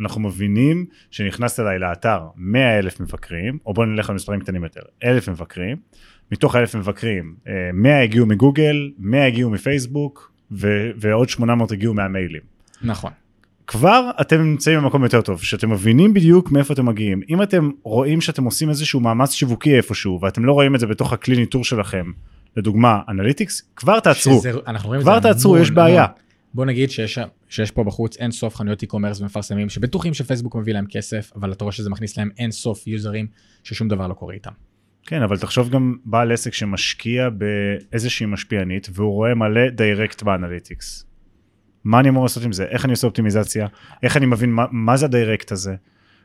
אנחנו 0.00 0.20
מבינים 0.20 0.86
שנכנסת 1.10 1.60
אליי 1.60 1.78
לאתר 1.78 2.20
100 2.36 2.78
אלף 2.78 3.00
מבקרים, 3.00 3.58
או 3.66 3.74
בוא 3.74 3.84
נלך 3.86 4.10
על 4.10 4.16
מספרים 4.16 4.40
קטנים 4.40 4.64
יותר, 4.64 4.80
אלף 5.04 5.28
מבקרים, 5.28 5.76
מתוך 6.32 6.54
האלף 6.54 6.76
מבקרים 6.76 7.34
אה, 7.48 7.52
100 7.74 8.02
הגיעו 8.02 8.26
מגוגל, 8.26 8.90
100 8.98 9.26
הגיעו 9.26 9.50
מפייסבוק, 9.50 10.32
ו- 10.52 10.90
ועוד 10.96 11.28
800 11.28 11.72
הגיעו 11.72 11.94
מהמיילים. 11.94 12.42
נכון. 12.82 13.10
כבר 13.66 14.10
אתם 14.20 14.42
נמצאים 14.42 14.80
במקום 14.80 15.02
יותר 15.04 15.20
טוב, 15.20 15.42
שאתם 15.42 15.70
מבינים 15.70 16.14
בדיוק 16.14 16.50
מאיפה 16.50 16.74
אתם 16.74 16.86
מגיעים. 16.86 17.20
אם 17.28 17.42
אתם 17.42 17.70
רואים 17.82 18.20
שאתם 18.20 18.44
עושים 18.44 18.68
איזשהו 18.68 19.00
מאמץ 19.00 19.32
שיווקי 19.32 19.76
איפשהו, 19.76 20.18
ואתם 20.22 20.44
לא 20.44 20.52
רואים 20.52 20.74
את 20.74 20.80
זה 20.80 20.86
בתוך 20.86 21.12
הכלי 21.12 21.36
ניטור 21.36 21.64
שלכם, 21.64 22.06
לדוגמה 22.56 23.00
Analytics, 23.08 23.62
כבר 23.76 24.00
תעצרו. 24.00 24.38
שזה, 24.38 24.52
כבר 25.00 25.20
תעצרו, 25.20 25.52
המון, 25.52 25.62
יש 25.62 25.70
בעיה. 25.70 26.04
המון. 26.04 26.16
בוא 26.54 26.64
נגיד 26.64 26.90
שיש, 26.90 27.18
שיש 27.48 27.70
פה 27.70 27.84
בחוץ 27.84 28.16
אין 28.16 28.30
סוף 28.30 28.56
חנויות 28.56 28.82
e-commerce 28.82 29.20
ומפרסמים 29.20 29.68
שבטוחים 29.68 30.14
שפייסבוק 30.14 30.56
מביא 30.56 30.74
להם 30.74 30.86
כסף, 30.90 31.32
אבל 31.36 31.52
אתה 31.52 31.64
רואה 31.64 31.72
שזה 31.72 31.90
מכניס 31.90 32.18
להם 32.18 32.30
אין 32.38 32.50
סוף 32.50 32.86
יוזרים 32.86 33.26
ששום 33.64 33.88
דבר 33.88 34.08
לא 34.08 34.14
קורה 34.14 34.34
איתם. 34.34 34.50
כן, 35.06 35.22
אבל 35.22 35.38
תחשוב 35.38 35.68
גם 35.70 35.96
בעל 36.04 36.32
עסק 36.32 36.54
שמשקיע 36.54 37.28
באיזושהי 37.30 38.26
משפיענית, 38.26 38.88
והוא 38.92 39.12
רואה 39.12 39.34
מלא 39.34 39.68
direct 39.68 40.22
ב 40.22 40.29
Analytics. 40.29 41.05
מה 41.86 42.00
אני 42.00 42.08
אמור 42.08 42.22
לעשות 42.24 42.42
עם 42.44 42.52
זה? 42.52 42.64
איך 42.64 42.84
אני 42.84 42.92
עושה 42.92 43.06
אופטימיזציה? 43.06 43.66
איך 44.02 44.16
אני 44.16 44.26
מבין 44.26 44.52
מה, 44.52 44.64
מה 44.70 44.96
זה 44.96 45.06
ה 45.06 45.13
direct 45.13 45.52
הזה? 45.52 45.74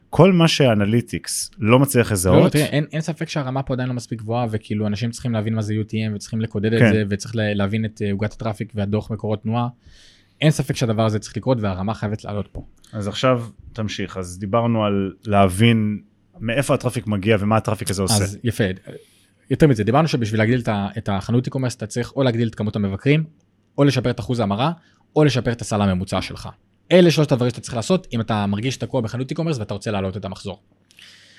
כל 0.10 0.32
מה 0.32 0.48
ש 0.48 0.66
Analytics 0.66 1.52
לא 1.60 1.80
מצליח 1.80 2.08
לא, 2.08 2.14
לזהות, 2.14 2.52
תראה, 2.52 2.66
אין, 2.66 2.86
אין 2.92 3.02
ספק 3.02 3.30
שהרמה 3.30 3.64
פה 3.64 3.74
עדיין 3.74 3.90
לא 3.90 3.96
מספיק 3.96 4.20
גבוהה 4.20 4.48
וכאילו 4.52 4.88
אנשים 4.88 5.12
צריכים 5.12 5.34
להבין 5.34 5.54
מה 5.56 5.62
זה 5.62 5.74
UTM 5.74 6.16
וצריכים 6.16 6.42
לקודד 6.42 6.80
כן. 6.80 6.88
את 6.88 6.94
זה 6.94 7.04
וצריך 7.10 7.36
לה- 7.36 7.54
להבין 7.54 7.86
את 7.86 8.02
אה, 8.06 8.12
עוגת 8.12 8.34
ה 8.34 8.38
traffic 8.38 8.72
והדוח 8.76 9.12
מקורות 9.12 9.44
תנועה. 9.44 9.68
אין 10.42 10.52
ספק 10.52 10.76
שהדבר 10.76 11.06
הזה 11.06 11.20
צריך 11.20 11.38
לקרות 11.38 11.58
והרמה 11.62 11.94
חייבת 11.94 12.24
לעלות 12.24 12.48
פה. 12.52 12.66
אז 12.94 13.08
עכשיו 13.08 13.44
תמשיך. 13.74 14.18
אז 14.18 14.40
דיברנו 14.40 14.86
על 14.86 15.14
להבין 15.26 16.00
מאיפה 16.40 16.74
ה 16.74 16.78
traffic 16.78 17.08
מגיע 17.08 17.38
ומה 17.40 17.58
ה 17.58 17.62
traffic 17.62 17.90
הזה 17.90 18.02
עושה. 18.02 18.24
אז 18.24 18.40
יפה. 18.44 18.64
יותר 19.50 19.68
מזה, 19.68 19.84
דיברנו 19.84 20.08
שבשביל 20.08 20.40
להגדיל 20.40 20.62
את 20.98 21.10
החנות 21.10 21.48
e-commerce 21.48 21.76
אתה 21.78 21.88
צריך 21.88 22.16
או 22.16 22.24
להגדיל 22.24 22.48
את 22.48 22.56
כמות 22.56 22.76
המבקרים, 22.76 23.24
או 23.78 23.84
לשפר 23.84 24.10
את 24.10 24.20
אחוז 24.20 24.40
ההמרה, 24.40 24.72
או 25.16 25.24
לשפר 25.24 25.52
את 25.52 25.62
הסל 25.62 25.82
הממוצע 25.82 26.22
שלך. 26.22 26.50
אלה 26.92 27.12
שלושת 27.12 27.32
הדברים 27.32 27.50
שאתה 27.50 27.62
צריך 27.62 27.76
לעשות 27.76 28.08
אם 28.14 28.22
אתה 28.22 28.46
מרגיש 28.46 28.78
תקוע 28.78 29.02
בחנות 29.02 29.32
e-commerce 29.32 29.60
ואתה 29.60 29.74
רוצה 29.74 29.92
להעלות 29.92 30.18
את 30.18 30.26
המחזור. 30.26 30.60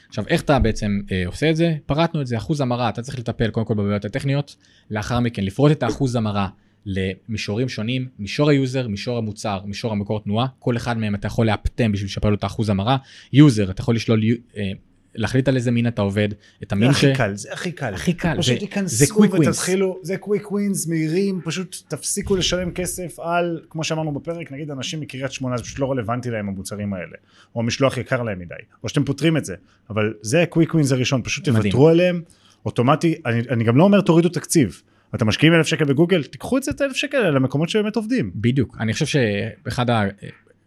עכשיו 0.09 0.25
איך 0.29 0.43
אתה 0.43 0.59
בעצם 0.59 1.01
אה, 1.13 1.23
עושה 1.27 1.51
את 1.51 1.57
זה? 1.57 1.75
פרטנו 1.87 2.21
את 2.21 2.27
זה, 2.27 2.37
אחוז 2.37 2.61
המרה, 2.61 2.89
אתה 2.89 3.03
צריך 3.03 3.19
לטפל 3.19 3.51
קודם 3.51 3.67
כל 3.67 3.75
בבעיות 3.75 4.05
הטכניות, 4.05 4.57
לאחר 4.91 5.21
מכן 5.21 5.45
לפרוט 5.45 5.73
את 5.73 5.83
האחוז 5.83 6.17
המרה 6.17 6.49
למישורים 6.87 7.69
שונים, 7.69 8.09
מישור 8.19 8.51
ה 8.51 8.57
user, 8.57 8.89
מישור 8.89 9.19
המוצר, 9.19 9.61
מישור 9.65 9.93
המקור 9.93 10.21
תנועה, 10.21 10.47
כל 10.59 10.77
אחד 10.77 10.99
מהם 10.99 11.15
אתה 11.15 11.27
יכול 11.27 11.47
לאפטם 11.47 11.93
בשביל 11.93 12.07
לשפר 12.07 12.29
לו 12.29 12.35
את 12.35 12.45
האחוז 12.45 12.69
המרה, 12.69 12.97
user, 13.33 13.71
אתה 13.71 13.81
יכול 13.81 13.95
לשלול, 13.95 14.23
אה, 14.57 14.73
להחליט 15.15 15.49
על 15.49 15.57
איזה 15.57 15.71
מין 15.71 15.87
אתה 15.87 16.03
עובד, 16.03 16.29
את 16.63 16.69
זה 16.71 16.77
המין 16.77 16.93
ש... 16.93 17.05
הכי 17.05 17.15
קל, 17.17 17.35
זה 17.35 17.53
הכי 17.53 17.73
קל. 17.73 17.95
הכי 17.95 18.13
קל, 18.13 18.37
פשוט 18.39 18.61
זה- 18.61 18.67
זה 18.85 19.07
wins. 19.47 19.49
ותתחילו, 19.49 19.99
זה 20.03 20.17
quick 20.17 20.53
wins 20.53 20.87
מהירים, 20.87 21.41
פשוט 21.45 21.77
תפסיקו 21.89 22.37
לשלם 22.37 22.71
כסף 22.71 23.21
על, 23.21 23.61
כמו 23.71 23.85
שאמרנו 23.85 24.13
בפרק, 24.13 24.53
נגיד 24.53 24.71
אנשים 24.71 25.01
מקריית 25.01 25.33
שמונה, 25.33 25.57
זה 25.57 25.63
פשוט 25.63 25.79
לא 25.79 25.91
רלוונטי 25.91 26.31
להם 26.31 26.49
המוצרים 26.49 26.95
האלה, 26.95 27.17
או 27.55 27.61
המשלוח 27.61 27.97
יקר 27.99 28.23
להם 28.23 28.39
מדי, 28.39 28.55
או 28.83 28.89
שאתם 28.89 29.05
פותרים 29.05 29.37
את 29.37 29.45
זה, 29.45 29.55
אבל 29.91 30.15
זה 30.23 30.43
הקוויק 30.43 30.75
ווינס 30.75 30.93
הראשון, 30.93 31.23
פשוט. 31.25 31.45
תוותרו 31.45 31.89
עליהם, 31.89 32.23
אוטומטי, 32.67 33.15
אני, 33.27 33.41
אני 33.51 33.65
גם 33.65 33.77
לא 33.77 33.85
אומר 33.85 34.01
תורידו 34.01 34.29
תקציב, 34.29 34.83
אתם 35.15 35.27
משקיעים 35.27 35.55
אלף 35.55 35.67
שקל 35.67 35.85
בגוגל, 35.85 36.23
תיקחו 36.25 36.59
את 36.59 36.63
זה 36.63 36.71
את 36.71 36.81
האלף 36.81 36.97
שקל 36.97 37.31
למקומות 37.31 37.69
שבאמת 37.69 37.97
עובדים. 37.97 38.31
בדיוק, 38.35 38.77
אני 38.81 38.93
חושב 38.93 39.07
שאחד 39.07 39.91
ה, 39.91 40.03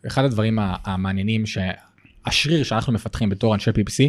אחד 0.07 0.23
הדברים 0.23 0.57
המעניינים 0.61 1.45
שהשריר 2.31 2.63
שאנחנו 2.63 2.93
מפתחים 2.93 3.29
בתור 3.29 3.53
אנשי 3.53 3.71
PPC 3.71 4.03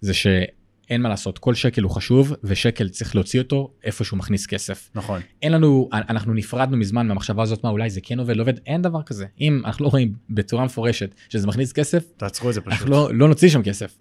זה 0.00 0.14
שאין 0.14 1.02
מה 1.02 1.08
לעשות, 1.08 1.38
כל 1.38 1.54
שקל 1.54 1.82
הוא 1.82 1.90
חשוב 1.90 2.32
ושקל 2.44 2.88
צריך 2.88 3.14
להוציא 3.14 3.40
אותו 3.40 3.70
איפה 3.84 4.04
שהוא 4.04 4.18
מכניס 4.18 4.46
כסף. 4.46 4.90
נכון. 4.94 5.20
אין 5.42 5.52
לנו, 5.52 5.88
אנחנו 5.92 6.34
נפרדנו 6.34 6.76
מזמן 6.76 7.08
מהמחשבה 7.08 7.42
הזאת 7.42 7.64
מה 7.64 7.70
אולי 7.70 7.90
זה 7.90 8.00
כן 8.02 8.18
עובד, 8.18 8.36
לא 8.36 8.42
עובד, 8.42 8.54
אין 8.66 8.82
דבר 8.82 9.02
כזה. 9.02 9.26
אם 9.40 9.62
אנחנו 9.64 9.84
לא 9.84 9.90
רואים 9.90 10.12
בצורה 10.30 10.64
מפורשת 10.64 11.14
שזה 11.28 11.46
מכניס 11.46 11.72
כסף, 11.72 12.04
תעצרו 12.16 12.48
את 12.48 12.54
זה 12.54 12.60
פשוט. 12.60 12.72
אנחנו 12.72 12.90
לא, 12.90 13.10
לא 13.14 13.28
נוציא 13.28 13.48
שם 13.48 13.62
כסף. 13.62 13.96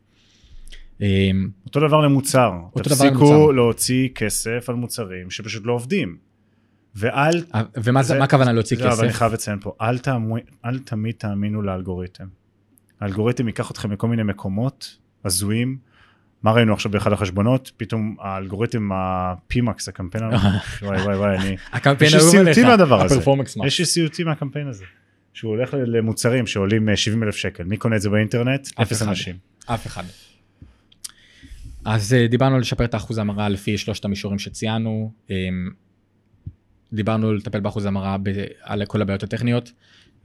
אמ, 1.02 1.50
אותו 1.66 1.80
דבר 1.88 1.98
למוצר, 2.02 2.52
אותו 2.76 2.90
דבר 2.90 2.96
תפסיקו 2.96 3.14
למוצר. 3.32 3.52
להוציא 3.52 4.10
כסף 4.16 4.66
על 4.70 4.76
מוצרים 4.76 5.32
שפשוט 5.32 5.64
לא 5.66 5.74
עובדים. 5.74 6.18
ואל 6.96 7.44
ומה 7.84 8.04
זה, 8.04 8.08
זה- 8.14 8.20
מה 8.20 8.26
הכוונה 8.26 8.54
להוציא 8.54 8.78
לא, 8.78 8.84
אבל 8.92 9.00
אני 9.00 9.10
כסף? 9.10 9.18
חייב 9.20 9.34
לציין 9.34 9.60
פה, 9.62 9.76
אל, 9.82 9.98
תאמו, 9.98 10.36
אל 10.66 10.80
תמיד 10.80 11.16
תאמינו 11.18 11.62
לאלגוריתם. 11.62 12.26
האלגוריתם 13.02 13.48
ייקח 13.48 13.72
אתכם 13.72 13.92
לכל 13.92 14.08
מיני 14.08 14.24
מקומות 14.24 14.98
הזויים, 15.26 15.78
מה 16.44 16.52
ראינו 16.52 16.74
עכשיו 16.74 16.92
באחד 16.92 17.14
החשבונות? 17.14 17.72
פתאום 17.78 18.16
האלגוריתם 18.20 18.92
ה-PMAX, 18.92 19.88
הקמפיין 19.88 20.24
הזה, 20.24 20.36
וואי 20.82 21.02
וואי 21.02 21.18
וואי, 21.18 21.38
אני... 21.38 21.58
הקמפיין 21.72 22.08
יש 22.08 22.16
לי 22.16 22.22
סיוטים 22.22 22.68
מהדבר 22.68 23.02
הזה. 23.02 23.16
יש 23.66 23.80
לי 23.80 23.86
סיוטים 23.86 24.28
מהקמפיין 24.28 24.68
הזה. 24.68 24.86
שהוא 25.34 25.52
הולך 25.52 25.74
למוצרים 25.74 26.48
שעולים 26.48 26.96
70 26.96 27.24
אלף 27.24 27.36
שקל, 27.36 27.64
מי 27.64 27.78
קונה 27.78 27.96
את 27.96 28.02
זה 28.02 28.10
באינטרנט? 28.10 28.68
אפס. 28.82 29.02
אנשים. 29.02 29.36
אף 29.66 29.88
אחד. 29.88 30.04
אז 31.86 32.14
אה, 32.14 32.28
דיברנו 32.28 32.56
על 32.56 32.62
לשפר 32.62 32.86
את 32.86 32.94
האחוז 32.94 33.18
המרה 33.18 33.50
לפי 33.50 33.78
שלושת 33.78 34.06
המישורים 34.06 34.40
שציינו. 34.40 35.12
דיברנו 36.96 37.34
לטפל 37.34 37.60
באחוז 37.60 37.86
המרה 37.86 38.18
ב- 38.24 38.46
על 38.62 38.86
כל 38.86 39.02
הבעיות 39.02 39.24
הטכניות. 39.24 39.72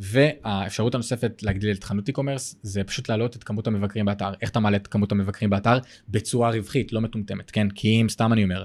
והאפשרות 0.01 0.95
הנוספת 0.95 1.43
להגדיל 1.43 1.71
את 1.71 1.85
חנות 1.85 2.09
e-commerce 2.09 2.57
זה 2.63 2.85
פשוט 2.85 3.09
להעלות 3.09 3.37
את 3.37 3.45
כמות 3.45 3.67
המבקרים 3.67 4.05
באתר. 4.05 4.33
איך 4.43 4.51
אתה 4.51 4.61
מעלה 4.61 4.77
את 4.77 4.87
כמות 4.87 5.13
המבקרים 5.13 5.51
באתר? 5.51 5.79
בצורה 6.09 6.51
רווחית, 6.51 6.93
לא 6.93 7.01
מטומטמת, 7.01 7.51
כן? 7.51 7.71
כי 7.71 8.01
אם 8.01 8.09
סתם 8.09 8.33
אני 8.33 8.45
אומר, 8.45 8.65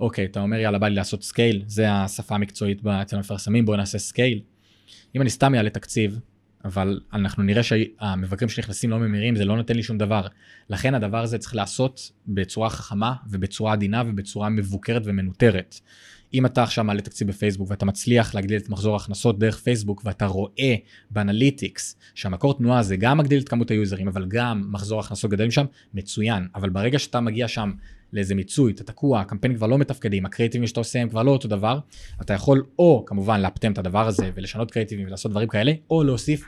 אוקיי, 0.00 0.24
אתה 0.24 0.40
אומר 0.40 0.56
יאללה 0.56 0.78
בא 0.78 0.88
לי 0.88 0.94
לעשות 0.94 1.22
scale, 1.22 1.62
זה 1.66 1.92
השפה 1.92 2.34
המקצועית 2.34 2.86
אצל 2.86 3.16
המפרסמים, 3.16 3.66
בוא 3.66 3.76
נעשה 3.76 3.98
scale. 3.98 4.40
אם 5.16 5.20
אני 5.20 5.30
סתם 5.30 5.54
אעלה 5.54 5.70
תקציב, 5.70 6.18
אבל 6.64 7.00
אנחנו 7.12 7.42
נראה 7.42 7.62
שהמבקרים 7.62 8.48
שנכנסים 8.48 8.90
לא 8.90 8.98
ממירים, 8.98 9.36
זה 9.36 9.44
לא 9.44 9.56
נותן 9.56 9.76
לי 9.76 9.82
שום 9.82 9.98
דבר. 9.98 10.26
לכן 10.70 10.94
הדבר 10.94 11.22
הזה 11.22 11.38
צריך 11.38 11.54
לעשות 11.54 12.10
בצורה 12.26 12.70
חכמה 12.70 13.14
ובצורה 13.30 13.72
עדינה 13.72 14.02
ובצורה 14.06 14.48
מבוקרת 14.48 15.02
ומנוטרת. 15.04 15.80
אם 16.34 16.46
אתה 16.46 16.62
עכשיו 16.62 16.84
מעלה 16.84 17.00
תקציב 17.00 17.28
בפייסבוק 17.28 17.70
ואתה 17.70 17.86
מצליח 17.86 18.34
להגדיל 18.34 18.56
את 18.56 18.68
מחזור 18.68 18.92
ההכנסות 18.92 19.38
דרך 19.38 19.56
פייסבוק 19.56 20.02
ואתה 20.04 20.26
רואה 20.26 20.74
באנליטיקס 21.10 21.96
שהמקור 22.14 22.58
תנועה 22.58 22.82
זה 22.82 22.96
גם 22.96 23.18
מגדיל 23.18 23.42
את 23.42 23.48
כמות 23.48 23.70
היוזרים 23.70 24.08
אבל 24.08 24.26
גם 24.28 24.68
מחזור 24.70 24.98
ההכנסות 24.98 25.30
גדלים 25.30 25.50
שם, 25.50 25.64
מצוין. 25.94 26.46
אבל 26.54 26.70
ברגע 26.70 26.98
שאתה 26.98 27.20
מגיע 27.20 27.48
שם 27.48 27.72
לאיזה 28.12 28.34
מיצוי, 28.34 28.72
אתה 28.72 28.84
תקוע, 28.84 29.20
הקמפיינים 29.20 29.58
כבר 29.58 29.66
לא 29.66 29.78
מתפקדים, 29.78 30.26
הקריאיטיבים 30.26 30.66
שאתה 30.66 30.80
עושה 30.80 31.02
הם 31.02 31.08
כבר 31.08 31.22
לא 31.22 31.30
אותו 31.30 31.48
דבר, 31.48 31.78
אתה 32.20 32.34
יכול 32.34 32.64
או 32.78 33.04
כמובן 33.06 33.40
לאפטם 33.40 33.72
את 33.72 33.78
הדבר 33.78 34.06
הזה 34.06 34.30
ולשנות 34.34 34.70
קריאיטיבים 34.70 35.06
ולעשות 35.06 35.30
דברים 35.30 35.48
כאלה, 35.48 35.72
או 35.90 36.04
להוסיף 36.04 36.44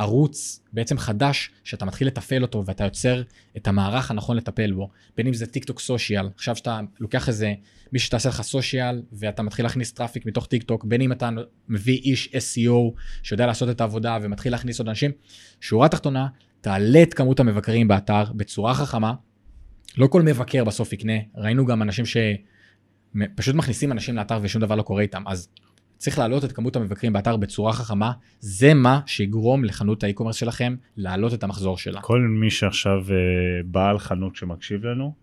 ערוץ 0.00 0.60
בעצם 0.72 0.98
חדש 0.98 1.50
שאתה 1.64 1.84
מתחיל 1.84 2.06
לתפעל 2.06 2.42
אותו 2.42 2.66
ואתה 2.66 2.84
יוצר 2.84 3.22
את 3.56 3.68
המערך 3.68 4.10
הנכון 4.10 4.36
לטפל 4.36 4.72
בו 4.72 4.88
בין 5.16 5.26
אם 5.26 5.34
זה 5.34 5.46
TikTok 5.46 5.80
social 5.80 6.28
עכשיו 6.34 6.56
שאתה 6.56 6.80
לוקח 7.00 7.28
איזה 7.28 7.54
מישהו 7.92 8.06
שתעשה 8.06 8.28
לך 8.28 8.42
social 8.42 9.02
ואתה 9.12 9.42
מתחיל 9.42 9.64
להכניס 9.64 9.92
traffic 9.92 10.26
מתוך 10.26 10.46
טיק 10.46 10.62
טוק 10.62 10.84
בין 10.84 11.00
אם 11.00 11.12
אתה 11.12 11.30
מביא 11.68 11.98
איש 11.98 12.28
SEO 12.28 13.00
שיודע 13.22 13.46
לעשות 13.46 13.70
את 13.70 13.80
העבודה 13.80 14.18
ומתחיל 14.22 14.52
להכניס 14.52 14.78
עוד 14.78 14.88
אנשים 14.88 15.10
שורה 15.60 15.88
תחתונה 15.88 16.28
תעלה 16.60 17.02
את 17.02 17.14
כמות 17.14 17.40
המבקרים 17.40 17.88
באתר 17.88 18.24
בצורה 18.32 18.74
חכמה. 18.74 19.14
לא 19.98 20.06
כל 20.06 20.22
מבקר 20.22 20.64
בסוף 20.64 20.92
יקנה 20.92 21.12
ראינו 21.36 21.66
גם 21.66 21.82
אנשים 21.82 22.04
שפשוט 22.06 23.54
מכניסים 23.54 23.92
אנשים 23.92 24.16
לאתר 24.16 24.38
ושום 24.42 24.62
דבר 24.62 24.74
לא 24.74 24.82
קורה 24.82 25.02
איתם 25.02 25.22
אז 25.26 25.48
צריך 26.00 26.18
להעלות 26.18 26.44
את 26.44 26.52
כמות 26.52 26.76
המבקרים 26.76 27.12
באתר 27.12 27.36
בצורה 27.36 27.72
חכמה, 27.72 28.12
זה 28.40 28.74
מה 28.74 29.00
שיגרום 29.06 29.64
לחנות 29.64 30.04
האי-קומרס 30.04 30.36
שלכם 30.36 30.74
להעלות 30.96 31.34
את 31.34 31.42
המחזור 31.42 31.78
שלה. 31.78 32.00
כל 32.00 32.20
מי 32.20 32.50
שעכשיו 32.50 33.04
אה, 33.10 33.16
בעל 33.64 33.98
חנות 33.98 34.36
שמקשיב 34.36 34.86
לנו, 34.86 35.14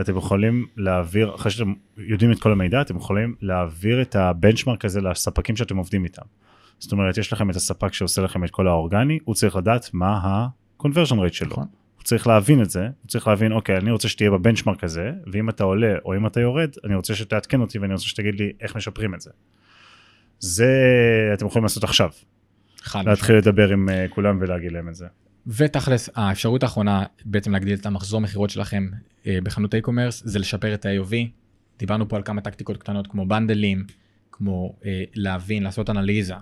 אתם 0.00 0.16
יכולים 0.16 0.66
להעביר, 0.76 1.34
אחרי 1.34 1.50
שאתם 1.50 1.72
יודעים 1.96 2.32
את 2.32 2.40
כל 2.40 2.52
המידע, 2.52 2.80
אתם 2.80 2.96
יכולים 2.96 3.34
להעביר 3.40 4.02
את 4.02 4.16
הבנצ'מרק 4.16 4.84
הזה 4.84 5.00
לספקים 5.00 5.56
שאתם 5.56 5.76
עובדים 5.76 6.04
איתם. 6.04 6.22
זאת 6.78 6.92
אומרת, 6.92 7.18
יש 7.18 7.32
לכם 7.32 7.50
את 7.50 7.56
הספק 7.56 7.92
שעושה 7.92 8.22
לכם 8.22 8.44
את 8.44 8.50
כל 8.50 8.68
האורגני, 8.68 9.18
הוא 9.24 9.34
צריך 9.34 9.56
לדעת 9.56 9.90
מה 9.92 10.10
ה-conversion 10.16 11.16
rate 11.26 11.32
שלו. 11.32 11.50
נכון. 11.50 11.66
הוא 11.96 12.04
צריך 12.04 12.26
להבין 12.26 12.62
את 12.62 12.70
זה, 12.70 12.82
הוא 12.82 13.08
צריך 13.08 13.28
להבין, 13.28 13.52
אוקיי, 13.52 13.76
אני 13.76 13.90
רוצה 13.90 14.08
שתהיה 14.08 14.30
בבנצ'מרק 14.30 14.84
הזה, 14.84 15.12
ואם 15.32 15.48
אתה 15.48 15.64
עולה 15.64 15.94
או 16.04 16.16
אם 16.16 16.26
אתה 16.26 16.40
יורד, 16.40 16.70
אני 16.84 16.94
רוצה 16.94 17.14
שתעדכן 17.14 17.60
אותי 17.60 17.78
ואני 17.78 17.92
רוצה 17.92 18.04
שתגיד 18.04 18.40
לי 18.40 18.52
איך 18.60 18.76
משפרים 18.76 19.14
את 19.14 19.20
זה. 19.20 19.30
זה 20.40 20.70
אתם 21.34 21.46
יכולים 21.46 21.64
לעשות 21.64 21.84
עכשיו, 21.84 22.10
להתחיל 22.94 23.36
לדבר 23.36 23.72
עם 23.72 23.88
אה, 23.88 24.06
כולם 24.08 24.38
ולהגיד 24.40 24.72
להם 24.72 24.88
את 24.88 24.94
זה. 24.94 25.06
ותכלס, 25.46 26.10
האפשרות 26.14 26.62
האחרונה 26.62 27.04
בעצם 27.24 27.52
להגדיל 27.52 27.74
את 27.74 27.86
המחזור 27.86 28.20
מכירות 28.20 28.50
שלכם 28.50 28.88
אה, 29.26 29.38
בחנות 29.42 29.74
האי-קומרס 29.74 30.22
זה 30.24 30.38
לשפר 30.38 30.74
את 30.74 30.86
ה-AOV. 30.86 31.14
דיברנו 31.78 32.08
פה 32.08 32.16
על 32.16 32.22
כמה 32.22 32.40
טקטיקות 32.40 32.76
קטנות 32.76 33.06
כמו 33.06 33.26
בנדלים, 33.26 33.84
כמו 34.32 34.74
אה, 34.84 35.04
להבין, 35.14 35.62
לעשות 35.62 35.90
אנליזה. 35.90 36.34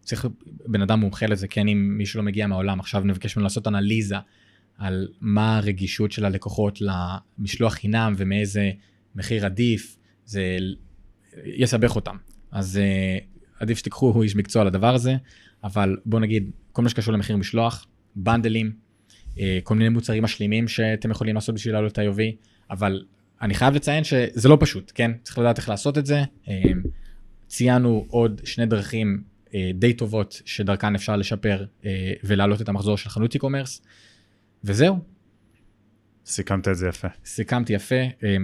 צריך 0.00 0.26
בן 0.66 0.82
אדם 0.82 1.00
מומחה 1.00 1.26
לזה, 1.26 1.48
כן, 1.48 1.68
אם 1.68 1.94
מישהו 1.98 2.18
לא 2.18 2.24
מגיע 2.24 2.46
מהעולם, 2.46 2.80
עכשיו 2.80 3.04
נבקש 3.04 3.36
ממנו 3.36 3.44
לעשות 3.44 3.66
אנליזה 3.66 4.16
על 4.78 5.08
מה 5.20 5.56
הרגישות 5.56 6.12
של 6.12 6.24
הלקוחות 6.24 6.78
למשלוח 6.80 7.74
חינם 7.74 8.14
ומאיזה 8.16 8.70
מחיר 9.14 9.46
עדיף, 9.46 9.96
זה 10.24 10.56
יסבך 11.44 11.96
אותם. 11.96 12.16
אז 12.50 12.78
אה, 12.78 13.18
עדיף 13.60 13.78
שתיקחו 13.78 14.22
איש 14.22 14.36
מקצוע 14.36 14.64
לדבר 14.64 14.94
הזה, 14.94 15.16
אבל 15.64 15.96
בוא 16.06 16.20
נגיד, 16.20 16.50
כל 16.72 16.82
מה 16.82 16.88
שקשור 16.88 17.14
למחיר 17.14 17.36
משלוח, 17.36 17.86
בנדלים, 18.16 18.72
אה, 19.38 19.58
כל 19.62 19.74
מיני 19.74 19.88
מוצרים 19.88 20.22
משלימים 20.22 20.68
שאתם 20.68 21.10
יכולים 21.10 21.34
לעשות 21.34 21.54
בשביל 21.54 21.74
לעלות 21.74 21.92
את 21.92 21.98
ה-IOV, 21.98 22.20
אבל 22.70 23.04
אני 23.42 23.54
חייב 23.54 23.74
לציין 23.74 24.04
שזה 24.04 24.48
לא 24.48 24.56
פשוט, 24.60 24.92
כן? 24.94 25.10
צריך 25.22 25.38
לדעת 25.38 25.58
איך 25.58 25.68
לעשות 25.68 25.98
את 25.98 26.06
זה. 26.06 26.22
אה, 26.48 26.62
ציינו 27.46 28.06
עוד 28.08 28.40
שני 28.44 28.66
דרכים 28.66 29.22
אה, 29.54 29.70
די 29.74 29.92
טובות 29.92 30.42
שדרכן 30.44 30.94
אפשר 30.94 31.16
לשפר 31.16 31.64
ולהעלות 32.24 32.60
את 32.60 32.68
המחזור 32.68 32.96
של 32.96 33.10
חנות 33.10 33.34
e-commerce, 33.34 33.80
וזהו, 34.64 34.98
סיכמת 36.26 36.68
את 36.68 36.76
זה 36.76 36.88
יפה. 36.88 37.08
סיכמתי 37.24 37.72
יפה. 37.72 37.94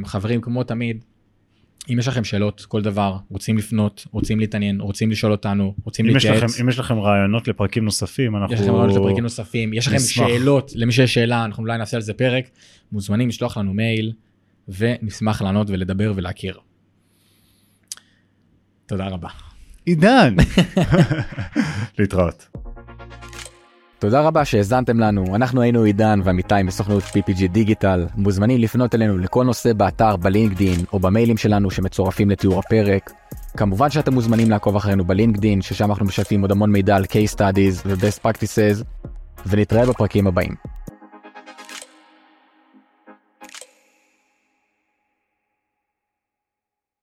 חברים, 0.05 0.41
כמו 0.41 0.65
תמיד, 0.65 1.05
אם 1.93 1.99
יש 1.99 2.09
לכם 2.09 2.25
שאלות, 2.25 2.65
כל 2.69 2.83
דבר, 2.83 3.17
רוצים 3.29 3.59
לפנות, 3.59 4.07
רוצים 4.11 4.41
להתעניין, 4.41 4.81
רוצים 4.81 5.11
לשאול 5.11 5.33
אותנו, 5.33 5.75
רוצים 5.85 6.07
להתייעץ. 6.07 6.61
אם 6.61 6.69
יש 6.69 6.79
לכם 6.79 6.99
רעיונות 6.99 7.49
לפרקים 7.49 7.85
נוספים, 7.85 8.37
אנחנו... 8.37 8.55
יש 8.55 8.61
לכם 8.61 8.73
רעיונות 8.73 8.97
לפרקים 8.97 9.23
נוספים, 9.23 9.75
יש 9.75 9.87
לכם 9.87 9.97
נשמח. 9.97 10.29
שאלות, 10.29 10.73
למי 10.75 10.93
שיש 10.93 11.15
שאלה, 11.15 11.45
אנחנו 11.45 11.63
אולי 11.63 11.79
נעשה 11.79 11.97
על 11.97 12.03
זה 12.03 12.15
פרק, 12.15 12.51
מוזמנים 12.93 13.29
לשלוח 13.29 13.57
לנו 13.57 13.75
מייל, 13.75 14.13
ונשמח 14.69 15.43
לענות 15.43 15.71
ולדבר 15.71 16.13
ולהכיר. 16.17 16.59
תודה 18.87 19.07
רבה. 19.09 19.29
עידן! 19.85 20.35
להתראות. 21.99 22.47
תודה 23.99 24.21
רבה 24.21 24.45
שהאזנתם 24.45 25.01
לנו, 25.01 25.37
אנחנו 25.37 25.63
היינו 25.63 25.83
עידן 25.83 26.21
ועמיתי 26.25 26.63
מסוכנות 26.65 27.03
PPG 27.03 27.49
דיגיטל, 27.49 28.07
מוזמנים 28.17 28.61
לפנות 28.61 28.95
אלינו 28.95 29.19
לכל 29.19 29.45
נושא 29.45 29.73
באתר, 29.73 30.17
בלינקדין 30.17 30.85
או 30.93 30.99
במיילים 30.99 31.37
שלנו 31.37 31.71
שמצורפים 31.71 32.31
לתיאור 32.31 32.59
הפרק. 32.59 33.11
כמובן 33.57 33.91
שאתם 33.91 34.15
מוזמנים 34.15 34.51
לעקוב 34.51 34.77
אחרינו 34.77 35.05
בלינקדין, 35.05 35.63
ששם 35.63 35.91
אנחנו 35.91 36.07
משתפים 36.07 36.43
עוד 36.43 36.53
המון 36.53 36.73
מידע 36.73 36.97
על 36.97 37.05
case 37.05 37.35
studies 37.35 37.87
ו-best 37.87 38.27
practices, 38.27 38.85
ונתראה 39.47 39.87
בפרקים 39.87 40.27
הבאים. 40.27 40.55